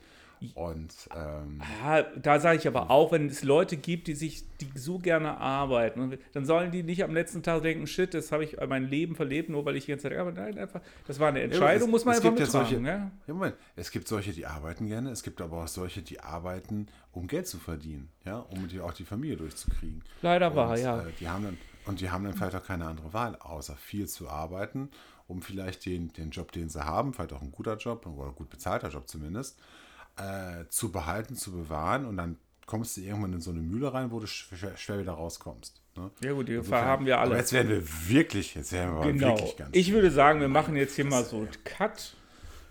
Und 0.54 0.94
ähm, 1.14 1.62
ja, 1.82 2.02
da 2.02 2.40
sage 2.40 2.58
ich 2.58 2.68
aber 2.68 2.90
auch, 2.90 3.12
wenn 3.12 3.26
es 3.26 3.42
Leute 3.42 3.76
gibt, 3.76 4.06
die 4.06 4.14
sich, 4.14 4.44
die 4.60 4.68
so 4.74 4.98
gerne 4.98 5.38
arbeiten, 5.38 6.18
dann 6.34 6.44
sollen 6.44 6.70
die 6.70 6.82
nicht 6.82 7.02
am 7.04 7.14
letzten 7.14 7.42
Tag 7.42 7.62
denken, 7.62 7.86
shit, 7.86 8.12
das 8.12 8.32
habe 8.32 8.44
ich 8.44 8.56
mein 8.68 8.88
Leben 8.88 9.16
verlebt, 9.16 9.48
nur 9.48 9.64
weil 9.64 9.76
ich 9.76 9.86
die 9.86 9.92
ganze 9.92 10.08
Zeit 10.08 10.18
arbeite. 10.18 10.40
Nein, 10.40 10.58
einfach, 10.58 10.82
das 11.06 11.18
war 11.18 11.28
eine 11.28 11.40
Entscheidung, 11.40 11.88
es, 11.88 11.92
muss 11.92 12.04
man 12.04 12.16
einfach 12.16 12.30
mittragen. 12.30 12.52
Ja 12.52 12.68
solche, 12.68 12.86
ja? 12.86 13.10
ja? 13.26 13.34
Moment, 13.34 13.54
es 13.76 13.90
gibt 13.90 14.08
solche, 14.08 14.32
die 14.32 14.44
arbeiten 14.44 14.86
gerne, 14.86 15.10
es 15.10 15.22
gibt 15.22 15.40
aber 15.40 15.64
auch 15.64 15.68
solche, 15.68 16.02
die 16.02 16.20
arbeiten, 16.20 16.88
um 17.12 17.28
Geld 17.28 17.48
zu 17.48 17.58
verdienen, 17.58 18.10
ja, 18.26 18.38
um 18.38 18.68
die, 18.68 18.80
auch 18.80 18.92
die 18.92 19.04
Familie 19.04 19.36
durchzukriegen. 19.36 20.04
Leider 20.20 20.50
und, 20.50 20.56
war, 20.56 20.78
ja. 20.78 21.00
Äh, 21.00 21.12
die 21.18 21.28
haben 21.28 21.44
dann, 21.44 21.58
und 21.86 22.00
die 22.00 22.10
haben 22.10 22.24
dann 22.24 22.34
vielleicht 22.34 22.56
auch 22.56 22.64
keine 22.64 22.84
andere 22.84 23.14
Wahl, 23.14 23.36
außer 23.36 23.76
viel 23.76 24.06
zu 24.06 24.28
arbeiten, 24.28 24.90
um 25.28 25.42
vielleicht 25.42 25.84
den, 25.86 26.12
den 26.12 26.30
Job, 26.30 26.52
den 26.52 26.68
sie 26.68 26.84
haben, 26.84 27.14
vielleicht 27.14 27.32
auch 27.32 27.42
ein 27.42 27.52
guter 27.52 27.76
Job 27.76 28.06
oder 28.06 28.30
gut 28.32 28.50
bezahlter 28.50 28.88
Job 28.88 29.08
zumindest, 29.08 29.58
äh, 30.16 30.64
zu 30.68 30.92
behalten, 30.92 31.36
zu 31.36 31.52
bewahren 31.52 32.06
und 32.06 32.16
dann 32.16 32.38
kommst 32.66 32.96
du 32.96 33.00
irgendwann 33.00 33.32
in 33.32 33.40
so 33.40 33.50
eine 33.50 33.60
Mühle 33.60 33.92
rein, 33.92 34.10
wo 34.10 34.20
du 34.20 34.26
schwer, 34.26 34.76
schwer 34.76 34.98
wieder 34.98 35.12
rauskommst. 35.12 35.80
Ne? 35.96 36.10
Ja 36.22 36.32
gut, 36.32 36.48
die 36.48 36.54
Gefahr 36.54 36.84
haben 36.84 37.06
wir 37.06 37.18
alle. 37.18 37.30
Aber 37.30 37.38
jetzt 37.38 37.52
werden 37.52 37.68
wir 37.68 37.82
wirklich, 38.08 38.54
jetzt 38.54 38.72
werden 38.72 38.94
wir 38.94 39.12
genau. 39.12 39.36
wirklich 39.36 39.56
ganz. 39.56 39.70
Ich 39.72 39.92
würde 39.92 40.10
sagen, 40.10 40.40
wir 40.40 40.48
machen 40.48 40.76
jetzt 40.76 40.96
hier 40.96 41.04
mal 41.04 41.24
so 41.24 41.38
einen 41.38 41.48
Cut. 41.64 42.16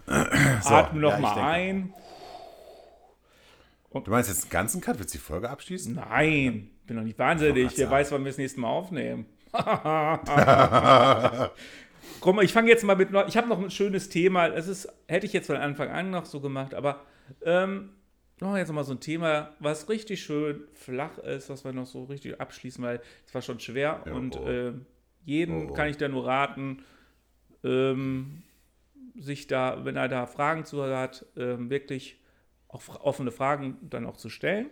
so, 0.05 0.13
Atmen 0.13 1.01
noch 1.01 1.13
ja, 1.13 1.19
mal 1.19 1.37
ein. 1.37 1.93
Und 3.89 4.07
du 4.07 4.11
meinst 4.11 4.29
jetzt 4.29 4.43
einen 4.43 4.51
ganzen 4.51 4.81
Cut? 4.81 4.99
Willst 4.99 5.13
du 5.13 5.17
die 5.17 5.23
Folge 5.23 5.49
abschließen? 5.49 5.95
Nein, 5.95 6.69
bin 6.85 6.97
doch 6.97 7.03
nicht 7.03 7.17
wahnsinnig. 7.17 7.77
Wer 7.77 7.89
weiß, 7.89 8.11
wann 8.11 8.23
wir 8.25 8.31
das 8.31 8.37
nächste 8.37 8.59
Mal 8.59 8.67
aufnehmen. 8.67 9.25
Komm, 12.19 12.39
ich 12.41 12.53
fange 12.53 12.69
jetzt 12.69 12.83
mal 12.83 12.95
mit. 12.95 13.09
Ich 13.27 13.37
habe 13.37 13.47
noch 13.47 13.61
ein 13.61 13.71
schönes 13.71 14.09
Thema. 14.09 14.49
Das 14.49 14.67
ist, 14.67 14.87
hätte 15.07 15.25
ich 15.25 15.33
jetzt 15.33 15.47
von 15.47 15.57
Anfang 15.57 15.89
an 15.89 16.09
noch 16.09 16.25
so 16.25 16.39
gemacht, 16.39 16.73
aber 16.73 17.01
ähm, 17.43 17.91
wir 18.39 18.57
jetzt 18.57 18.71
mal 18.71 18.83
so 18.83 18.93
ein 18.93 18.99
Thema, 18.99 19.53
was 19.59 19.87
richtig 19.89 20.21
schön 20.23 20.63
flach 20.73 21.17
ist, 21.19 21.49
was 21.49 21.63
wir 21.63 21.71
noch 21.71 21.85
so 21.85 22.03
richtig 22.03 22.39
abschließen, 22.39 22.83
weil 22.83 23.01
es 23.25 23.33
war 23.33 23.41
schon 23.41 23.59
schwer 23.59 24.03
ja, 24.05 24.13
und 24.13 24.37
oh. 24.37 24.47
äh, 24.47 24.73
jeden 25.23 25.67
oh, 25.67 25.71
oh. 25.71 25.73
kann 25.73 25.87
ich 25.87 25.97
da 25.97 26.07
nur 26.07 26.25
raten, 26.25 26.83
ähm, 27.63 28.43
sich 29.15 29.47
da, 29.47 29.85
wenn 29.85 29.95
er 29.95 30.09
da 30.09 30.27
Fragen 30.27 30.65
zu 30.65 30.83
hat, 30.83 31.25
ähm, 31.37 31.69
wirklich 31.69 32.19
auch 32.67 32.83
offene 33.01 33.31
Fragen 33.31 33.77
dann 33.81 34.05
auch 34.05 34.17
zu 34.17 34.29
stellen. 34.29 34.69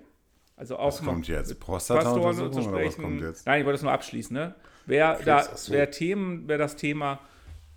Also 0.55 0.77
auch 0.77 0.87
was 0.87 1.03
kommt 1.03 1.27
jetzt? 1.27 1.59
Prostata-Untersuchung 1.59 2.53
zu 2.53 2.61
sprechen. 2.61 3.33
Nein, 3.45 3.59
ich 3.59 3.65
wollte 3.65 3.71
das 3.75 3.81
nur 3.81 3.91
abschließen. 3.91 4.33
Ne? 4.33 4.55
Wer, 4.85 5.19
da, 5.23 5.47
wer, 5.67 5.91
Themen, 5.91 6.43
wer 6.47 6.57
das 6.57 6.75
Thema 6.75 7.19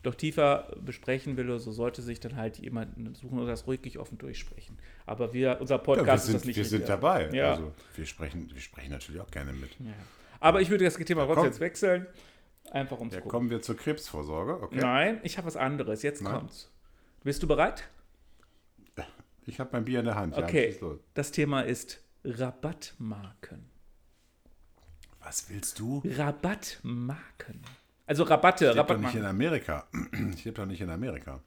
doch 0.03 0.15
tiefer 0.15 0.73
besprechen 0.81 1.37
will 1.37 1.49
oder 1.51 1.59
so, 1.59 1.73
sollte 1.73 2.03
sich 2.03 2.21
dann 2.21 2.37
halt 2.37 2.59
jemanden 2.59 3.15
suchen 3.15 3.39
oder 3.39 3.49
das 3.49 3.67
ruhig 3.67 3.99
offen 3.99 4.19
durchsprechen. 4.19 4.79
Aber 5.05 5.33
wir, 5.33 5.59
unser 5.61 5.79
Podcast 5.79 6.07
ja, 6.07 6.13
wir 6.13 6.19
sind, 6.19 6.35
ist 6.35 6.41
das 6.43 6.47
nicht. 6.47 6.57
Wir 6.57 6.65
sind 6.65 6.89
dabei. 6.89 7.29
Ja. 7.33 7.53
Also 7.53 7.73
wir 7.97 8.07
sprechen, 8.07 8.51
wir 8.53 8.61
sprechen 8.61 8.91
natürlich 8.91 9.21
auch 9.21 9.31
gerne 9.31 9.53
mit. 9.53 9.71
Ja. 9.81 9.93
Aber 10.39 10.61
ich 10.61 10.71
würde 10.71 10.85
das 10.85 10.95
Thema 10.97 11.23
Ja, 11.23 11.27
trotzdem 11.27 11.45
jetzt 11.47 11.61
wechseln. 11.61 12.07
Einfach 12.71 12.99
ums 12.99 13.15
Ja, 13.15 13.21
Gucken. 13.21 13.31
kommen 13.31 13.51
wir 13.51 13.63
zur 13.63 13.77
Krebsvorsorge. 13.77 14.61
Okay. 14.63 14.79
Nein, 14.81 15.21
ich 15.23 15.39
habe 15.39 15.47
was 15.47 15.57
anderes. 15.57 16.03
Jetzt 16.03 16.23
Nein. 16.23 16.35
kommt's. 16.35 16.71
Bist 17.25 17.43
du 17.43 17.49
bereit? 17.49 17.89
Ich 19.49 19.61
habe 19.61 19.71
mein 19.73 19.85
Bier 19.85 20.01
in 20.01 20.07
der 20.07 20.17
Hand. 20.17 20.37
Okay. 20.37 20.77
Das 21.15 21.31
Thema 21.31 21.61
ist 21.63 22.03
Rabattmarken. 22.27 23.65
Was 25.23 25.49
willst 25.51 25.79
du? 25.79 26.03
Rabattmarken. 26.05 27.61
Also 28.07 28.23
Rabatte, 28.25 28.67
Ich 28.69 28.75
lebe 28.75 28.87
doch 28.87 28.99
nicht 28.99 29.15
in 29.15 29.23
Rabattmarken. 29.23 29.27
Amerika. 29.27 29.87
Ich 30.35 30.45
lebe 30.45 30.57
doch 30.57 30.67
nicht 30.67 30.81
in 30.81 30.91
Amerika. 30.91 31.41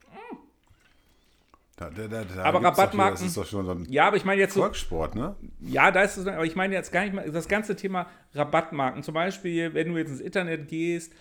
Da, 1.78 1.90
da, 1.90 2.08
da, 2.08 2.44
Aber 2.44 2.60
doch 2.60 2.60
hier- 2.60 2.68
Rabattmarken- 2.70 3.12
Das 3.12 3.22
ist 3.22 3.38
doch 3.38 3.46
schon 3.46 3.66
so 3.66 3.72
ein 3.72 3.86
Ja, 3.90 4.08
aber 4.08 4.18
ich 4.18 4.26
meine 4.26 4.42
jetzt 4.42 4.54
so, 4.54 4.60
Volkssport, 4.60 5.16
ne? 5.16 5.38
ja, 5.62 5.92
da 5.92 6.02
ist 6.02 6.18
es, 6.18 6.28
aber 6.28 6.44
ich 6.44 6.58
meine 6.58 6.74
jetzt 6.74 6.92
gar 6.92 7.04
nicht 7.06 7.14
mal, 7.14 7.32
das 7.32 7.48
ganze 7.48 7.78
Thema 7.78 8.08
Rabattmarken. 8.34 9.02
Zum 9.02 9.14
Beispiel, 9.14 9.74
wenn 9.74 9.88
du 9.90 9.98
jetzt 9.98 10.10
ins 10.10 10.20
Internet 10.20 10.68
gehst 10.68 11.14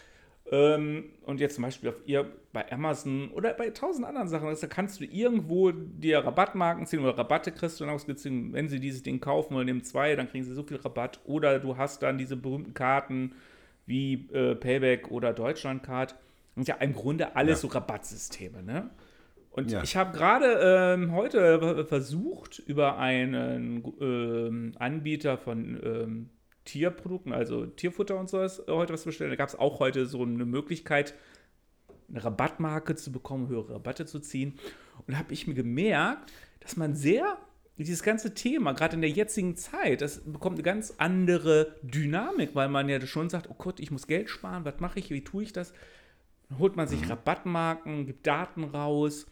und 0.51 1.41
jetzt 1.41 1.57
zum 1.57 1.65
Beispiel 1.65 1.91
auf 1.91 2.01
ihr 2.07 2.27
bei 2.53 2.71
Amazon 2.73 3.31
oder 3.33 3.53
bei 3.53 3.69
tausend 3.71 4.07
anderen 4.07 4.29
Sachen, 4.29 4.49
da 4.59 4.67
kannst 4.67 5.01
du 5.01 5.05
irgendwo 5.05 5.71
dir 5.73 6.21
Rabattmarken 6.21 6.87
ziehen 6.87 7.01
oder 7.01 7.19
Rabatte 7.19 7.53
kriegst 7.53 7.79
du 7.81 7.85
dann 7.85 7.93
ausgezogen, 7.95 8.53
wenn 8.55 8.69
sie 8.69 8.81
dieses 8.81 9.03
Ding 9.03 9.21
kaufen 9.21 9.55
oder 9.55 9.65
nehmen 9.65 9.85
zwei, 9.85 10.17
dann 10.17 10.29
kriegen 10.29 10.45
sie 10.45 10.55
so 10.55 10.63
viel 10.63 10.79
Rabatt. 10.79 11.21
Oder 11.25 11.59
du 11.59 11.77
hast 11.77 12.03
dann 12.03 12.17
diese 12.19 12.37
berühmten 12.37 12.73
Karten 12.75 13.33
wie 13.87 14.27
äh, 14.33 14.55
Payback 14.55 15.11
oder 15.11 15.33
Deutschlandcard. 15.33 16.15
Und 16.57 16.67
ja, 16.67 16.77
im 16.77 16.95
Grunde 16.95 17.37
alles 17.37 17.63
Ja. 17.63 17.69
so 17.69 17.75
Rabattsysteme, 17.75 18.63
ne? 18.63 18.91
Und 19.51 19.71
Ja. 19.71 19.83
ich 19.83 19.97
habe 19.97 20.17
gerade 20.17 20.59
ähm, 20.95 21.13
heute 21.13 21.85
versucht, 21.85 22.59
über 22.61 22.97
einen 22.99 23.83
ähm, 24.01 24.73
Anbieter 24.79 25.37
von 25.37 25.81
ähm, 25.83 26.31
Tierprodukten, 26.69 27.33
also 27.33 27.65
Tierfutter 27.65 28.19
und 28.19 28.29
sowas, 28.29 28.59
äh, 28.61 28.73
heute 28.73 28.93
was 28.93 29.03
zu 29.03 29.09
bestellen. 29.09 29.31
Da 29.31 29.37
gab 29.37 29.49
es 29.49 29.55
auch 29.55 29.81
heute 29.81 30.05
so 30.05 30.23
eine 30.23 30.45
Möglichkeit, 30.45 31.15
eine 32.11 32.23
Rabattmarke 32.23 32.95
zu 32.95 33.11
bekommen, 33.11 33.49
höhere 33.49 33.75
Rabatte 33.75 34.05
zu 34.05 34.21
ziehen. 34.21 34.59
Und 34.99 35.13
da 35.13 35.19
habe 35.19 35.33
ich 35.33 35.47
mir 35.47 35.55
gemerkt, 35.55 36.31
dass 36.61 36.77
man 36.77 36.95
sehr, 36.95 37.39
dieses 37.79 38.03
ganze 38.03 38.35
Thema, 38.35 38.73
gerade 38.73 38.97
in 38.97 39.01
der 39.01 39.11
jetzigen 39.11 39.57
Zeit, 39.57 40.03
das 40.03 40.21
bekommt 40.21 40.57
eine 40.57 40.63
ganz 40.63 40.95
andere 40.99 41.77
Dynamik, 41.83 42.55
weil 42.55 42.69
man 42.69 42.89
ja 42.89 43.01
schon 43.07 43.31
sagt, 43.31 43.49
oh 43.49 43.55
Gott, 43.57 43.81
ich 43.81 43.91
muss 43.91 44.07
Geld 44.07 44.29
sparen, 44.29 44.67
was 44.67 44.81
mache 44.81 44.99
ich, 44.99 45.11
wie 45.11 45.25
tue 45.25 45.45
ich 45.45 45.53
das? 45.55 45.73
Dann 46.51 46.59
holt 46.59 46.77
man 46.77 46.87
sich 46.87 47.09
Rabattmarken, 47.09 48.07
gibt 48.07 48.27
Daten 48.27 48.65
raus. 48.65 49.27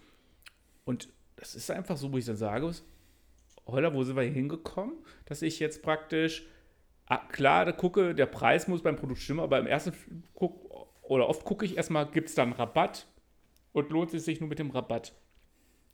Und 0.85 1.09
das 1.37 1.55
ist 1.55 1.71
einfach 1.71 1.99
so, 1.99 2.13
wo 2.13 2.17
ich 2.17 2.25
dann 2.25 2.37
sage, 2.37 2.73
Holla, 3.67 3.93
wo 3.93 4.05
sind 4.05 4.17
wir 4.17 4.23
hier 4.23 4.33
hingekommen? 4.33 4.95
Dass 5.27 5.43
ich 5.43 5.59
jetzt 5.59 5.83
praktisch, 5.83 6.47
klar, 7.31 7.65
da 7.65 7.73
gucke, 7.73 8.15
der 8.15 8.27
Preis 8.27 8.69
muss 8.69 8.83
beim 8.83 8.97
Produkt 8.97 9.21
stimmen, 9.21 9.41
aber 9.41 9.59
im 9.59 9.67
ersten 9.67 9.93
guck, 10.35 10.65
oder 11.03 11.29
oft 11.29 11.45
gucke 11.45 11.65
ich 11.65 11.77
erstmal, 11.77 12.07
gibt 12.07 12.29
es 12.29 12.35
dann 12.35 12.53
Rabatt 12.53 13.07
und 13.73 13.91
lohnt 13.91 14.13
es 14.15 14.25
sich 14.25 14.41
nur 14.41 14.49
mit 14.49 14.59
dem 14.59 14.71
Rabatt? 14.71 15.13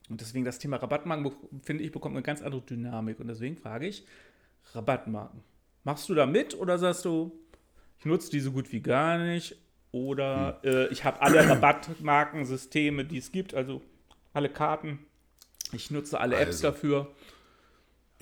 Und 0.08 0.20
deswegen 0.20 0.44
das 0.44 0.58
Thema 0.58 0.76
Rabattmarken, 0.76 1.32
finde 1.62 1.84
ich, 1.84 1.92
bekommt 1.92 2.14
eine 2.14 2.22
ganz 2.22 2.42
andere 2.42 2.62
Dynamik. 2.62 3.20
Und 3.20 3.28
deswegen 3.28 3.56
frage 3.56 3.86
ich, 3.86 4.06
Rabattmarken. 4.74 5.42
Machst 5.84 6.08
du 6.08 6.14
da 6.14 6.26
mit 6.26 6.54
oder 6.58 6.78
sagst 6.78 7.04
du, 7.04 7.32
ich 7.98 8.04
nutze 8.04 8.30
die 8.30 8.40
so 8.40 8.52
gut 8.52 8.72
wie 8.72 8.80
gar 8.80 9.18
nicht? 9.18 9.56
Oder 9.90 10.60
äh, 10.64 10.88
ich 10.88 11.04
habe 11.04 11.20
alle 11.20 11.48
Rabattmarkensysteme, 11.48 13.04
die 13.04 13.18
es 13.18 13.32
gibt, 13.32 13.54
also 13.54 13.82
alle 14.32 14.48
Karten. 14.48 14.98
Ich 15.72 15.90
nutze 15.90 16.18
alle 16.20 16.36
Apps 16.36 16.64
Also. 16.64 16.68
dafür. 16.70 17.14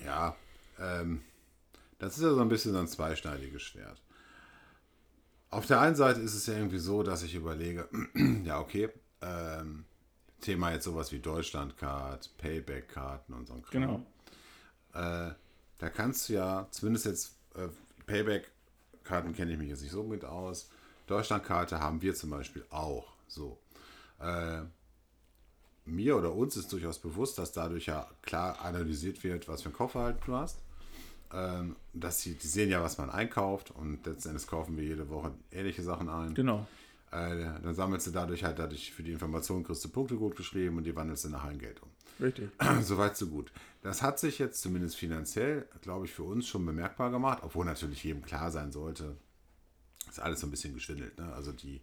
Ja, 0.05 0.35
ähm, 0.79 1.21
das 2.01 2.17
ist 2.17 2.23
ja 2.23 2.33
so 2.33 2.41
ein 2.41 2.49
bisschen 2.49 2.73
so 2.73 2.79
ein 2.79 2.87
zweischneidiges 2.87 3.61
Schwert. 3.61 4.01
Auf 5.51 5.67
der 5.67 5.79
einen 5.81 5.95
Seite 5.95 6.19
ist 6.19 6.33
es 6.33 6.47
ja 6.47 6.55
irgendwie 6.55 6.79
so, 6.79 7.03
dass 7.03 7.21
ich 7.21 7.35
überlege, 7.35 7.87
ja, 8.43 8.59
okay, 8.59 8.89
ähm, 9.21 9.85
Thema 10.39 10.71
jetzt 10.71 10.85
sowas 10.85 11.11
wie 11.11 11.19
Deutschlandcard, 11.19 12.35
Payback-Karten 12.39 13.33
und 13.33 13.47
so 13.47 13.53
ein 13.53 13.61
Kram. 13.61 13.81
Genau. 13.81 14.05
Äh, 14.93 15.35
da 15.77 15.89
kannst 15.89 16.27
du 16.27 16.33
ja, 16.33 16.67
zumindest 16.71 17.05
jetzt 17.05 17.35
äh, 17.53 17.67
Payback-Karten 18.07 19.35
kenne 19.35 19.51
ich 19.51 19.59
mich 19.59 19.69
jetzt 19.69 19.83
nicht 19.83 19.91
so 19.91 20.01
mit 20.01 20.25
aus. 20.25 20.71
Deutschlandkarte 21.05 21.79
haben 21.79 22.01
wir 22.01 22.15
zum 22.15 22.31
Beispiel 22.31 22.65
auch. 22.71 23.13
So. 23.27 23.59
Äh, 24.19 24.61
mir 25.85 26.17
oder 26.17 26.33
uns 26.33 26.57
ist 26.57 26.73
durchaus 26.73 26.97
bewusst, 26.97 27.37
dass 27.37 27.51
dadurch 27.51 27.85
ja 27.85 28.09
klar 28.23 28.59
analysiert 28.61 29.23
wird, 29.23 29.47
was 29.47 29.61
für 29.61 29.69
ein 29.69 29.73
Kaufverhalten 29.75 30.23
du 30.25 30.35
hast. 30.35 30.63
Ähm, 31.33 31.75
dass 31.93 32.19
die, 32.19 32.35
die 32.35 32.47
sehen 32.47 32.69
ja, 32.69 32.81
was 32.81 32.97
man 32.97 33.09
einkauft 33.09 33.71
und 33.71 34.05
letzten 34.05 34.29
Endes 34.29 34.47
kaufen 34.47 34.75
wir 34.77 34.83
jede 34.83 35.09
Woche 35.09 35.31
ähnliche 35.51 35.81
Sachen 35.81 36.09
ein. 36.09 36.33
Genau. 36.33 36.67
Äh, 37.11 37.43
dann 37.61 37.73
sammelst 37.73 38.07
du 38.07 38.11
dadurch 38.11 38.43
halt, 38.43 38.59
dadurch 38.59 38.93
für 38.93 39.03
die 39.03 39.11
Information 39.11 39.63
kriegst 39.63 39.83
du 39.83 39.89
Punkte 39.89 40.15
gut 40.15 40.35
geschrieben 40.35 40.77
und 40.77 40.85
die 40.85 40.95
wandelst 40.95 41.25
du 41.25 41.29
nachher 41.29 41.51
in 41.51 41.59
Geld 41.59 41.81
um. 41.81 41.89
Richtig. 42.21 42.49
Soweit, 42.81 43.17
so 43.17 43.27
gut. 43.27 43.51
Das 43.81 44.01
hat 44.01 44.19
sich 44.19 44.39
jetzt 44.39 44.61
zumindest 44.61 44.95
finanziell, 44.95 45.67
glaube 45.81 46.05
ich, 46.05 46.13
für 46.13 46.23
uns 46.23 46.47
schon 46.47 46.65
bemerkbar 46.65 47.11
gemacht, 47.11 47.39
obwohl 47.41 47.65
natürlich 47.65 48.03
jedem 48.03 48.21
klar 48.21 48.51
sein 48.51 48.71
sollte, 48.71 49.15
ist 50.09 50.19
alles 50.19 50.39
so 50.39 50.47
ein 50.47 50.51
bisschen 50.51 50.73
geschwindelt. 50.73 51.17
Ne? 51.17 51.33
Also 51.33 51.51
die, 51.51 51.81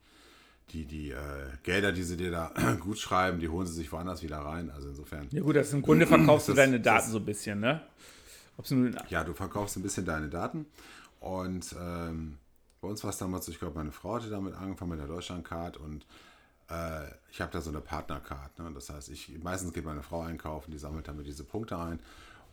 die, 0.70 0.84
die 0.84 1.11
äh, 1.11 1.16
Gelder, 1.62 1.92
die 1.92 2.04
sie 2.04 2.16
dir 2.16 2.30
da 2.30 2.52
gut 2.80 2.98
schreiben, 2.98 3.40
die 3.40 3.48
holen 3.48 3.66
sie 3.66 3.74
sich 3.74 3.90
woanders 3.92 4.22
wieder 4.22 4.38
rein. 4.38 4.70
Also 4.70 4.88
insofern, 4.88 5.26
Ja 5.30 5.42
gut, 5.42 5.56
das 5.56 5.68
ist 5.68 5.74
im 5.74 5.82
Grunde 5.82 6.06
verkaufst 6.06 6.48
du 6.48 6.54
deine 6.54 6.80
Daten 6.80 7.11
so 7.11 7.18
ein 7.18 7.24
bisschen, 7.24 7.61
ne? 7.61 7.82
Ob's 8.58 8.70
nun, 8.70 8.94
ja, 9.08 9.24
du 9.24 9.32
verkaufst 9.32 9.76
ein 9.76 9.82
bisschen 9.82 10.04
deine 10.04 10.28
Daten. 10.28 10.66
Und 11.20 11.74
ähm, 11.80 12.38
bei 12.80 12.88
uns 12.88 13.02
war 13.02 13.10
es 13.10 13.18
damals, 13.18 13.46
so, 13.46 13.52
ich 13.52 13.58
glaube, 13.58 13.76
meine 13.76 13.92
Frau 13.92 14.16
hatte 14.16 14.28
damit 14.28 14.54
angefangen 14.54 14.90
mit 14.90 15.00
der 15.00 15.06
Deutschlandcard 15.06 15.78
und 15.78 16.04
äh, 16.70 17.06
ich 17.30 17.40
habe 17.40 17.50
da 17.50 17.60
so 17.60 17.70
eine 17.70 17.80
Partnercard. 17.80 18.58
Ne? 18.58 18.70
Das 18.74 18.90
heißt, 18.90 19.08
ich 19.08 19.38
meistens 19.42 19.72
geht 19.72 19.84
meine 19.84 20.02
Frau 20.02 20.20
einkaufen, 20.20 20.70
die 20.70 20.78
sammelt 20.78 21.08
damit 21.08 21.26
diese 21.26 21.44
Punkte 21.44 21.78
ein. 21.78 21.98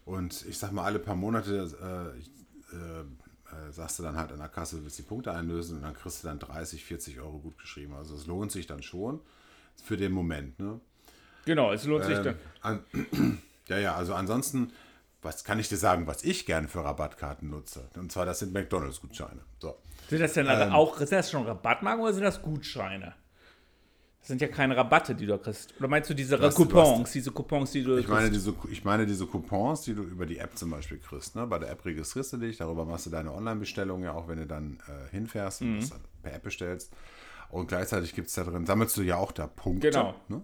Und 0.06 0.46
ich 0.48 0.58
sag 0.58 0.72
mal, 0.72 0.84
alle 0.86 1.00
paar 1.00 1.16
Monate 1.16 2.14
äh, 2.16 2.20
ich, 2.20 2.30
äh, 2.72 3.02
äh, 3.02 3.72
sagst 3.72 4.00
du 4.00 4.04
dann 4.04 4.16
halt 4.16 4.32
an 4.32 4.40
der 4.40 4.50
Kasse, 4.50 4.78
du 4.78 4.84
willst 4.84 4.98
die 5.00 5.04
Punkte 5.04 5.32
einlösen 5.32 5.78
und 5.78 5.84
dann 5.84 5.94
kriegst 5.96 6.24
du 6.24 6.28
dann 6.28 6.40
30, 6.40 6.84
40 6.86 7.20
Euro 7.20 7.40
gut 7.40 7.58
geschrieben. 7.58 7.94
Also 7.94 8.16
es 8.16 8.26
lohnt 8.28 8.52
sich 8.52 8.68
dann 8.68 8.84
schon 8.84 9.20
für 9.84 9.98
den 9.98 10.12
Moment. 10.12 10.60
Ne? 10.60 10.80
genau, 11.46 11.72
es 11.74 11.86
lohnt 11.86 12.06
sich 12.06 12.18
Ähm, 12.18 12.24
dann. 12.24 12.36
an, 12.62 13.40
ja, 13.68 13.78
ja, 13.78 13.96
also 13.96 14.14
ansonsten, 14.16 14.72
was 15.26 15.44
kann 15.44 15.60
ich 15.60 15.68
dir 15.68 15.78
sagen, 15.78 16.08
was 16.08 16.24
ich 16.24 16.46
gerne 16.46 16.68
für 16.70 16.84
Rabattkarten 16.84 17.50
nutze? 17.50 17.90
Und 17.96 18.12
zwar, 18.12 18.26
das 18.26 18.40
sind 18.40 18.54
McDonalds-Gutscheine. 18.54 19.42
So. 19.60 19.76
Sind 20.10 20.22
das 20.22 20.34
denn 20.34 20.48
ähm, 20.50 20.72
auch, 20.72 20.98
sind 20.98 21.12
das 21.12 21.30
schon 21.32 21.46
Rabattmarken 21.46 22.02
oder 22.04 22.14
sind 22.14 22.24
das 22.24 22.42
Gutscheine? 22.42 23.14
Das 24.20 24.30
sind 24.30 24.42
ja 24.42 24.48
keine 24.48 24.76
Rabatte, 24.76 25.14
die 25.14 25.28
du 25.28 25.38
kriegst. 25.38 25.74
Oder 25.78 25.88
meinst 25.88 26.10
du 26.10 26.14
diese 26.16 26.40
hast- 26.40 26.56
Coupons, 26.56 27.12
diese 27.12 27.32
Coupons, 27.32 27.72
die 27.72 27.84
du 27.84 27.98
Ich 27.98 28.08
meine, 28.08 28.30
kriegst? 28.30 28.48
diese, 28.48 28.56
ich 28.72 28.84
meine 28.84 29.06
diese 29.06 29.28
Coupons, 29.28 29.82
die 29.82 29.94
du 29.94 30.02
über 30.02 30.26
die 30.26 30.40
App 30.40 30.58
zum 30.58 30.72
Beispiel 30.72 30.98
kriegst. 30.98 31.36
Ne? 31.36 31.46
Bei 31.46 31.60
der 31.60 31.70
App 31.70 31.86
registrierst 31.86 32.34
du 32.34 32.38
dich, 32.38 32.58
darüber 32.58 32.86
machst 32.86 33.06
du 33.06 33.12
deine 33.12 33.32
Online-Bestellung 33.34 34.04
ja 34.04 34.14
auch, 34.14 34.28
wenn 34.28 34.40
du 34.40 34.48
dann 34.48 34.80
äh, 34.88 35.12
hinfährst 35.12 35.62
Mhm. 35.62 35.74
und 35.76 35.82
das 35.82 35.90
dann 35.92 36.02
per 36.24 36.34
App 36.34 36.44
bestellst. 36.44 36.92
Und 37.50 37.68
gleichzeitig 37.68 38.16
gibt 38.16 38.28
es 38.30 38.34
da 38.34 38.44
drin, 38.44 38.66
sammelst 38.66 38.98
du 38.98 39.04
ja 39.04 39.18
auch 39.18 39.32
da 39.32 39.46
Punkte. 39.46 39.90
Genau. 39.92 40.16
Ne? 40.28 40.42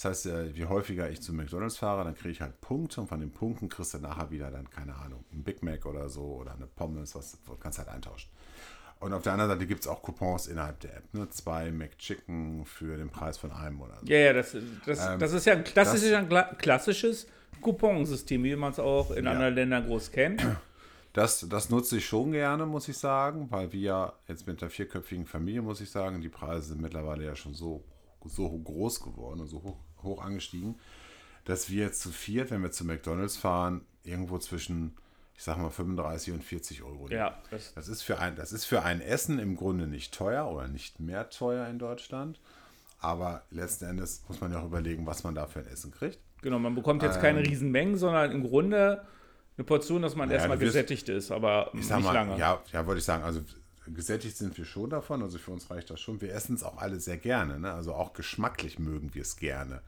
Das 0.00 0.04
heißt, 0.04 0.26
äh, 0.26 0.46
je 0.50 0.66
häufiger 0.66 1.10
ich 1.10 1.20
zu 1.20 1.32
McDonalds 1.32 1.76
fahre, 1.76 2.04
dann 2.04 2.14
kriege 2.14 2.30
ich 2.30 2.40
halt 2.40 2.60
Punkte 2.60 3.00
und 3.00 3.08
von 3.08 3.18
den 3.18 3.32
Punkten 3.32 3.68
kriegst 3.68 3.94
du 3.94 3.98
nachher 3.98 4.30
wieder 4.30 4.48
dann, 4.48 4.70
keine 4.70 4.94
Ahnung, 4.94 5.24
ein 5.32 5.42
Big 5.42 5.60
Mac 5.64 5.84
oder 5.86 6.08
so 6.08 6.22
oder 6.22 6.52
eine 6.54 6.68
Pommes, 6.68 7.16
was 7.16 7.36
du 7.44 7.56
kannst 7.56 7.78
halt 7.78 7.88
eintauschen. 7.88 8.30
Und 9.00 9.12
auf 9.12 9.22
der 9.22 9.32
anderen 9.32 9.50
Seite 9.50 9.66
gibt 9.66 9.80
es 9.80 9.88
auch 9.88 10.00
Coupons 10.00 10.46
innerhalb 10.46 10.78
der 10.80 10.98
App. 10.98 11.14
Ne? 11.14 11.28
Zwei 11.30 11.72
McChicken 11.72 12.64
für 12.64 12.96
den 12.96 13.10
Preis 13.10 13.38
von 13.38 13.50
einem 13.50 13.80
oder 13.80 13.98
so. 14.00 14.06
Ja, 14.06 14.18
ja, 14.18 14.32
das, 14.32 14.56
das, 14.86 15.04
Ähm, 15.08 15.18
das 15.18 15.32
ist 15.32 15.46
ja 15.46 15.54
ein, 15.54 15.64
das 15.64 15.72
das- 15.74 15.94
ist 16.02 16.10
ja 16.10 16.18
ein 16.18 16.28
kla- 16.28 16.54
klassisches 16.56 17.26
Couponsystem, 17.60 18.42
wie 18.44 18.54
man 18.54 18.70
es 18.72 18.78
auch 18.78 19.10
in 19.10 19.24
Ja. 19.24 19.32
anderen 19.32 19.54
Ländern 19.54 19.84
groß 19.86 20.12
kennt. 20.12 20.46
Das, 21.12 21.44
das 21.48 21.70
nutze 21.70 21.96
ich 21.96 22.06
schon 22.06 22.30
gerne, 22.32 22.66
muss 22.66 22.86
ich 22.88 22.96
sagen, 22.98 23.48
weil 23.50 23.72
wir 23.72 24.12
jetzt 24.28 24.46
mit 24.46 24.60
der 24.60 24.70
vierköpfigen 24.70 25.26
Familie, 25.26 25.62
muss 25.62 25.80
ich 25.80 25.90
sagen, 25.90 26.20
die 26.20 26.28
Preise 26.28 26.68
sind 26.68 26.80
mittlerweile 26.80 27.24
ja 27.24 27.34
schon 27.34 27.54
so, 27.54 27.82
so 28.24 28.48
groß 28.48 29.00
geworden 29.02 29.40
und 29.40 29.46
so 29.48 29.62
hoch, 29.62 29.76
hoch 30.02 30.22
angestiegen, 30.22 30.76
dass 31.44 31.70
wir 31.70 31.84
jetzt 31.84 32.00
zu 32.00 32.10
viert, 32.10 32.50
wenn 32.50 32.62
wir 32.62 32.70
zu 32.70 32.84
McDonalds 32.84 33.36
fahren, 33.36 33.82
irgendwo 34.04 34.38
zwischen, 34.38 34.94
ich 35.34 35.42
sag 35.42 35.56
mal, 35.58 35.70
35 35.70 36.34
und 36.34 36.44
40 36.44 36.82
Euro 36.82 37.04
liegen. 37.08 37.20
Ja, 37.20 37.38
das, 37.50 37.72
Das 37.74 37.88
ist, 37.88 38.02
für 38.02 38.18
ein, 38.18 38.36
das 38.36 38.52
ist 38.52 38.64
für 38.64 38.82
ein 38.82 39.00
Essen 39.00 39.38
im 39.38 39.56
Grunde 39.56 39.86
nicht 39.86 40.12
teuer 40.14 40.46
oder 40.50 40.68
nicht 40.68 41.00
mehr 41.00 41.30
teuer 41.30 41.66
in 41.68 41.78
Deutschland. 41.78 42.40
Aber 43.00 43.42
letzten 43.50 43.84
Endes 43.86 44.22
muss 44.28 44.40
man 44.40 44.50
ja 44.52 44.60
auch 44.60 44.64
überlegen, 44.66 45.06
was 45.06 45.22
man 45.24 45.34
da 45.34 45.46
für 45.46 45.60
ein 45.60 45.66
Essen 45.66 45.90
kriegt. 45.92 46.18
genau, 46.42 46.58
man 46.58 46.74
bekommt 46.74 47.02
jetzt 47.02 47.16
Ähm, 47.16 47.22
keine 47.22 47.40
Riesenmengen, 47.40 47.96
sondern 47.96 48.32
im 48.32 48.42
Grunde 48.42 49.04
eine 49.56 49.64
Portion, 49.64 50.02
dass 50.02 50.14
man 50.16 50.28
Ja, 50.30 50.36
erstmal 50.36 50.58
wirst- 50.60 50.72
gesättigt 50.74 51.08
ist, 51.08 51.30
aber 51.30 51.70
nicht 51.72 51.88
mal, 51.90 52.12
lange. 52.12 52.38
ja, 52.38 52.62
ja, 52.72 52.86
wollte 52.86 52.98
ich 52.98 53.04
sagen, 53.04 53.22
also 53.24 53.40
gesättigt 53.94 54.36
sind 54.36 54.56
wir 54.58 54.64
schon 54.64 54.90
davon, 54.90 55.22
also 55.22 55.38
für 55.38 55.50
uns 55.50 55.70
reicht 55.70 55.90
das 55.90 56.00
schon. 56.00 56.20
Wir 56.20 56.32
essen 56.34 56.54
es 56.54 56.62
auch 56.62 56.78
alle 56.78 57.00
sehr 57.00 57.18
gerne, 57.18 57.58
ne? 57.58 57.72
also 57.72 57.94
auch 57.94 58.12
geschmacklich 58.12 58.78
mögen 58.78 59.14
wir 59.14 59.22
es 59.22 59.36
gerne. 59.36 59.82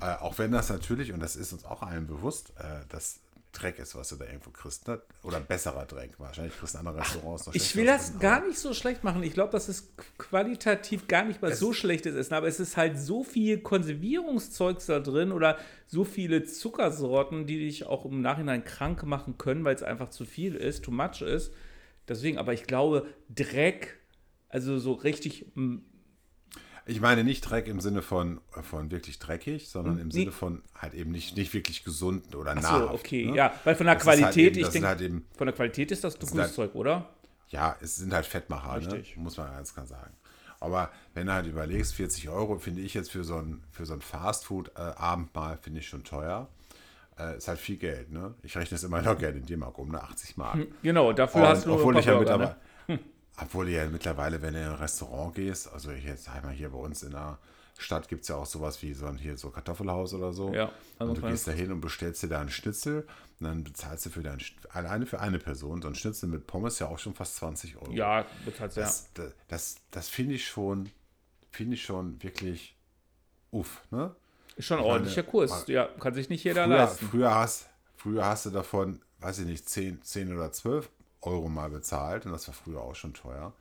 Äh, 0.00 0.14
auch 0.16 0.38
wenn 0.38 0.52
das 0.52 0.68
natürlich, 0.68 1.12
und 1.12 1.20
das 1.20 1.36
ist 1.36 1.52
uns 1.52 1.64
auch 1.64 1.82
allen 1.82 2.06
bewusst, 2.06 2.52
äh, 2.58 2.86
dass 2.88 3.20
Dreck 3.52 3.78
ist, 3.78 3.94
was 3.94 4.08
du 4.08 4.16
da 4.16 4.24
irgendwo 4.24 4.50
kriegst. 4.50 4.88
Ne? 4.88 5.00
Oder 5.22 5.38
besserer 5.40 5.84
Dreck. 5.84 6.12
Wahrscheinlich 6.18 6.56
kriegst 6.58 6.74
du 6.74 6.78
andere 6.78 6.98
Restaurants 6.98 7.46
noch 7.46 7.54
Ich 7.54 7.76
will 7.76 7.84
das 7.84 8.18
gar 8.18 8.44
nicht 8.46 8.58
so 8.58 8.72
schlecht 8.72 9.04
machen. 9.04 9.22
Ich 9.22 9.34
glaube, 9.34 9.52
das 9.52 9.68
ist 9.68 9.92
qualitativ 10.18 11.06
gar 11.06 11.24
nicht 11.24 11.42
mal 11.42 11.52
es 11.52 11.58
so 11.58 11.72
schlechtes 11.72 12.14
Essen. 12.14 12.34
Aber 12.34 12.48
es 12.48 12.58
ist 12.60 12.76
halt 12.76 12.98
so 12.98 13.24
viel 13.24 13.58
Konservierungszeugs 13.58 14.86
da 14.86 15.00
drin 15.00 15.32
oder 15.32 15.58
so 15.86 16.04
viele 16.04 16.44
Zuckersorten, 16.44 17.46
die 17.46 17.58
dich 17.58 17.84
auch 17.86 18.06
im 18.06 18.22
Nachhinein 18.22 18.64
krank 18.64 19.04
machen 19.04 19.36
können, 19.36 19.64
weil 19.64 19.74
es 19.74 19.82
einfach 19.82 20.08
zu 20.08 20.24
viel 20.24 20.54
ist, 20.54 20.84
too 20.84 20.90
much 20.90 21.20
ist. 21.20 21.52
Deswegen, 22.08 22.38
aber 22.38 22.52
ich 22.52 22.64
glaube, 22.64 23.06
Dreck, 23.28 24.00
also 24.48 24.78
so 24.78 24.92
richtig 24.92 25.46
ich 26.84 27.00
meine 27.00 27.22
nicht 27.22 27.42
Dreck 27.42 27.68
im 27.68 27.80
Sinne 27.80 28.02
von, 28.02 28.40
von 28.62 28.90
wirklich 28.90 29.18
dreckig, 29.18 29.68
sondern 29.68 29.98
im 29.98 30.08
nee. 30.08 30.12
Sinne 30.12 30.32
von 30.32 30.62
halt 30.74 30.94
eben 30.94 31.12
nicht, 31.12 31.36
nicht 31.36 31.54
wirklich 31.54 31.84
gesund 31.84 32.34
oder 32.34 32.54
nah. 32.54 32.80
So, 32.80 32.90
okay, 32.90 33.26
ne? 33.26 33.36
ja, 33.36 33.54
weil 33.64 33.76
von 33.76 33.86
der 33.86 33.94
das 33.94 34.04
Qualität, 34.04 34.24
halt 34.24 34.36
eben, 34.36 34.60
ich 34.60 34.68
denke, 34.68 34.88
halt 34.88 35.22
von 35.36 35.46
der 35.46 35.54
Qualität 35.54 35.92
ist 35.92 36.02
das 36.02 36.18
gutes 36.18 36.36
halt, 36.36 36.52
Zeug, 36.52 36.74
oder? 36.74 37.08
Ja, 37.50 37.76
es 37.80 37.96
sind 37.96 38.12
halt 38.12 38.26
Fettmacher, 38.26 38.80
ne? 38.80 39.04
muss 39.16 39.36
man 39.36 39.52
ganz 39.52 39.74
klar 39.74 39.86
sagen. 39.86 40.14
Aber 40.58 40.90
wenn 41.14 41.26
du 41.26 41.32
halt 41.32 41.46
überlegst, 41.46 41.94
40 41.94 42.28
Euro 42.28 42.58
finde 42.58 42.82
ich 42.82 42.94
jetzt 42.94 43.10
für 43.10 43.24
so 43.24 43.36
ein, 43.36 43.62
für 43.70 43.84
so 43.84 43.94
ein 43.94 44.00
Fastfood-Abendmahl, 44.00 45.58
finde 45.58 45.80
ich 45.80 45.88
schon 45.88 46.04
teuer. 46.04 46.48
Äh, 47.18 47.36
ist 47.36 47.48
halt 47.48 47.58
viel 47.58 47.76
Geld, 47.76 48.10
ne? 48.10 48.34
Ich 48.42 48.56
rechne 48.56 48.76
es 48.76 48.84
immer 48.84 49.02
noch 49.02 49.18
Geld 49.18 49.36
in 49.36 49.44
D-Mark 49.44 49.78
um, 49.78 49.90
ne? 49.90 50.02
80 50.02 50.36
Mark. 50.36 50.54
Hm, 50.54 50.66
genau, 50.82 51.12
dafür 51.12 51.42
Und, 51.42 51.48
hast 51.48 51.66
du 51.66 51.74
obwohl 51.74 51.98
ich 51.98 52.06
ja 52.06 52.18
mittlerweile, 52.18 52.56
ne? 52.88 52.98
Obwohl 53.40 53.66
du 53.66 53.72
ja 53.72 53.86
mittlerweile, 53.86 54.42
wenn 54.42 54.54
du 54.54 54.60
in 54.60 54.66
ein 54.66 54.74
Restaurant 54.74 55.34
gehst, 55.34 55.72
also 55.72 55.90
ich 55.90 56.04
jetzt 56.04 56.28
einmal 56.28 56.52
hier 56.52 56.70
bei 56.70 56.78
uns 56.78 57.02
in 57.02 57.12
der 57.12 57.38
Stadt 57.78 58.08
gibt 58.08 58.22
es 58.22 58.28
ja 58.28 58.36
auch 58.36 58.46
sowas 58.46 58.82
wie 58.82 58.92
so 58.94 59.06
ein 59.06 59.16
hier 59.16 59.36
so 59.36 59.50
Kartoffelhaus 59.50 60.14
oder 60.14 60.32
so. 60.32 60.52
Ja, 60.54 60.70
und 60.98 61.16
du 61.16 61.22
gehst 61.22 61.48
da 61.48 61.52
hin 61.52 61.72
und 61.72 61.80
bestellst 61.80 62.22
dir 62.22 62.28
da 62.28 62.40
einen 62.40 62.50
Schnitzel 62.50 63.06
und 63.40 63.46
dann 63.46 63.64
bezahlst 63.64 64.06
du 64.06 64.10
für 64.10 64.22
dein 64.22 64.38
alleine 64.70 65.06
für 65.06 65.20
eine 65.20 65.38
Person 65.38 65.82
so 65.82 65.88
ein 65.88 65.94
Schnitzel 65.94 66.28
mit 66.28 66.46
Pommes 66.46 66.78
ja 66.78 66.86
auch 66.88 66.98
schon 66.98 67.14
fast 67.14 67.36
20 67.36 67.76
Euro. 67.76 67.90
Ja, 67.92 68.26
bezahlst 68.44 68.76
ja. 68.76 68.84
Das, 68.84 69.12
das, 69.14 69.34
das, 69.48 69.76
das 69.90 70.08
finde 70.08 70.34
ich 70.34 70.46
schon, 70.46 70.90
finde 71.50 71.74
ich 71.74 71.82
schon 71.82 72.22
wirklich 72.22 72.76
uff, 73.50 73.82
ne? 73.90 74.14
Ist 74.56 74.66
schon 74.66 74.78
ein 74.78 74.84
ordentlicher 74.84 75.22
Kurs. 75.22 75.66
Ja, 75.68 75.86
kann 75.86 76.14
sich 76.14 76.28
nicht 76.28 76.44
jeder 76.44 76.64
früher, 76.64 76.76
leisten. 76.76 77.08
Früher 77.08 77.34
hast, 77.34 77.68
früher 77.96 78.24
hast 78.24 78.46
du 78.46 78.50
davon, 78.50 79.00
weiß 79.20 79.40
ich 79.40 79.46
nicht, 79.46 79.68
10, 79.68 80.02
10 80.02 80.34
oder 80.36 80.52
12 80.52 80.90
Euro 81.22 81.48
mal 81.48 81.70
bezahlt 81.70 82.26
und 82.26 82.32
das 82.32 82.48
war 82.48 82.54
früher 82.54 82.80
auch 82.80 82.94
schon 82.94 83.14
teuer. 83.14 83.52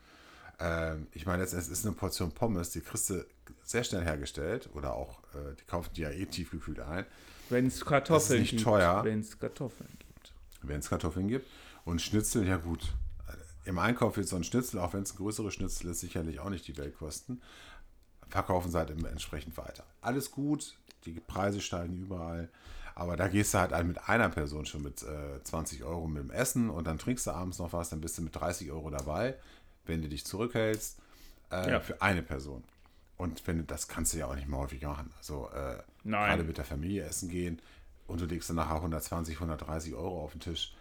Ähm, 0.60 1.08
ich 1.14 1.26
meine, 1.26 1.44
jetzt 1.44 1.54
ist 1.54 1.86
eine 1.86 1.96
Portion 1.96 2.32
Pommes, 2.32 2.72
die 2.72 2.82
kriegst 2.82 3.10
du 3.10 3.26
sehr 3.64 3.84
schnell 3.84 4.04
hergestellt 4.04 4.70
oder 4.74 4.94
auch, 4.94 5.20
äh, 5.34 5.56
die 5.60 5.66
kaufen 5.66 5.90
die 5.96 6.02
ja 6.02 6.10
eh 6.10 6.26
tiefgekühlt 6.26 6.80
ein. 6.80 7.06
Wenn 7.50 7.68
es 7.68 7.84
Kartoffeln 7.84 8.42
nicht 8.42 8.52
gibt. 8.52 8.64
teuer. 8.64 9.04
Wenn 9.04 9.20
es 9.20 9.38
Kartoffeln 9.38 9.90
gibt. 10.00 10.34
Wenn 10.62 10.80
es 10.80 10.90
Kartoffeln 10.90 11.28
gibt. 11.28 11.48
Und 11.84 12.02
Schnitzel, 12.02 12.48
ja 12.48 12.58
gut. 12.58 12.94
Im 13.66 13.78
Einkauf 13.78 14.18
wird 14.18 14.28
so 14.28 14.36
ein 14.36 14.44
Schnitzel, 14.44 14.80
auch 14.80 14.94
wenn 14.94 15.04
es 15.04 15.14
ein 15.14 15.18
größeres 15.18 15.54
Schnitzel 15.54 15.92
ist, 15.92 16.00
sicherlich 16.00 16.40
auch 16.40 16.50
nicht 16.50 16.68
die 16.68 16.78
Welt 16.78 16.98
kosten. 16.98 17.42
Verkaufen 18.30 18.72
sie 18.72 18.78
halt 18.78 18.90
entsprechend 18.90 19.58
weiter. 19.58 19.84
Alles 20.00 20.32
gut, 20.32 20.76
die 21.06 21.20
Preise 21.20 21.62
steigen 21.62 21.98
überall. 21.98 22.50
Aber 22.96 23.16
da 23.16 23.28
gehst 23.28 23.54
du 23.54 23.60
halt 23.60 23.72
mit 23.86 24.10
einer 24.10 24.30
Person 24.30 24.66
schon 24.66 24.84
mit 24.84 25.02
äh, 25.04 25.42
20 25.44 25.84
Euro 25.84 26.08
mit 26.08 26.24
dem 26.24 26.32
Essen 26.32 26.70
und 26.70 26.86
dann 26.86 27.00
trinkst 27.00 27.26
du 27.26 27.32
abends 27.32 27.58
noch 27.58 27.74
was, 27.74 27.90
dann 27.90 28.02
bist 28.02 28.18
du 28.18 28.22
mit 28.22 28.36
30 28.36 28.72
Euro 28.72 28.90
dabei, 28.90 29.36
wenn 29.86 30.02
du 30.02 30.10
dich 30.10 30.26
zurückhältst, 30.26 31.00
äh, 31.52 31.72
ja. 31.72 31.80
für 31.80 32.02
eine 32.02 32.22
Person. 32.22 32.64
Und 33.18 33.46
wenn 33.48 33.66
das 33.68 33.88
kannst 33.88 34.14
du 34.14 34.18
ja 34.18 34.26
auch 34.26 34.36
nicht 34.36 34.48
mehr 34.48 34.60
häufig 34.60 34.82
machen. 34.82 35.12
Also 35.18 35.50
äh, 35.54 35.78
gerade 36.04 36.44
mit 36.44 36.58
der 36.58 36.66
Familie 36.66 37.04
essen 37.04 37.30
gehen 37.30 37.62
und 38.08 38.20
du 38.20 38.26
legst 38.26 38.50
dann 38.50 38.58
nachher 38.58 38.76
120, 38.76 39.36
130 39.36 39.94
Euro 39.94 40.24
auf 40.24 40.32
den 40.32 40.42
Tisch. 40.42 40.76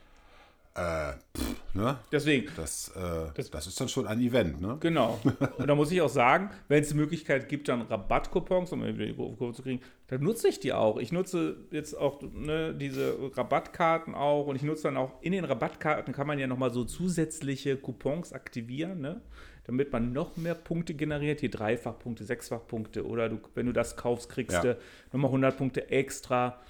Äh, 0.75 1.15
pff, 1.37 1.75
ne? 1.75 1.99
Deswegen. 2.13 2.49
Das, 2.57 2.89
äh, 2.95 3.33
das, 3.35 3.51
das, 3.51 3.67
ist 3.67 3.81
dann 3.81 3.89
schon 3.89 4.07
ein 4.07 4.21
Event, 4.21 4.61
ne? 4.61 4.77
Genau. 4.81 5.19
Und 5.59 5.67
da 5.67 5.75
muss 5.75 5.91
ich 5.91 6.01
auch 6.01 6.09
sagen, 6.09 6.51
wenn 6.69 6.83
es 6.83 6.91
die 6.91 6.95
Möglichkeit 6.95 7.49
gibt, 7.49 7.69
dann 7.69 7.83
Rabattcoupons, 7.83 8.73
um 8.73 8.83
die 8.83 9.15
Kurve 9.15 9.53
zu 9.53 9.63
kriegen, 9.63 9.81
dann 10.07 10.23
nutze 10.23 10.49
ich 10.49 10.61
die 10.61 10.73
auch. 10.73 10.99
Ich 10.99 11.11
nutze 11.11 11.57
jetzt 11.73 11.99
auch 11.99 12.23
ne, 12.23 12.73
diese 12.73 13.17
Rabattkarten 13.37 14.15
auch 14.15 14.47
und 14.47 14.57
ich 14.57 14.63
nutze 14.63 14.85
dann 14.85 14.97
auch 14.97 15.21
in 15.23 15.33
den 15.33 15.45
Rabattkarten 15.45 16.15
kann 16.15 16.29
man 16.29 16.39
ja 16.39 16.47
nochmal 16.47 16.73
so 16.73 16.85
zusätzliche 16.85 17.77
Coupons 17.77 18.33
aktivieren, 18.33 19.01
ne? 19.01 19.21
damit 19.65 19.93
man 19.93 20.13
noch 20.13 20.37
mehr 20.37 20.55
Punkte 20.55 20.95
generiert. 20.95 21.41
Hier 21.41 21.51
Dreifachpunkte, 21.51 22.25
Sechsfachpunkte 22.25 23.07
oder 23.07 23.29
du, 23.29 23.39
wenn 23.55 23.67
du 23.67 23.73
das 23.73 23.97
kaufst, 23.97 24.29
kriegst 24.29 24.65
ja. 24.65 24.75
du 24.75 24.79
nochmal 25.13 25.29
100 25.29 25.57
Punkte 25.57 25.91
extra. 25.91 26.61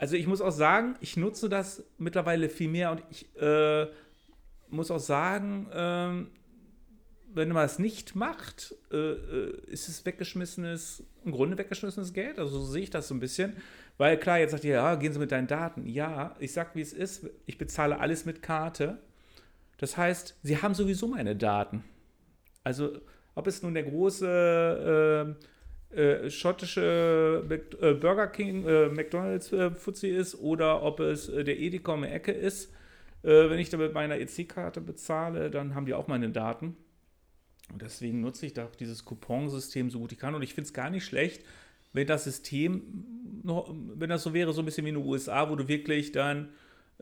Also 0.00 0.16
ich 0.16 0.26
muss 0.26 0.40
auch 0.40 0.50
sagen, 0.50 0.96
ich 1.00 1.18
nutze 1.18 1.50
das 1.50 1.84
mittlerweile 1.98 2.48
viel 2.48 2.70
mehr 2.70 2.90
und 2.90 3.02
ich 3.10 3.36
äh, 3.36 3.86
muss 4.70 4.90
auch 4.90 4.98
sagen, 4.98 5.68
äh, 5.70 7.34
wenn 7.34 7.48
man 7.50 7.66
es 7.66 7.78
nicht 7.78 8.16
macht, 8.16 8.74
äh, 8.90 8.96
äh, 8.96 9.60
ist 9.66 9.90
es 9.90 10.06
weggeschmissenes, 10.06 11.04
im 11.22 11.32
Grunde 11.32 11.58
weggeschmissenes 11.58 12.14
Geld. 12.14 12.38
Also 12.38 12.60
so 12.60 12.64
sehe 12.64 12.84
ich 12.84 12.88
das 12.88 13.08
so 13.08 13.14
ein 13.14 13.20
bisschen. 13.20 13.58
Weil 13.98 14.16
klar, 14.18 14.38
jetzt 14.38 14.52
sagt 14.52 14.64
ihr, 14.64 14.76
ja, 14.76 14.94
gehen 14.94 15.12
Sie 15.12 15.18
mit 15.18 15.32
deinen 15.32 15.48
Daten. 15.48 15.86
Ja, 15.86 16.34
ich 16.38 16.54
sag, 16.54 16.74
wie 16.74 16.80
es 16.80 16.94
ist. 16.94 17.28
Ich 17.44 17.58
bezahle 17.58 18.00
alles 18.00 18.24
mit 18.24 18.40
Karte. 18.40 18.96
Das 19.76 19.98
heißt, 19.98 20.34
Sie 20.42 20.62
haben 20.62 20.72
sowieso 20.72 21.08
meine 21.08 21.36
Daten. 21.36 21.84
Also, 22.64 23.02
ob 23.34 23.46
es 23.46 23.62
nun 23.62 23.74
der 23.74 23.82
große 23.82 25.36
äh, 25.92 26.30
schottische 26.30 27.42
äh, 27.80 27.94
Burger 27.94 28.28
King, 28.28 28.64
äh, 28.64 28.88
McDonalds 28.88 29.52
äh, 29.52 29.72
Fuzzi 29.72 30.08
ist 30.08 30.36
oder 30.36 30.82
ob 30.82 31.00
es 31.00 31.28
äh, 31.28 31.42
der 31.42 31.58
Edeka 31.58 31.94
um 31.94 32.02
die 32.02 32.08
Ecke 32.08 32.30
ist. 32.30 32.72
Äh, 33.24 33.50
wenn 33.50 33.58
ich 33.58 33.70
da 33.70 33.76
mit 33.76 33.92
meiner 33.92 34.18
EC-Karte 34.18 34.80
bezahle, 34.80 35.50
dann 35.50 35.74
haben 35.74 35.86
die 35.86 35.94
auch 35.94 36.06
meine 36.06 36.30
Daten. 36.30 36.76
Und 37.72 37.82
deswegen 37.82 38.20
nutze 38.20 38.46
ich 38.46 38.54
da 38.54 38.66
auch 38.66 38.76
dieses 38.76 39.04
Couponsystem 39.04 39.90
so 39.90 39.98
gut 39.98 40.12
ich 40.12 40.18
kann. 40.18 40.34
Und 40.36 40.42
ich 40.42 40.54
finde 40.54 40.68
es 40.68 40.74
gar 40.74 40.90
nicht 40.90 41.04
schlecht, 41.04 41.44
wenn 41.92 42.06
das 42.06 42.22
System, 42.22 43.40
noch, 43.42 43.74
wenn 43.96 44.10
das 44.10 44.22
so 44.22 44.32
wäre, 44.32 44.52
so 44.52 44.62
ein 44.62 44.64
bisschen 44.66 44.84
wie 44.84 44.90
in 44.90 44.94
den 44.96 45.04
USA, 45.04 45.50
wo 45.50 45.56
du 45.56 45.66
wirklich 45.66 46.12
dann 46.12 46.50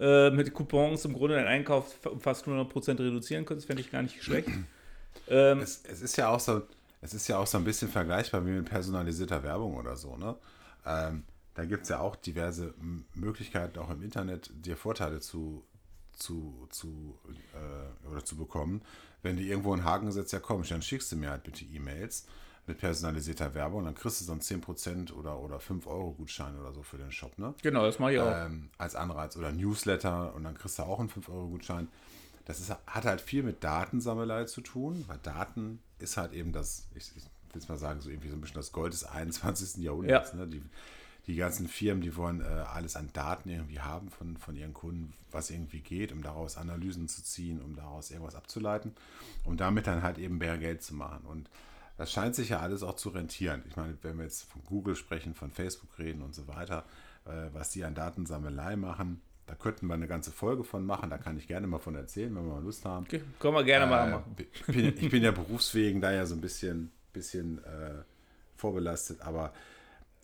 mit 0.01 0.55
Coupons 0.55 1.05
im 1.07 1.13
Grunde 1.13 1.35
deinen 1.35 1.49
Einkauf 1.49 1.99
fast 2.21 2.47
100% 2.47 3.01
reduzieren 3.01 3.45
könntest, 3.45 3.67
fände 3.67 3.83
ich 3.83 3.91
gar 3.91 4.03
nicht 4.03 4.23
schlecht. 4.23 4.49
ähm, 5.29 5.59
es, 5.59 5.83
es, 5.91 6.03
ist 6.03 6.17
ja 6.17 6.29
auch 6.29 6.39
so, 6.39 6.63
es 7.01 7.15
ist 7.15 7.29
ja 7.29 7.39
auch 7.39 7.47
so 7.47 7.59
ein 7.59 7.65
bisschen 7.65 7.89
vergleichbar 7.89 8.45
wie 8.47 8.51
mit 8.51 8.69
personalisierter 8.69 9.43
Werbung 9.43 9.77
oder 9.77 9.97
so, 9.97 10.17
ne? 10.17 10.37
Ähm, 10.85 11.25
da 11.55 11.65
gibt 11.65 11.83
es 11.85 11.89
ja 11.89 11.99
auch 11.99 12.15
diverse 12.15 12.73
Möglichkeiten, 13.15 13.79
auch 13.81 13.91
im 13.91 14.03
Internet 14.03 14.51
dir 14.55 14.77
Vorteile 14.77 15.19
zu, 15.19 15.65
zu, 16.13 16.69
zu, 16.71 17.19
äh, 17.53 18.09
oder 18.09 18.25
zu 18.25 18.37
bekommen. 18.37 18.83
Wenn 19.23 19.37
du 19.37 19.43
irgendwo 19.43 19.73
einen 19.73 19.85
Haken 19.85 20.13
setzt, 20.13 20.33
ja 20.33 20.39
komm, 20.39 20.63
dann 20.63 20.83
schickst 20.83 21.11
du 21.11 21.17
mir 21.17 21.31
halt 21.31 21.43
bitte 21.43 21.65
E-Mails 21.65 22.27
mit 22.69 22.79
personalisierter 22.79 23.55
Werbung, 23.55 23.85
dann 23.85 23.95
kriegst 23.95 24.21
du 24.21 24.25
so 24.25 24.33
einen 24.33 24.41
10% 24.41 25.13
oder, 25.13 25.41
oder 25.41 25.57
5-Euro-Gutschein 25.57 26.57
oder 26.61 26.73
so 26.73 26.83
für 26.83 26.99
den 26.99 27.11
Shop, 27.11 27.37
ne? 27.39 27.55
Genau, 27.63 27.85
das 27.85 27.99
mache 27.99 28.13
ich 28.13 28.21
auch. 28.21 28.47
Ähm, 28.47 28.71
als 28.79 28.95
Anreiz 28.95 29.37
oder 29.37 29.51
Newsletter 29.51 30.35
und 30.35 30.45
dann 30.45 30.55
kriegst 30.55 30.79
du 30.79 30.85
auch 30.85 31.01
einen 31.01 31.09
5-Euro-Gutschein. 31.09 31.89
Das 32.45 32.61
ist, 32.61 32.71
hat 32.71 33.05
halt 33.05 33.21
viel 33.21 33.43
mit 33.43 33.65
Datensammelei 33.65 34.45
zu 34.45 34.61
tun, 34.61 35.05
weil 35.09 35.19
Daten 35.19 35.81
ist 35.99 36.17
halt 36.17 36.33
eben 36.33 36.53
das, 36.53 36.87
ich, 36.95 37.13
ich 37.17 37.25
will 37.53 37.63
es 37.63 37.69
mal 37.69 37.79
sagen, 37.79 38.01
so 38.01 38.11
irgendwie 38.11 38.29
so 38.29 38.37
ein 38.37 38.41
bisschen 38.41 38.57
das 38.57 38.73
Gold 38.73 38.93
des 38.93 39.05
21. 39.05 39.83
Jahrhunderts. 39.83 40.33
Ja. 40.33 40.39
Ne? 40.39 40.49
Die, 40.49 40.63
die 41.27 41.37
ganzen 41.37 41.69
Firmen, 41.69 42.03
die 42.03 42.17
wollen 42.17 42.41
äh, 42.41 42.45
alles 42.45 42.97
an 42.97 43.11
Daten 43.13 43.51
irgendwie 43.51 43.81
haben 43.81 44.11
von, 44.11 44.39
von 44.39 44.57
ihren 44.57 44.73
Kunden, 44.73 45.13
was 45.31 45.51
irgendwie 45.51 45.81
geht, 45.81 46.11
um 46.11 46.23
daraus 46.23 46.57
Analysen 46.57 47.07
zu 47.07 47.23
ziehen, 47.23 47.61
um 47.61 47.77
daraus 47.77 48.11
irgendwas 48.11 48.35
abzuleiten, 48.35 48.93
um 49.45 49.59
damit 49.59 49.87
dann 49.87 50.03
halt 50.03 50.17
eben 50.17 50.39
mehr 50.39 50.57
Geld 50.57 50.83
zu 50.83 50.95
machen. 50.95 51.27
Und 51.27 51.51
das 51.99 52.11
scheint 52.11 52.35
sich 52.35 52.51
ja 52.51 52.61
alles 52.61 52.83
auch 52.83 52.97
zu 52.97 53.11
rentieren. 53.11 53.63
Ich 53.69 53.77
meine, 53.77 53.99
wenn 54.03 54.17
wir 54.17 54.25
jetzt 54.25 54.45
von 54.45 54.63
Google 54.65 54.97
sprechen, 54.97 55.35
von 55.35 55.51
Facebook 55.51 55.99
reden 55.99 56.23
und 56.23 56.35
so 56.35 56.49
weiter, 56.49 56.85
äh, 57.27 57.53
was 57.53 57.71
die 57.71 57.85
an 57.85 57.95
Datensammelei 57.95 58.77
machen, 58.77 59.21
da 59.49 59.55
könnten 59.55 59.87
wir 59.87 59.95
eine 59.95 60.07
ganze 60.07 60.31
Folge 60.31 60.63
von 60.63 60.85
machen. 60.85 61.09
Da 61.09 61.17
kann 61.17 61.39
ich 61.39 61.49
gerne 61.49 61.67
mal 61.67 61.79
von 61.79 61.95
erzählen, 61.95 62.35
wenn 62.37 62.47
wir 62.47 62.55
mal 62.55 62.63
Lust 62.63 62.85
haben. 62.85 63.07
Okay, 63.07 63.23
können 63.41 63.55
wir 63.55 63.65
gerne 63.65 63.87
äh, 63.87 63.89
mal 63.89 64.11
machen. 64.11 64.37
Ich 64.39 64.67
bin, 64.67 64.87
ich 64.87 65.11
bin 65.11 65.23
ja 65.23 65.31
berufswegen 65.31 66.01
da 66.01 66.13
ja 66.13 66.27
so 66.27 66.35
ein 66.35 66.41
bisschen, 66.43 66.93
bisschen 67.15 67.59
äh, 67.65 68.03
vorbelastet. 68.57 69.23
Aber 69.23 69.55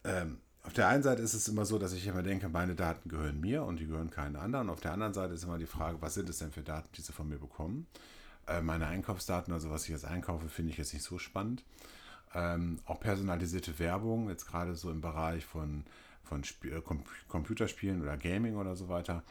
ähm, 0.05 0.39
auf 0.63 0.75
der 0.75 0.89
einen 0.89 1.03
Seite 1.03 1.23
ist 1.23 1.33
es 1.33 1.49
immer 1.49 1.65
so, 1.65 1.79
dass 1.79 1.95
ich 1.95 2.07
immer 2.07 2.23
denke, 2.23 2.51
meine 2.51 2.75
Daten 2.75 3.09
gehören 3.09 3.41
mir 3.41 3.65
und 3.65 3.81
die 3.81 3.87
gehören 3.87 4.11
keinen 4.11 4.37
anderen. 4.37 4.69
Auf 4.69 4.81
der 4.81 4.93
anderen 4.93 5.15
Seite 5.15 5.33
ist 5.33 5.45
immer 5.45 5.59
die 5.59 5.67
Frage, 5.67 6.03
was 6.03 6.15
sind 6.15 6.29
es 6.29 6.39
denn 6.39 6.53
für 6.53 6.63
Daten, 6.63 6.91
die 6.95 7.01
sie 7.01 7.13
von 7.13 7.27
mir 7.27 7.39
bekommen? 7.39 7.87
Äh, 8.47 8.61
meine 8.61 8.87
Einkaufsdaten, 8.87 9.55
also 9.55 9.71
was 9.71 9.85
ich 9.85 9.91
jetzt 9.91 10.05
einkaufe, 10.05 10.51
finde 10.51 10.71
ich 10.73 10.77
jetzt 10.77 10.93
nicht 10.93 11.03
so 11.03 11.19
spannend. 11.19 11.65
Ähm, 12.35 12.79
auch 12.85 13.01
personalisierte 13.01 13.79
Werbung, 13.79 14.29
jetzt 14.29 14.47
gerade 14.47 14.75
so 14.75 14.91
im 14.91 15.01
Bereich 15.01 15.47
von 15.47 15.85
von 16.25 16.43
Sp 16.45 16.69
äh, 16.73 16.83
Computerspielen 17.29 18.03
oder 18.03 18.17
Gaming 18.17 18.57
oder 18.57 18.77
so 18.77 18.89
weiter, 18.89 19.23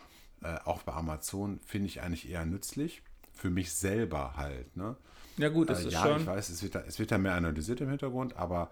äh, 0.41 0.56
auch 0.66 0.84
bei 0.84 0.94
Amazon, 0.94 1.60
finde 1.66 1.88
ich 1.88 2.02
eigentlich 2.02 2.30
eher 2.30 2.46
nützlich, 2.46 3.02
für 3.34 3.50
mich 3.50 3.74
selber 3.74 4.36
halt. 4.38 4.76
Ne? 4.78 4.96
Ja, 5.38 5.50
gut, 5.50 5.70
das 5.70 5.84
Äh, 5.84 5.88
ist 5.88 5.94
ja, 5.94 6.04
schon. 6.04 6.22
ich 6.22 6.28
weiß, 6.28 6.50
es 6.50 6.64
wird, 6.64 6.76
da, 6.76 6.82
es 6.82 7.00
wird 7.00 7.12
da 7.12 7.18
mehr 7.18 7.34
analysiert 7.34 7.82
im 7.82 7.89
Hintergrund, 7.89 8.36
aber 8.38 8.70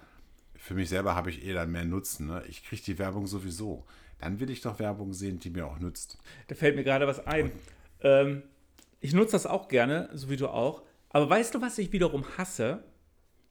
für 0.56 0.76
mich 0.76 0.90
selber 0.90 1.16
habe 1.16 1.30
ich 1.32 1.44
eh 1.44 1.54
dann 1.54 1.72
mehr 1.72 1.86
Nutzen. 1.86 2.28
Ne? 2.28 2.44
Ich 2.48 2.64
kriege 2.64 2.82
die 2.84 3.00
Werbung 3.00 3.26
sowieso. 3.26 3.86
Dann 4.20 4.40
will 4.40 4.52
ich 4.52 4.62
doch 4.62 4.78
Werbung 4.78 5.14
sehen, 5.14 5.40
die 5.40 5.50
mir 5.50 5.66
auch 5.66 5.80
nützt. 5.80 6.20
Da 6.48 6.54
fällt 6.56 6.76
mir 6.76 6.84
gerade 6.84 7.08
was 7.08 7.26
ein. 7.26 7.52
Ähm, 8.02 8.44
ich 9.00 9.14
nutze 9.14 9.32
das 9.32 9.48
auch 9.48 9.68
gerne, 9.68 10.10
so 10.14 10.30
wie 10.30 10.38
du 10.38 10.48
auch. 10.48 10.84
Aber 11.10 11.28
weißt 11.28 11.56
du, 11.56 11.62
was 11.62 11.80
ich 11.80 11.92
wiederum 11.92 12.24
hasse? 12.38 12.84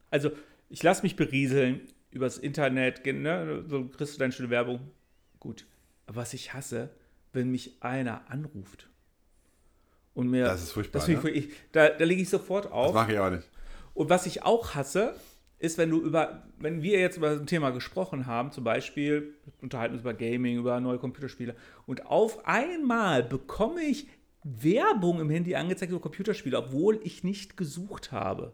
Also, 0.09 0.31
ich 0.69 0.81
lasse 0.81 1.03
mich 1.03 1.17
berieseln 1.17 1.81
übers 2.11 2.37
Internet, 2.37 3.05
ne? 3.05 3.63
so 3.67 3.85
kriegst 3.85 4.15
du 4.15 4.19
deine 4.19 4.31
schöne 4.31 4.49
Werbung. 4.49 4.79
Gut. 5.39 5.65
Aber 6.05 6.17
was 6.17 6.33
ich 6.33 6.53
hasse, 6.53 6.89
wenn 7.33 7.49
mich 7.49 7.77
einer 7.81 8.29
anruft. 8.29 8.89
Und 10.13 10.29
mir. 10.29 10.43
Das 10.43 10.61
ist 10.61 10.71
furchtbar, 10.73 10.99
Das 10.99 11.07
ne? 11.07 11.29
ich, 11.29 11.53
da, 11.71 11.89
da 11.89 12.03
lege 12.03 12.21
ich 12.21 12.29
sofort 12.29 12.65
Das 12.65 12.71
auf. 12.73 12.93
mache 12.93 13.13
ich 13.13 13.19
auch 13.19 13.29
nicht. 13.29 13.49
Und 13.93 14.09
was 14.09 14.25
ich 14.25 14.43
auch 14.43 14.75
hasse, 14.75 15.15
ist, 15.59 15.77
wenn 15.77 15.89
du 15.89 16.01
über, 16.01 16.43
wenn 16.57 16.81
wir 16.81 16.99
jetzt 16.99 17.17
über 17.17 17.31
ein 17.31 17.45
Thema 17.45 17.69
gesprochen 17.69 18.25
haben, 18.25 18.51
zum 18.51 18.63
Beispiel 18.63 19.35
unterhalten 19.61 19.93
uns 19.93 20.01
über 20.01 20.13
Gaming, 20.13 20.57
über 20.57 20.79
neue 20.79 20.97
Computerspiele, 20.97 21.55
und 21.85 22.07
auf 22.07 22.45
einmal 22.45 23.23
bekomme 23.23 23.81
ich 23.81 24.07
Werbung 24.43 25.19
im 25.19 25.29
Handy 25.29 25.55
angezeigt 25.55 25.91
über 25.91 26.01
Computerspiele, 26.01 26.57
obwohl 26.57 26.99
ich 27.03 27.23
nicht 27.23 27.57
gesucht 27.57 28.11
habe. 28.11 28.53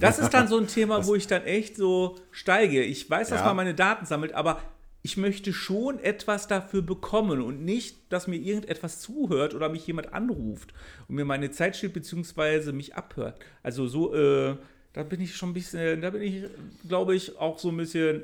Das 0.00 0.18
ist 0.18 0.30
dann 0.34 0.46
so 0.48 0.56
ein 0.58 0.68
Thema, 0.68 1.04
wo 1.06 1.14
ich 1.14 1.26
dann 1.26 1.42
echt 1.44 1.76
so 1.76 2.16
steige. 2.30 2.82
Ich 2.82 3.08
weiß, 3.10 3.30
dass 3.30 3.40
Ja. 3.40 3.46
man 3.46 3.56
meine 3.56 3.74
Daten 3.74 4.06
sammelt, 4.06 4.32
aber 4.34 4.60
ich 5.02 5.16
möchte 5.16 5.52
schon 5.52 5.98
etwas 5.98 6.46
dafür 6.46 6.80
bekommen 6.80 7.42
und 7.42 7.64
nicht, 7.64 8.10
dass 8.12 8.26
mir 8.26 8.36
irgendetwas 8.36 9.00
zuhört 9.00 9.52
oder 9.54 9.68
mich 9.68 9.86
jemand 9.86 10.12
anruft 10.14 10.72
und 11.08 11.16
mir 11.16 11.24
meine 11.24 11.50
Zeit 11.50 11.76
steht 11.76 11.92
beziehungsweise 11.92 12.72
mich 12.72 12.94
abhört. 12.94 13.38
Also 13.62 13.86
so, 13.86 14.14
äh, 14.14 14.56
da 14.92 15.02
bin 15.02 15.20
ich 15.20 15.36
schon 15.36 15.50
ein 15.50 15.54
bisschen, 15.54 16.00
da 16.00 16.10
bin 16.10 16.22
ich, 16.22 16.44
glaube 16.88 17.14
ich, 17.14 17.36
auch 17.38 17.58
so 17.58 17.68
ein 17.70 17.76
bisschen. 17.76 18.22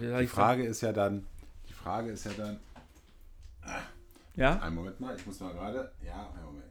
Die 0.00 0.08
sagen? 0.08 0.28
Frage 0.28 0.64
ist 0.64 0.80
ja 0.80 0.92
dann, 0.92 1.24
die 1.68 1.72
Frage 1.72 2.10
ist 2.10 2.24
ja 2.26 2.32
dann, 2.36 2.58
Ja, 4.36 4.58
einen 4.60 4.74
Moment 4.74 4.98
mal, 4.98 5.14
ich 5.16 5.24
muss 5.24 5.38
mal 5.40 5.52
gerade, 5.52 5.92
ja, 6.04 6.28
einen 6.34 6.44
Moment. 6.46 6.64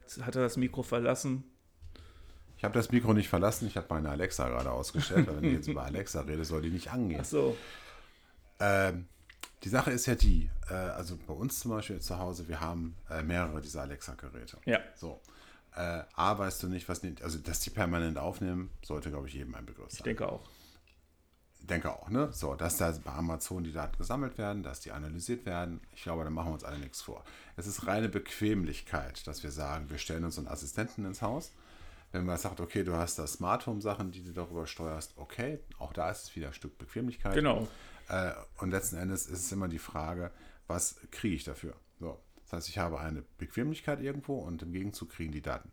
Jetzt 0.00 0.24
hat 0.24 0.34
er 0.34 0.42
das 0.42 0.56
Mikro 0.56 0.82
verlassen. 0.82 1.44
Ich 2.60 2.64
habe 2.64 2.74
das 2.74 2.92
Mikro 2.92 3.14
nicht 3.14 3.30
verlassen, 3.30 3.66
ich 3.66 3.78
habe 3.78 3.86
meine 3.88 4.10
Alexa 4.10 4.46
gerade 4.46 4.70
ausgestellt, 4.70 5.26
weil 5.26 5.36
wenn 5.38 5.44
ich 5.44 5.54
jetzt 5.54 5.68
über 5.68 5.82
Alexa 5.82 6.20
rede, 6.20 6.44
soll 6.44 6.60
die 6.60 6.68
nicht 6.68 6.92
angehen. 6.92 7.20
Ach 7.22 7.24
so. 7.24 7.56
Ähm, 8.58 9.06
die 9.64 9.70
Sache 9.70 9.90
ist 9.92 10.04
ja 10.04 10.14
die, 10.14 10.50
äh, 10.68 10.74
also 10.74 11.16
bei 11.26 11.32
uns 11.32 11.58
zum 11.60 11.70
Beispiel 11.70 12.00
zu 12.00 12.18
Hause, 12.18 12.48
wir 12.48 12.60
haben 12.60 12.96
äh, 13.08 13.22
mehrere 13.22 13.62
dieser 13.62 13.80
Alexa-Geräte. 13.80 14.58
Ja. 14.66 14.78
So. 14.94 15.22
Äh, 15.74 16.02
A, 16.14 16.36
weißt 16.38 16.62
du 16.62 16.68
nicht, 16.68 16.86
was 16.86 17.00
die, 17.00 17.14
also 17.22 17.38
dass 17.38 17.60
die 17.60 17.70
permanent 17.70 18.18
aufnehmen, 18.18 18.68
sollte, 18.82 19.08
glaube 19.08 19.26
ich, 19.28 19.32
jedem 19.32 19.54
ein 19.54 19.64
Begriff 19.64 19.86
Ich 19.88 19.94
sein. 20.00 20.04
denke 20.04 20.28
auch. 20.30 20.46
denke 21.60 21.90
auch, 21.90 22.10
ne? 22.10 22.28
So, 22.30 22.56
dass 22.56 22.76
da 22.76 22.92
bei 23.02 23.12
Amazon 23.12 23.64
die 23.64 23.72
Daten 23.72 23.96
gesammelt 23.96 24.36
werden, 24.36 24.62
dass 24.62 24.80
die 24.80 24.92
analysiert 24.92 25.46
werden. 25.46 25.80
Ich 25.94 26.02
glaube, 26.02 26.24
da 26.24 26.30
machen 26.30 26.48
wir 26.50 26.52
uns 26.54 26.64
alle 26.64 26.78
nichts 26.78 27.00
vor. 27.00 27.24
Es 27.56 27.66
ist 27.66 27.86
reine 27.86 28.10
Bequemlichkeit, 28.10 29.26
dass 29.26 29.42
wir 29.42 29.50
sagen, 29.50 29.88
wir 29.88 29.96
stellen 29.96 30.26
uns 30.26 30.36
einen 30.36 30.48
Assistenten 30.48 31.06
ins 31.06 31.22
Haus. 31.22 31.52
Wenn 32.12 32.24
man 32.26 32.38
sagt, 32.38 32.60
okay, 32.60 32.82
du 32.82 32.94
hast 32.94 33.18
da 33.18 33.26
Smart 33.26 33.66
Home 33.66 33.80
Sachen, 33.80 34.10
die 34.10 34.22
du 34.22 34.32
darüber 34.32 34.66
steuerst, 34.66 35.14
okay, 35.16 35.60
auch 35.78 35.92
da 35.92 36.10
ist 36.10 36.24
es 36.24 36.36
wieder 36.36 36.48
ein 36.48 36.54
Stück 36.54 36.76
Bequemlichkeit. 36.78 37.34
Genau. 37.34 37.68
Äh, 38.08 38.32
und 38.58 38.70
letzten 38.70 38.96
Endes 38.96 39.26
ist 39.26 39.44
es 39.44 39.52
immer 39.52 39.68
die 39.68 39.78
Frage, 39.78 40.32
was 40.66 40.96
kriege 41.10 41.36
ich 41.36 41.44
dafür? 41.44 41.74
So, 42.00 42.20
das 42.42 42.52
heißt, 42.52 42.68
ich 42.68 42.78
habe 42.78 42.98
eine 42.98 43.22
Bequemlichkeit 43.38 44.00
irgendwo 44.00 44.38
und 44.38 44.62
im 44.62 44.72
Gegenzug 44.72 45.10
kriegen 45.10 45.32
die 45.32 45.42
Daten. 45.42 45.70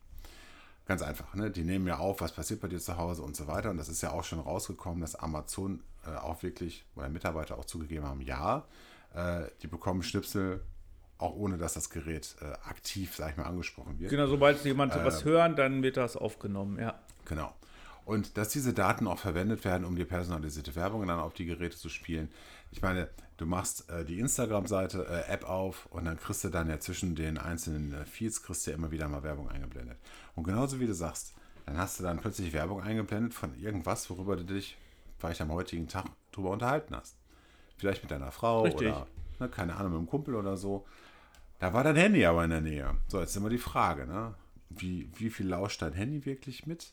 Ganz 0.86 1.02
einfach, 1.02 1.34
ne? 1.34 1.52
Die 1.52 1.64
nehmen 1.64 1.86
ja 1.88 1.98
auf, 1.98 2.22
was 2.22 2.32
passiert 2.32 2.62
bei 2.62 2.68
dir 2.68 2.80
zu 2.80 2.98
Hause 2.98 3.22
und 3.22 3.36
so 3.36 3.48
weiter. 3.48 3.72
Und 3.72 3.78
das 3.78 3.90
ist 3.90 4.02
ja 4.02 4.12
auch 4.12 4.24
schon 4.24 4.40
rausgekommen, 4.40 5.02
dass 5.02 5.16
Amazon 5.16 5.84
äh, 6.06 6.16
auch 6.16 6.44
wirklich, 6.44 6.86
oder 6.96 7.10
Mitarbeiter 7.10 7.58
auch 7.58 7.66
zugegeben 7.66 8.06
haben, 8.06 8.22
ja, 8.22 8.66
äh, 9.14 9.50
die 9.62 9.68
bekommen 9.68 10.04
Schnipsel, 10.04 10.64
auch 11.18 11.36
ohne 11.36 11.58
dass 11.58 11.74
das 11.74 11.90
Gerät 11.90 12.36
äh, 12.42 12.46
aktiv, 12.70 13.16
sag 13.16 13.32
ich 13.32 13.38
mal, 13.38 13.46
angesprochen 13.46 14.00
wird. 14.00 14.12
Genau, 14.12 14.28
sobald 14.28 14.64
jemand 14.64 14.94
sowas 14.94 15.26
hören, 15.26 15.56
dann 15.56 15.84
wird 15.84 15.98
das 15.98 16.16
aufgenommen, 16.16 16.80
ja. 16.80 17.00
Genau. 17.26 17.54
Und 18.06 18.38
dass 18.38 18.50
diese 18.50 18.74
Daten 18.74 19.06
auch 19.06 19.20
verwendet 19.20 19.66
werden, 19.66 19.84
um 19.84 19.96
dir 19.96 20.06
personalisierte 20.06 20.76
Werbung 20.76 21.06
dann 21.08 21.20
auf 21.20 21.34
die 21.34 21.46
Geräte 21.46 21.76
zu 21.76 21.90
spielen. 21.90 22.30
Ich 22.72 22.82
meine, 22.82 23.10
du 23.36 23.46
machst 23.46 23.90
äh, 23.90 24.06
die 24.06 24.20
Instagram-Seite, 24.20 25.06
äh, 25.10 25.32
App 25.32 25.44
auf 25.44 25.88
und 25.88 26.06
dann 26.06 26.18
kriegst 26.18 26.44
du 26.44 26.50
dann 26.50 26.70
ja 26.70 26.80
zwischen 26.80 27.16
den 27.16 27.38
einzelnen 27.38 27.94
äh, 27.94 28.06
Feeds, 28.06 28.44
kriegst 28.44 28.66
du 28.66 28.72
ja 28.72 28.78
immer 28.78 28.92
wieder 28.92 29.10
mal 29.10 29.24
Werbung 29.24 29.50
eingeblendet. 29.50 29.98
Und 30.36 30.46
genauso 30.46 30.80
wie 30.80 30.88
du 30.88 30.94
sagst, 30.94 31.34
dann 31.66 31.78
hast 31.78 32.00
du 32.00 32.04
dann 32.04 32.18
plötzlich 32.18 32.54
Werbung 32.54 32.82
eingeblendet 32.82 33.34
von 33.34 33.54
irgendwas, 33.60 34.10
worüber 34.10 34.38
du 34.38 34.46
dich 34.46 34.78
vielleicht 35.20 35.42
am 35.42 35.52
heutigen 35.52 35.90
Tag 35.90 36.06
drüber 36.32 36.52
unterhalten 36.52 36.96
hast. 36.96 37.18
Vielleicht 37.78 38.04
mit 38.04 38.12
deiner 38.12 38.32
Frau 38.32 38.62
Richtig. 38.62 38.88
oder, 38.88 39.08
ne, 39.40 39.50
keine 39.50 39.76
Ahnung, 39.76 39.92
mit 39.92 39.98
einem 40.00 40.08
Kumpel 40.08 40.36
oder 40.36 40.56
so. 40.56 40.86
Da 41.60 41.74
war 41.74 41.84
dein 41.84 41.96
Handy 41.96 42.26
aber 42.26 42.44
in 42.44 42.52
der 42.52 42.62
Nähe. 42.62 42.96
So, 43.08 43.20
jetzt 43.20 43.32
ist 43.32 43.38
immer 43.38 43.50
die 43.50 43.58
Frage, 43.58 44.06
ne? 44.06 44.36
Wie, 44.70 45.10
wie 45.18 45.30
viel 45.30 45.48
lauscht 45.48 45.82
dein 45.82 45.94
Handy 45.94 46.26
wirklich 46.26 46.68
mit? 46.68 46.92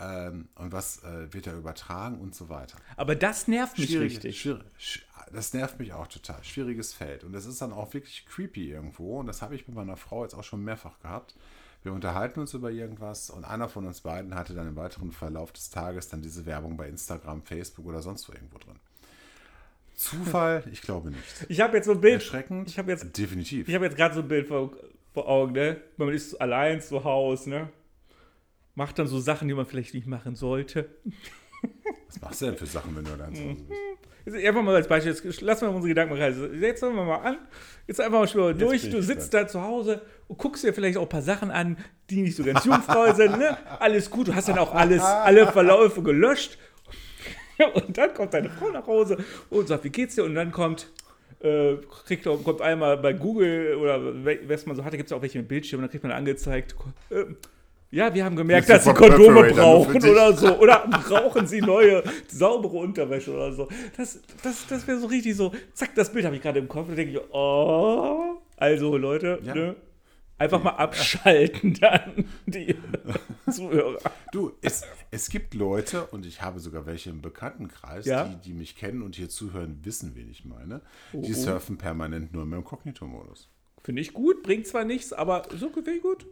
Ähm, 0.00 0.48
und 0.54 0.70
was 0.70 1.02
äh, 1.02 1.32
wird 1.32 1.48
da 1.48 1.54
übertragen 1.56 2.18
und 2.20 2.34
so 2.34 2.48
weiter. 2.48 2.78
Aber 2.96 3.16
das 3.16 3.48
nervt 3.48 3.76
mich 3.78 3.88
Schwierig- 3.90 4.12
richtig. 4.16 4.40
schwierig- 4.40 4.62
sch- 4.78 5.00
das 5.32 5.52
nervt 5.52 5.80
mich 5.80 5.92
auch 5.92 6.06
total. 6.06 6.42
Schwieriges 6.44 6.94
Feld. 6.94 7.24
Und 7.24 7.32
das 7.32 7.46
ist 7.46 7.60
dann 7.60 7.72
auch 7.72 7.92
wirklich 7.92 8.24
creepy 8.26 8.70
irgendwo. 8.70 9.18
Und 9.18 9.26
das 9.26 9.42
habe 9.42 9.56
ich 9.56 9.66
mit 9.66 9.74
meiner 9.76 9.96
Frau 9.96 10.22
jetzt 10.22 10.34
auch 10.34 10.44
schon 10.44 10.62
mehrfach 10.62 11.00
gehabt. 11.00 11.34
Wir 11.82 11.92
unterhalten 11.92 12.40
uns 12.40 12.54
über 12.54 12.70
irgendwas 12.70 13.30
und 13.30 13.44
einer 13.44 13.68
von 13.68 13.86
uns 13.86 14.00
beiden 14.00 14.34
hatte 14.34 14.54
dann 14.54 14.68
im 14.68 14.76
weiteren 14.76 15.10
Verlauf 15.12 15.52
des 15.52 15.70
Tages 15.70 16.08
dann 16.08 16.22
diese 16.22 16.44
Werbung 16.46 16.76
bei 16.76 16.88
Instagram, 16.88 17.42
Facebook 17.42 17.86
oder 17.86 18.02
sonst 18.02 18.28
wo 18.28 18.32
irgendwo 18.32 18.58
drin. 18.58 18.78
Zufall? 19.98 20.62
Ich 20.70 20.80
glaube 20.80 21.10
nicht. 21.10 21.46
Ich 21.48 21.60
habe 21.60 21.76
jetzt 21.76 21.86
so 21.86 21.92
ein 21.92 22.00
Bild. 22.00 22.22
Erschreckend? 22.22 22.68
Ich 22.68 22.78
habe 22.78 22.92
jetzt, 22.92 23.18
Definitiv. 23.18 23.68
ich 23.68 23.74
habe 23.74 23.84
jetzt 23.84 23.96
gerade 23.96 24.14
so 24.14 24.20
ein 24.20 24.28
Bild 24.28 24.46
vor, 24.46 24.70
vor 25.12 25.28
Augen, 25.28 25.52
ne? 25.52 25.80
Man 25.96 26.10
ist 26.10 26.40
allein 26.40 26.80
zu 26.80 27.02
Hause, 27.02 27.50
ne? 27.50 27.68
Macht 28.76 29.00
dann 29.00 29.08
so 29.08 29.18
Sachen, 29.18 29.48
die 29.48 29.54
man 29.54 29.66
vielleicht 29.66 29.94
nicht 29.94 30.06
machen 30.06 30.36
sollte. 30.36 30.88
Was 32.06 32.20
machst 32.20 32.42
du 32.42 32.46
denn 32.46 32.56
für 32.56 32.66
Sachen, 32.66 32.94
wenn 32.96 33.04
du 33.04 33.10
allein 33.12 33.34
zu 33.34 33.42
Hause 33.42 33.64
bist? 33.64 33.80
Jetzt 34.24 34.46
Einfach 34.46 34.62
mal 34.62 34.76
als 34.76 34.86
Beispiel, 34.86 35.12
jetzt 35.12 35.40
lassen 35.40 35.62
wir 35.62 35.70
unsere 35.70 35.88
Gedanken 35.88 36.14
reisen. 36.14 36.62
Jetzt 36.62 36.78
fangen 36.80 36.94
wir 36.94 37.04
mal 37.04 37.16
an. 37.16 37.38
Jetzt 37.88 38.00
einfach 38.00 38.20
mal 38.20 38.28
schnell 38.28 38.54
durch. 38.54 38.88
Du 38.88 39.02
sitzt 39.02 39.34
da 39.34 39.48
zu 39.48 39.60
Hause 39.60 40.02
und 40.28 40.38
guckst 40.38 40.62
dir 40.62 40.72
vielleicht 40.72 40.96
auch 40.96 41.02
ein 41.02 41.08
paar 41.08 41.22
Sachen 41.22 41.50
an, 41.50 41.76
die 42.08 42.22
nicht 42.22 42.36
so 42.36 42.44
ganz 42.44 42.64
jugendfrei 42.64 43.14
sind. 43.14 43.36
Ne? 43.36 43.56
Alles 43.80 44.10
gut, 44.10 44.28
du 44.28 44.34
hast 44.34 44.48
dann 44.48 44.58
auch 44.58 44.74
alles, 44.74 45.02
alle 45.02 45.50
Verläufe 45.50 46.02
gelöscht. 46.02 46.56
Und 47.74 47.96
dann 47.96 48.14
kommt 48.14 48.34
deine 48.34 48.50
Frau 48.50 48.70
nach 48.70 48.86
Hause 48.86 49.18
und 49.50 49.68
sagt, 49.68 49.84
wie 49.84 49.90
geht's 49.90 50.14
dir? 50.14 50.24
Und 50.24 50.34
dann 50.34 50.52
kommt, 50.52 50.88
äh, 51.40 51.74
kriegt, 52.06 52.24
kommt 52.24 52.60
einmal 52.62 52.96
bei 52.98 53.12
Google 53.12 53.76
oder 53.76 54.00
was 54.48 54.66
man 54.66 54.76
so 54.76 54.84
hatte, 54.84 54.96
gibt 54.96 55.10
es 55.10 55.16
auch 55.16 55.22
welche 55.22 55.38
mit 55.38 55.48
Bildschirm, 55.48 55.80
dann 55.80 55.90
kriegt 55.90 56.04
man 56.04 56.12
angezeigt, 56.12 56.74
äh, 57.10 57.24
ja, 57.90 58.12
wir 58.12 58.22
haben 58.24 58.36
gemerkt, 58.36 58.68
dass 58.68 58.84
Sie 58.84 58.92
Kondome 58.92 59.44
brauchen 59.44 59.96
oder 59.96 60.32
so. 60.34 60.54
Oder 60.58 60.86
brauchen 60.90 61.46
Sie 61.46 61.62
neue, 61.62 62.02
saubere 62.26 62.76
Unterwäsche 62.76 63.32
oder 63.32 63.50
so. 63.52 63.66
Das, 63.96 64.20
das, 64.42 64.66
das 64.66 64.86
wäre 64.86 64.98
so 64.98 65.06
richtig 65.06 65.34
so, 65.34 65.52
zack, 65.72 65.94
das 65.94 66.12
Bild 66.12 66.26
habe 66.26 66.36
ich 66.36 66.42
gerade 66.42 66.58
im 66.58 66.68
Kopf. 66.68 66.88
Da 66.90 66.94
denke 66.94 67.12
ich, 67.14 67.20
oh, 67.32 68.36
also 68.58 68.96
Leute, 68.98 69.38
Ja. 69.42 69.54
ne? 69.54 69.76
Einfach 70.38 70.62
mal 70.62 70.70
abschalten 70.70 71.74
dann, 71.74 72.28
die 72.46 72.76
Zuhörer. 73.50 73.98
Du, 74.32 74.52
es, 74.62 74.82
es 75.10 75.30
gibt 75.30 75.54
Leute, 75.54 76.06
und 76.06 76.24
ich 76.26 76.42
habe 76.42 76.60
sogar 76.60 76.86
welche 76.86 77.10
im 77.10 77.20
Bekanntenkreis, 77.22 78.06
Ja. 78.06 78.24
die, 78.24 78.36
die 78.50 78.52
mich 78.54 78.76
kennen 78.76 79.02
und 79.02 79.16
hier 79.16 79.28
zuhören, 79.28 79.80
wissen, 79.84 80.14
wen 80.14 80.30
ich 80.30 80.44
meine. 80.44 80.80
Oh, 81.12 81.22
Die 81.22 81.32
oh. 81.32 81.36
surfen 81.36 81.76
permanent 81.76 82.32
nur 82.32 82.44
im 82.44 82.52
Inkognito-Modus. 82.52 83.48
Finde 83.82 84.00
ich 84.02 84.12
gut, 84.12 84.42
bringt 84.42 84.66
zwar 84.66 84.84
nichts, 84.84 85.12
aber 85.12 85.42
so 85.56 85.70
finde 85.70 85.92
ich 85.92 86.02
gut. 86.02 86.26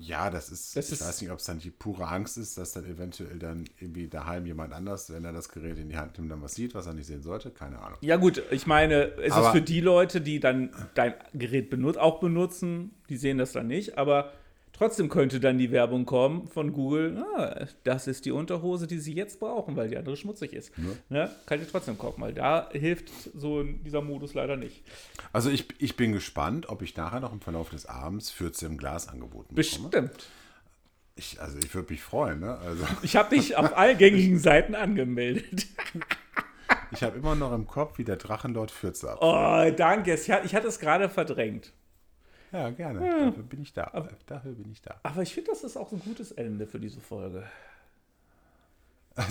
Ja, 0.00 0.30
das 0.30 0.50
ist, 0.50 0.76
Das 0.76 0.86
ich 0.86 0.92
ist- 0.92 1.04
weiß 1.06 1.20
nicht, 1.22 1.30
ob 1.32 1.38
es 1.40 1.44
dann 1.44 1.58
die 1.58 1.70
pure 1.70 2.06
Angst 2.06 2.38
ist, 2.38 2.56
dass 2.56 2.72
dann 2.72 2.84
eventuell 2.84 3.38
dann 3.38 3.64
irgendwie 3.80 4.06
daheim 4.06 4.46
jemand 4.46 4.72
anders, 4.72 5.12
wenn 5.12 5.24
er 5.24 5.32
das 5.32 5.48
Gerät 5.48 5.76
in 5.76 5.88
die 5.88 5.96
Hand 5.96 6.16
nimmt, 6.18 6.30
dann 6.30 6.40
was 6.40 6.54
sieht, 6.54 6.74
was 6.74 6.86
er 6.86 6.94
nicht 6.94 7.06
sehen 7.06 7.22
sollte. 7.22 7.50
Keine 7.50 7.80
Ahnung. 7.80 7.98
Ja 8.00 8.16
gut, 8.16 8.40
ich 8.52 8.66
meine, 8.68 9.12
es 9.16 9.26
ist 9.26 9.32
Aber- 9.32 9.50
für 9.52 9.60
die 9.62 9.80
Leute, 9.80 10.20
die 10.20 10.38
dann 10.38 10.70
dein 10.94 11.14
Gerät 11.34 11.68
benut 11.68 11.96
auch 11.96 12.20
benutzen, 12.20 12.92
die 13.08 13.16
sehen 13.16 13.38
das 13.38 13.52
dann 13.52 13.66
nicht, 13.66 13.98
aber 13.98 14.32
trotzdem 14.72 15.08
könnte 15.08 15.40
dann 15.40 15.58
die 15.58 15.70
Werbung 15.70 16.06
kommen 16.06 16.48
von 16.48 16.72
Google, 16.72 17.24
ah, 17.36 17.66
das 17.84 18.06
ist 18.06 18.24
die 18.24 18.32
Unterhose, 18.32 18.86
die 18.86 18.98
sie 18.98 19.14
jetzt 19.14 19.40
brauchen, 19.40 19.76
weil 19.76 19.88
die 19.88 19.96
andere 19.96 20.16
schmutzig 20.16 20.52
ist. 20.52 20.72
Ne? 21.08 21.30
Kann 21.46 21.60
ich 21.60 21.68
trotzdem 21.68 21.98
kaufen, 21.98 22.20
weil 22.20 22.34
da 22.34 22.68
hilft 22.72 23.10
so 23.34 23.62
dieser 23.62 24.02
Modus 24.02 24.34
leider 24.34 24.56
nicht. 24.56 24.82
Also 25.32 25.50
ich, 25.50 25.66
ich 25.78 25.96
bin 25.96 26.12
gespannt, 26.12 26.68
ob 26.68 26.82
ich 26.82 26.96
nachher 26.96 27.20
noch 27.20 27.32
im 27.32 27.40
Verlauf 27.40 27.70
des 27.70 27.86
Abends 27.86 28.30
14 28.30 28.72
im 28.72 28.78
Glas 28.78 29.08
angeboten 29.08 29.54
bekomme. 29.54 29.88
Bestimmt. 29.88 30.28
Ich, 31.16 31.40
also 31.40 31.58
ich 31.58 31.74
würde 31.74 31.92
mich 31.92 32.02
freuen. 32.02 32.40
Ne? 32.40 32.56
Also 32.58 32.84
Ich 33.02 33.16
habe 33.16 33.34
dich 33.34 33.56
auf 33.56 33.76
allen 33.76 33.98
gängigen 33.98 34.38
Seiten 34.38 34.74
angemeldet. 34.74 35.66
ich 36.92 37.02
habe 37.02 37.18
immer 37.18 37.34
noch 37.34 37.52
im 37.52 37.66
Kopf, 37.66 37.98
wie 37.98 38.04
der 38.04 38.16
Drachenlord 38.16 38.70
Fürze 38.70 39.10
ab. 39.10 39.18
Oh, 39.20 39.70
danke. 39.76 40.14
Ich 40.14 40.30
hatte 40.30 40.68
es 40.68 40.78
gerade 40.78 41.08
verdrängt. 41.08 41.72
Ja, 42.52 42.70
gerne. 42.70 43.06
Ja. 43.06 43.26
Dafür 43.26 43.42
bin 43.42 43.62
ich 43.62 43.72
da. 43.72 43.90
Aber, 43.92 44.10
Dafür 44.26 44.52
bin 44.52 44.70
ich 44.70 44.80
da. 44.80 44.98
Aber 45.02 45.22
ich 45.22 45.34
finde, 45.34 45.50
das 45.50 45.64
ist 45.64 45.76
auch 45.76 45.92
ein 45.92 46.00
gutes 46.00 46.32
Ende 46.32 46.66
für 46.66 46.80
diese 46.80 47.00
Folge. 47.00 47.44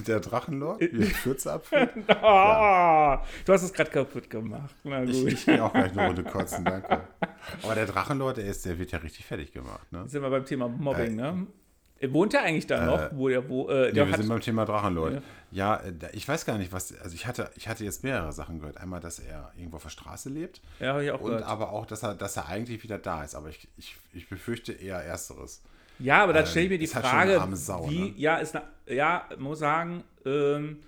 Der 0.06 0.20
Drachenlord? 0.20 0.82
Wie 0.82 1.04
ich 1.04 1.18
Schürze 1.18 1.54
abführt? 1.54 1.92
oh, 1.96 2.12
ja. 2.22 3.24
Du 3.46 3.54
hast 3.54 3.64
es 3.64 3.72
gerade 3.72 3.90
kaputt 3.90 4.30
gemacht. 4.30 4.76
Na 4.84 5.06
gut. 5.06 5.14
Ich, 5.14 5.26
ich 5.26 5.46
gehe 5.46 5.64
auch 5.64 5.72
gleich 5.72 5.98
eine 5.98 6.08
Runde 6.08 6.24
kotzen, 6.24 6.66
danke. 6.66 7.08
Aber 7.64 7.76
der 7.76 7.86
Drachenlord, 7.86 8.38
der, 8.38 8.46
ist, 8.46 8.66
der 8.66 8.78
wird 8.78 8.92
ja 8.92 9.00
richtig 9.00 9.26
fertig 9.26 9.54
gemacht. 9.54 9.90
Ne? 9.92 10.02
Jetzt 10.02 10.12
sind 10.12 10.22
wir 10.22 10.30
beim 10.30 10.46
Thema 10.46 10.68
Mobbing, 10.68 11.14
äh, 11.20 11.22
ne? 11.22 11.48
Wohnt 12.02 12.34
er 12.34 12.44
eigentlich 12.44 12.68
da 12.68 12.86
noch? 12.86 13.02
Äh, 13.02 13.10
wo 13.14 13.28
der, 13.28 13.50
wo, 13.50 13.70
äh, 13.70 13.92
der 13.92 14.06
nee, 14.06 14.12
wir 14.12 14.18
sind 14.18 14.30
beim 14.30 14.42
Thema 14.42 14.66
Drachenlord. 14.66 15.22
Ja, 15.52 15.82
ja 15.82 15.88
äh, 15.88 15.94
ich 16.14 16.28
weiß 16.28 16.46
gar 16.46 16.58
nicht, 16.58 16.72
was. 16.72 16.98
Also 17.00 17.16
ich 17.16 17.26
hatte, 17.26 17.50
ich 17.56 17.68
hatte 17.68 17.84
jetzt 17.84 18.04
mehrere 18.04 18.32
Sachen 18.32 18.60
gehört. 18.60 18.78
Einmal, 18.78 19.00
dass 19.00 19.20
er 19.20 19.52
irgendwo 19.58 19.78
auf 19.78 19.84
der 19.84 19.90
Straße 19.90 20.30
lebt. 20.30 20.62
Ja, 20.80 20.90
habe 20.90 21.06
ich 21.06 21.12
auch 21.12 21.22
Und 21.22 21.32
gehört. 21.32 21.46
aber 21.46 21.72
auch, 21.72 21.86
dass 21.86 22.04
er, 22.04 22.14
dass 22.14 22.38
er 22.38 22.48
eigentlich 22.48 22.84
wieder 22.84 23.00
da 23.00 23.24
ist. 23.24 23.36
Aber 23.36 23.50
ich, 23.50 23.68
ich, 23.78 23.96
ich 24.14 24.30
befürchte 24.30 24.74
eher 24.74 24.98
Ersteres. 24.98 25.64
Ja, 26.00 26.24
aber 26.24 26.34
dann 26.34 26.44
ähm, 26.44 26.50
stelle 26.50 26.66
ich 26.66 26.72
mir 26.72 26.78
die 26.78 26.88
Frage, 26.88 27.42
halt 27.42 27.58
Sau, 27.58 27.90
wie, 27.90 28.12
ne? 28.12 28.14
ja, 28.18 28.38
ist 28.38 28.56
eine, 28.56 28.66
ja, 28.86 29.28
muss 29.40 29.60
sagen, 29.60 30.04
ähm, 30.26 30.80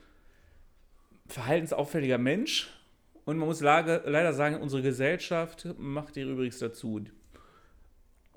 verhaltensauffälliger 1.27 2.19
Mensch. 2.19 2.69
Und 3.25 3.37
man 3.37 3.47
muss 3.47 3.61
leider 3.61 4.33
sagen, 4.33 4.59
unsere 4.59 4.81
Gesellschaft 4.81 5.67
macht 5.77 6.17
ihr 6.17 6.25
übrigens 6.25 6.57
dazu. 6.59 7.01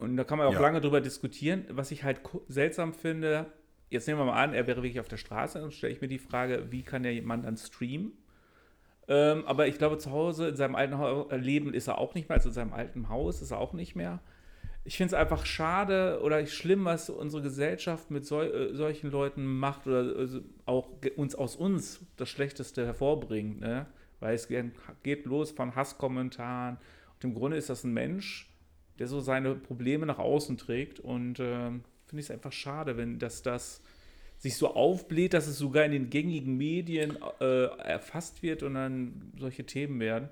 Und 0.03 0.17
da 0.17 0.25
kann 0.25 0.39
man 0.39 0.49
auch 0.49 0.55
ja. 0.55 0.61
lange 0.61 0.81
drüber 0.81 1.01
diskutieren. 1.01 1.65
Was 1.71 1.91
ich 1.93 2.03
halt 2.03 2.21
seltsam 2.49 2.93
finde, 2.93 3.47
jetzt 3.89 4.09
nehmen 4.09 4.21
wir 4.21 4.25
mal 4.25 4.43
an, 4.43 4.53
er 4.53 4.67
wäre 4.67 4.83
wirklich 4.83 5.01
auf 5.01 5.09
der 5.09 5.17
Straße, 5.17 5.61
dann 5.61 5.71
stelle 5.71 5.93
ich 5.93 6.01
mir 6.01 6.09
die 6.09 6.19
Frage, 6.19 6.67
wie 6.71 6.83
kann 6.83 7.05
der 7.05 7.23
Mann 7.23 7.43
dann 7.43 7.57
streamen? 7.57 8.13
Ähm, 9.09 9.45
aber 9.47 9.67
ich 9.67 9.79
glaube, 9.79 9.99
zu 9.99 10.11
Hause 10.11 10.49
in 10.49 10.57
seinem 10.57 10.75
alten 10.75 10.95
äh, 11.31 11.37
Leben 11.37 11.75
ist 11.75 11.89
er 11.89 11.99
auch 11.99 12.15
nicht 12.15 12.29
mehr, 12.29 12.37
also 12.37 12.49
in 12.49 12.55
seinem 12.55 12.73
alten 12.73 13.09
Haus 13.09 13.43
ist 13.43 13.51
er 13.51 13.59
auch 13.59 13.73
nicht 13.73 13.95
mehr. 13.95 14.21
Ich 14.85 14.97
finde 14.97 15.15
es 15.15 15.21
einfach 15.21 15.47
schade 15.47 16.21
oder 16.23 16.45
schlimm, 16.47 16.85
was 16.85 17.09
unsere 17.09 17.43
Gesellschaft 17.43 18.11
mit 18.11 18.27
sol 18.27 18.47
äh, 18.47 18.75
solchen 18.75 19.11
Leuten 19.11 19.45
macht 19.45 19.87
oder 19.87 20.17
also 20.17 20.41
auch 20.67 20.89
uns 21.17 21.35
aus 21.35 21.57
uns 21.57 22.01
das 22.17 22.29
Schlechteste 22.29 22.85
hervorbringt. 22.85 23.61
Ne? 23.61 23.87
Weil 24.21 24.35
es 24.35 24.49
geht 24.49 25.27
los 25.27 25.51
von 25.51 25.75
Hasskommentaren. 25.75 26.79
Und 27.15 27.25
im 27.25 27.35
Grunde 27.35 27.57
ist 27.57 27.71
das 27.71 27.85
ein 27.85 27.93
Mensch, 27.93 28.52
der 29.03 29.09
so 29.09 29.19
seine 29.19 29.57
Probleme 29.57 30.07
nach 30.07 30.21
außen 30.21 30.57
trägt. 30.57 31.01
Und 31.01 31.41
äh, 31.41 31.71
finde 32.07 32.21
ich 32.21 32.27
es 32.27 32.31
einfach 32.31 32.53
schade, 32.53 32.97
wenn 32.97 33.19
das, 33.19 33.43
das 33.43 33.83
sich 34.39 34.57
so 34.57 34.77
aufbläht, 34.77 35.35
dass 35.35 35.49
es 35.49 35.59
sogar 35.59 35.85
in 35.85 35.91
den 35.91 36.09
gängigen 36.09 36.57
Medien 36.57 37.19
äh, 37.41 37.65
erfasst 37.81 38.45
wird 38.45 38.63
und 38.63 38.75
dann 38.75 39.33
solche 39.37 39.67
Themen 39.67 39.99
werden. 39.99 40.29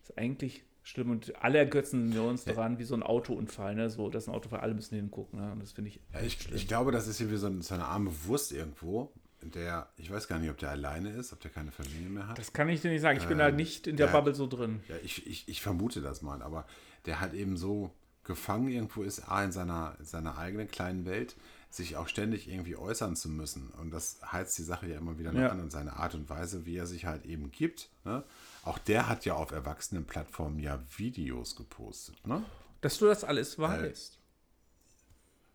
Das 0.00 0.10
ist 0.10 0.18
eigentlich 0.18 0.64
schlimm. 0.82 1.10
Und 1.10 1.32
alle 1.40 1.58
ergötzen 1.58 2.12
wir 2.12 2.24
uns 2.24 2.42
daran, 2.42 2.80
wie 2.80 2.84
so 2.84 2.96
ein 2.96 3.04
Autounfall, 3.04 3.76
ne? 3.76 3.88
So, 3.88 4.10
das 4.10 4.24
ist 4.24 4.28
ein 4.30 4.34
Autounfall, 4.34 4.60
alle 4.60 4.74
müssen 4.74 4.96
hingucken. 4.96 5.38
Ne? 5.38 5.52
Und 5.52 5.62
das 5.62 5.70
finde 5.70 5.90
ich. 5.90 6.00
Ja, 6.12 6.20
ich, 6.20 6.52
ich, 6.52 6.66
glaube, 6.66 6.90
das 6.90 7.06
ist 7.06 7.18
hier 7.18 7.30
wie 7.30 7.36
so, 7.36 7.46
ein, 7.46 7.62
so 7.62 7.74
eine 7.74 7.84
arme 7.84 8.10
Wurst 8.24 8.50
irgendwo. 8.50 9.12
Der, 9.42 9.88
ich 9.96 10.10
weiß 10.10 10.26
gar 10.26 10.40
nicht, 10.40 10.50
ob 10.50 10.58
der 10.58 10.70
alleine 10.70 11.10
ist, 11.10 11.32
ob 11.32 11.38
der 11.38 11.52
keine 11.52 11.70
Familie 11.70 12.08
mehr 12.08 12.26
hat. 12.26 12.36
Das 12.36 12.52
kann 12.52 12.68
ich 12.68 12.82
dir 12.82 12.90
nicht 12.90 13.02
sagen. 13.02 13.16
Ich 13.20 13.28
bin 13.28 13.38
da 13.38 13.50
ähm, 13.50 13.54
nicht 13.54 13.86
in 13.86 13.96
der, 13.96 14.08
der 14.08 14.12
Bubble 14.12 14.34
so 14.34 14.48
drin. 14.48 14.80
Ja, 14.88 14.96
ich, 15.04 15.24
ich, 15.24 15.48
ich 15.48 15.62
vermute 15.62 16.00
das 16.00 16.22
mal, 16.22 16.42
aber 16.42 16.66
der 17.06 17.20
hat 17.20 17.34
eben 17.34 17.56
so 17.56 17.92
gefangen 18.28 18.68
irgendwo 18.68 19.02
ist, 19.02 19.28
A, 19.28 19.42
in 19.42 19.50
seiner, 19.50 19.96
in 19.98 20.04
seiner 20.04 20.38
eigenen 20.38 20.68
kleinen 20.68 21.04
Welt, 21.06 21.34
sich 21.70 21.96
auch 21.96 22.06
ständig 22.06 22.48
irgendwie 22.48 22.76
äußern 22.76 23.16
zu 23.16 23.28
müssen. 23.28 23.70
Und 23.80 23.90
das 23.90 24.20
heizt 24.30 24.56
die 24.58 24.62
Sache 24.62 24.86
ja 24.86 24.98
immer 24.98 25.18
wieder 25.18 25.32
ja. 25.32 25.48
an 25.48 25.60
und 25.60 25.72
seine 25.72 25.94
Art 25.94 26.14
und 26.14 26.30
Weise, 26.30 26.64
wie 26.64 26.76
er 26.76 26.86
sich 26.86 27.06
halt 27.06 27.26
eben 27.26 27.50
gibt. 27.50 27.90
Ne? 28.04 28.22
Auch 28.62 28.78
der 28.78 29.08
hat 29.08 29.24
ja 29.24 29.34
auf 29.34 29.50
Erwachsenenplattformen 29.50 30.60
ja 30.60 30.78
Videos 30.96 31.56
gepostet. 31.56 32.24
Ne? 32.26 32.44
Dass 32.80 32.98
du 32.98 33.06
das 33.06 33.24
alles 33.24 33.56
äh, 33.56 33.62
weißt. 33.62 34.18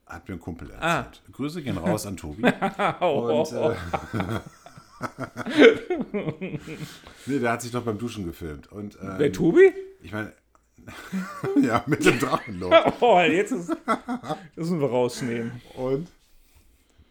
Äh, 0.08 0.12
hat 0.12 0.28
mir 0.28 0.36
ein 0.36 0.40
Kumpel 0.40 0.72
ah. 0.74 0.98
erzählt. 0.98 1.22
Ah. 1.26 1.32
Grüße 1.32 1.64
gehen 1.64 1.78
raus 1.80 2.06
an 2.06 2.18
Tobi. 2.18 2.44
und, 3.00 3.52
äh, 3.54 3.76
nee, 7.26 7.40
der 7.40 7.52
hat 7.52 7.62
sich 7.62 7.72
doch 7.72 7.84
beim 7.84 7.98
Duschen 7.98 8.26
gefilmt. 8.26 8.72
Und, 8.72 8.98
ähm, 9.02 9.16
Wer 9.18 9.32
Tobi? 9.32 9.74
Ich 10.02 10.12
meine, 10.12 10.34
ja, 11.62 11.84
mit 11.88 12.06
dem 12.06 12.20
Drachenlord. 12.20 12.94
oh, 13.02 13.20
jetzt 13.22 13.52
ist, 13.52 13.72
müssen 14.56 14.80
wir 14.80 14.90
rausnehmen. 14.90 15.62
Und? 15.76 16.10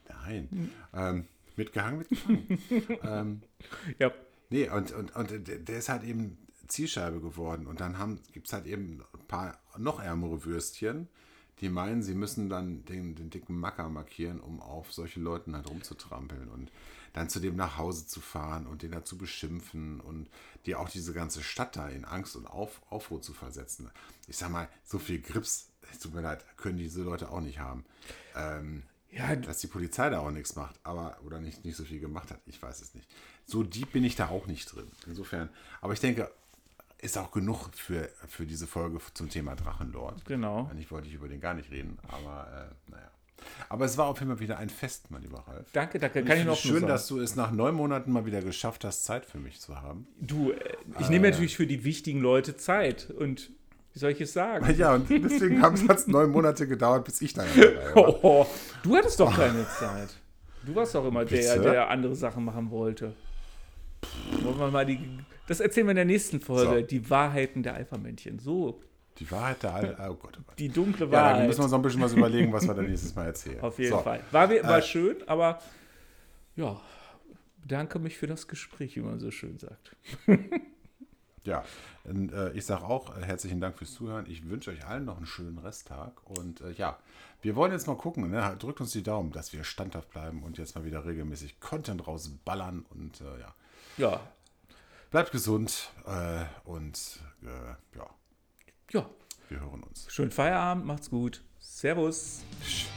Nein. 0.09 0.71
Ähm, 0.95 1.27
mitgehangen, 1.57 1.99
mitgefangen. 1.99 2.61
ähm, 3.03 3.43
ja. 3.99 4.13
Nee, 4.51 4.69
und, 4.69 4.93
und, 4.93 5.17
und 5.17 5.31
der 5.47 5.79
ist 5.79 5.89
halt 5.89 6.05
eben 6.05 6.37
Zielscheibe 6.69 7.21
geworden. 7.21 7.67
Und 7.67 7.81
dann 7.81 8.21
gibt 8.33 8.49
es 8.49 8.53
halt 8.53 8.67
eben 8.67 9.03
ein 9.15 9.27
paar 9.27 9.59
noch 9.79 10.01
ärmere 10.01 10.45
Würstchen, 10.45 11.09
die 11.61 11.69
meinen, 11.69 12.03
sie 12.03 12.15
müssen 12.15 12.49
dann 12.49 12.85
den, 12.85 13.15
den 13.15 13.31
dicken 13.31 13.59
Macker 13.59 13.89
markieren, 13.89 14.41
um 14.41 14.61
auf 14.61 14.93
solche 14.93 15.21
Leuten 15.21 15.55
halt 15.55 15.71
rumzutrampeln. 15.71 16.49
Und 16.49 16.71
dann 17.13 17.29
zu 17.29 17.41
dem 17.41 17.57
nach 17.57 17.77
Hause 17.77 18.07
zu 18.07 18.21
fahren 18.21 18.67
und 18.67 18.83
den 18.83 18.93
da 18.93 19.05
zu 19.05 19.19
beschimpfen 19.19 20.01
und 20.01 20.29
dir 20.67 20.81
auch 20.81 20.89
diese 20.89 21.13
ganze 21.13 21.43
Stadt 21.43 21.77
da 21.77 21.89
in 21.89 22.05
Angst 22.05 22.37
und 22.37 22.47
Auf, 22.47 22.81
Aufruhr 22.91 23.21
zu 23.21 23.33
versetzen. 23.33 23.91
Ich 24.29 24.37
sag 24.37 24.51
mal, 24.51 24.69
so 24.85 24.99
viel 24.99 25.21
Grips, 25.21 25.69
tut 26.01 26.15
mir 26.15 26.23
leid, 26.23 26.45
können 26.57 26.79
diese 26.79 27.03
Leute 27.03 27.31
auch 27.31 27.41
nicht 27.41 27.59
haben. 27.59 27.85
Ähm, 28.35 28.85
ja, 29.11 29.37
dass 29.37 29.59
die 29.59 29.67
Polizei 29.67 30.09
da 30.09 30.21
auch 30.21 30.31
nichts 30.31 30.57
macht, 30.57 30.81
aber 30.85 31.19
oder 31.25 31.39
nicht, 31.39 31.65
nicht 31.65 31.77
so 31.77 31.85
viel 31.85 32.01
gemacht 32.01 32.31
hat, 32.31 32.41
ich 32.47 32.61
weiß 32.63 32.81
es 32.81 32.95
nicht. 32.95 33.09
So 33.45 33.63
deep 33.63 33.93
bin 33.93 34.05
ich 34.05 34.17
da 34.17 34.29
auch 34.29 34.47
nicht 34.47 34.75
drin. 34.75 34.91
Insofern, 35.07 35.51
aber 35.83 35.93
ich 35.93 36.01
denke, 36.01 36.31
ist 36.99 37.19
auch 37.19 37.33
genug 37.33 37.69
für, 37.75 38.09
für 38.29 38.47
diese 38.47 38.67
Folge 38.67 39.01
zum 39.13 39.29
Thema 39.29 39.57
Drachenlord. 39.57 40.25
Genau. 40.25 40.69
Eigentlich 40.71 40.91
wollte 40.91 41.09
ich 41.09 41.15
über 41.15 41.29
den 41.29 41.41
gar 41.41 41.53
nicht 41.53 41.71
reden, 41.71 41.99
aber 42.09 42.71
äh, 42.71 42.91
naja. 42.91 43.11
Aber 43.69 43.85
es 43.85 43.97
war 43.97 44.07
auf 44.07 44.21
jeden 44.21 44.31
Fall 44.31 44.41
wieder 44.41 44.59
ein 44.59 44.69
Fest, 44.69 45.11
mein 45.11 45.23
lieber 45.23 45.45
Ralf. 45.47 45.67
Danke, 45.73 45.99
danke. 45.99 46.25
Kann 46.25 46.37
ich, 46.37 46.43
ich 46.43 46.47
noch 46.47 46.57
Schön, 46.57 46.87
dass 46.87 47.07
du 47.07 47.21
es 47.21 47.37
nach 47.37 47.51
neun 47.51 47.75
Monaten 47.75 48.13
mal 48.13 48.27
wieder 48.27 48.43
geschafft 48.43 48.85
hast, 48.85 49.05
Zeit 49.05 49.25
für 49.25 49.39
mich 49.39 49.61
zu 49.61 49.81
haben. 49.81 50.07
Du, 50.21 50.53
äh, 50.53 50.57
ich 51.01 51.07
äh, 51.07 51.11
nehme 51.11 51.31
natürlich 51.31 51.57
für 51.57 51.67
die 51.67 51.85
wichtigen 51.85 52.21
Leute 52.21 52.57
Zeit 52.57 53.11
und 53.11 53.51
wie 53.95 53.99
soll 53.99 54.11
ich 54.13 54.21
es 54.21 54.33
sagen? 54.33 54.75
Ja, 54.77 54.95
und 54.95 55.09
deswegen 55.11 55.61
hat 55.89 55.99
es 55.99 56.07
neun 56.07 56.31
Monate 56.31 56.67
gedauert, 56.67 57.05
bis 57.05 57.21
ich 57.21 57.35
dann 57.35 57.47
war. 57.47 58.25
Oh, 58.25 58.47
du 58.83 58.97
hattest 58.97 59.21
doch 59.21 59.35
keine 59.35 59.67
Zeit. 59.69 60.09
Du 60.65 60.75
warst 60.75 60.95
doch 60.95 61.05
immer 61.05 61.25
der, 61.25 61.59
der 61.59 61.91
andere 61.91 62.15
Sachen 62.15 62.45
machen 62.45 62.71
wollte. 62.71 63.15
Wollen 64.43 64.59
wir 64.59 64.71
mal 64.71 64.87
die, 64.87 64.99
das 65.47 65.61
erzählen 65.61 65.87
wir 65.87 65.93
in 65.93 65.97
der 65.97 66.05
nächsten 66.05 66.41
Folge. 66.41 66.81
So. 66.81 66.87
Die 66.87 67.11
Wahrheiten 67.11 67.63
der 67.63 67.75
Alpha-Männchen. 67.75 68.39
So 68.39 68.81
die 69.19 69.31
Wahrheit 69.31 69.63
der 69.63 69.75
Al 69.75 69.97
oh 70.11 70.15
Gott, 70.15 70.39
oh 70.39 70.43
Gott. 70.47 70.59
Die 70.59 70.69
dunkle 70.69 71.11
Wahrheit. 71.11 71.33
Ja, 71.33 71.39
dann 71.39 71.47
müssen 71.47 71.61
wir 71.61 71.65
uns 71.65 71.73
noch 71.73 71.79
ein 71.79 71.83
bisschen 71.83 72.03
was 72.03 72.13
überlegen, 72.13 72.53
was 72.53 72.67
wir 72.67 72.75
dann 72.75 72.87
nächstes 72.87 73.15
Mal 73.15 73.27
erzählen. 73.27 73.61
Auf 73.61 73.79
jeden 73.79 73.93
so. 73.93 73.99
Fall. 73.99 74.21
War, 74.31 74.49
war 74.49 74.79
äh, 74.79 74.83
schön, 74.83 75.17
aber 75.27 75.61
ja, 76.57 76.81
bedanke 77.61 77.99
mich 77.99 78.19
für 78.19 78.27
das 78.27 78.49
Gespräch, 78.49 78.97
wie 78.97 79.01
man 79.01 79.21
so 79.21 79.31
schön 79.31 79.59
sagt. 79.59 79.97
ja, 81.45 81.65
und, 82.05 82.33
äh, 82.33 82.53
ich 82.53 82.65
sage 82.67 82.85
auch 82.85 83.17
äh, 83.17 83.23
herzlichen 83.23 83.61
Dank 83.61 83.79
fürs 83.79 83.93
Zuhören. 83.93 84.27
Ich 84.29 84.49
wünsche 84.49 84.71
euch 84.71 84.87
allen 84.87 85.05
noch 85.05 85.17
einen 85.17 85.27
schönen 85.27 85.59
Resttag. 85.59 86.23
Und 86.29 86.61
äh, 86.61 86.73
ja, 86.73 86.99
wir 87.43 87.55
wollen 87.55 87.73
jetzt 87.73 87.87
mal 87.87 87.97
gucken. 87.97 88.31
Ne? 88.31 88.57
Drückt 88.59 88.81
uns 88.81 88.93
die 88.93 89.03
Daumen, 89.03 89.33
dass 89.33 89.53
wir 89.53 89.65
standhaft 89.65 90.11
bleiben 90.11 90.43
und 90.43 90.59
jetzt 90.59 90.75
mal 90.75 90.85
wieder 90.85 91.05
regelmäßig 91.05 91.61
Content 91.61 92.07
rausballern. 92.07 92.85
Und 92.91 93.21
äh, 93.21 93.41
ja. 93.41 93.55
Ja. 93.99 94.21
Bleibt 95.11 95.31
gesund 95.33 95.91
äh, 96.07 96.45
und 96.65 97.21
ja 97.95 98.09
ja. 98.93 99.09
Wir 99.49 99.61
hören 99.61 99.83
uns. 99.83 100.07
Schönen 100.09 100.31
Feierabend, 100.31 100.87
macht's 100.87 101.11
gut. 101.11 101.43
Servus. 101.59 102.43
Tschüss. 102.65 102.89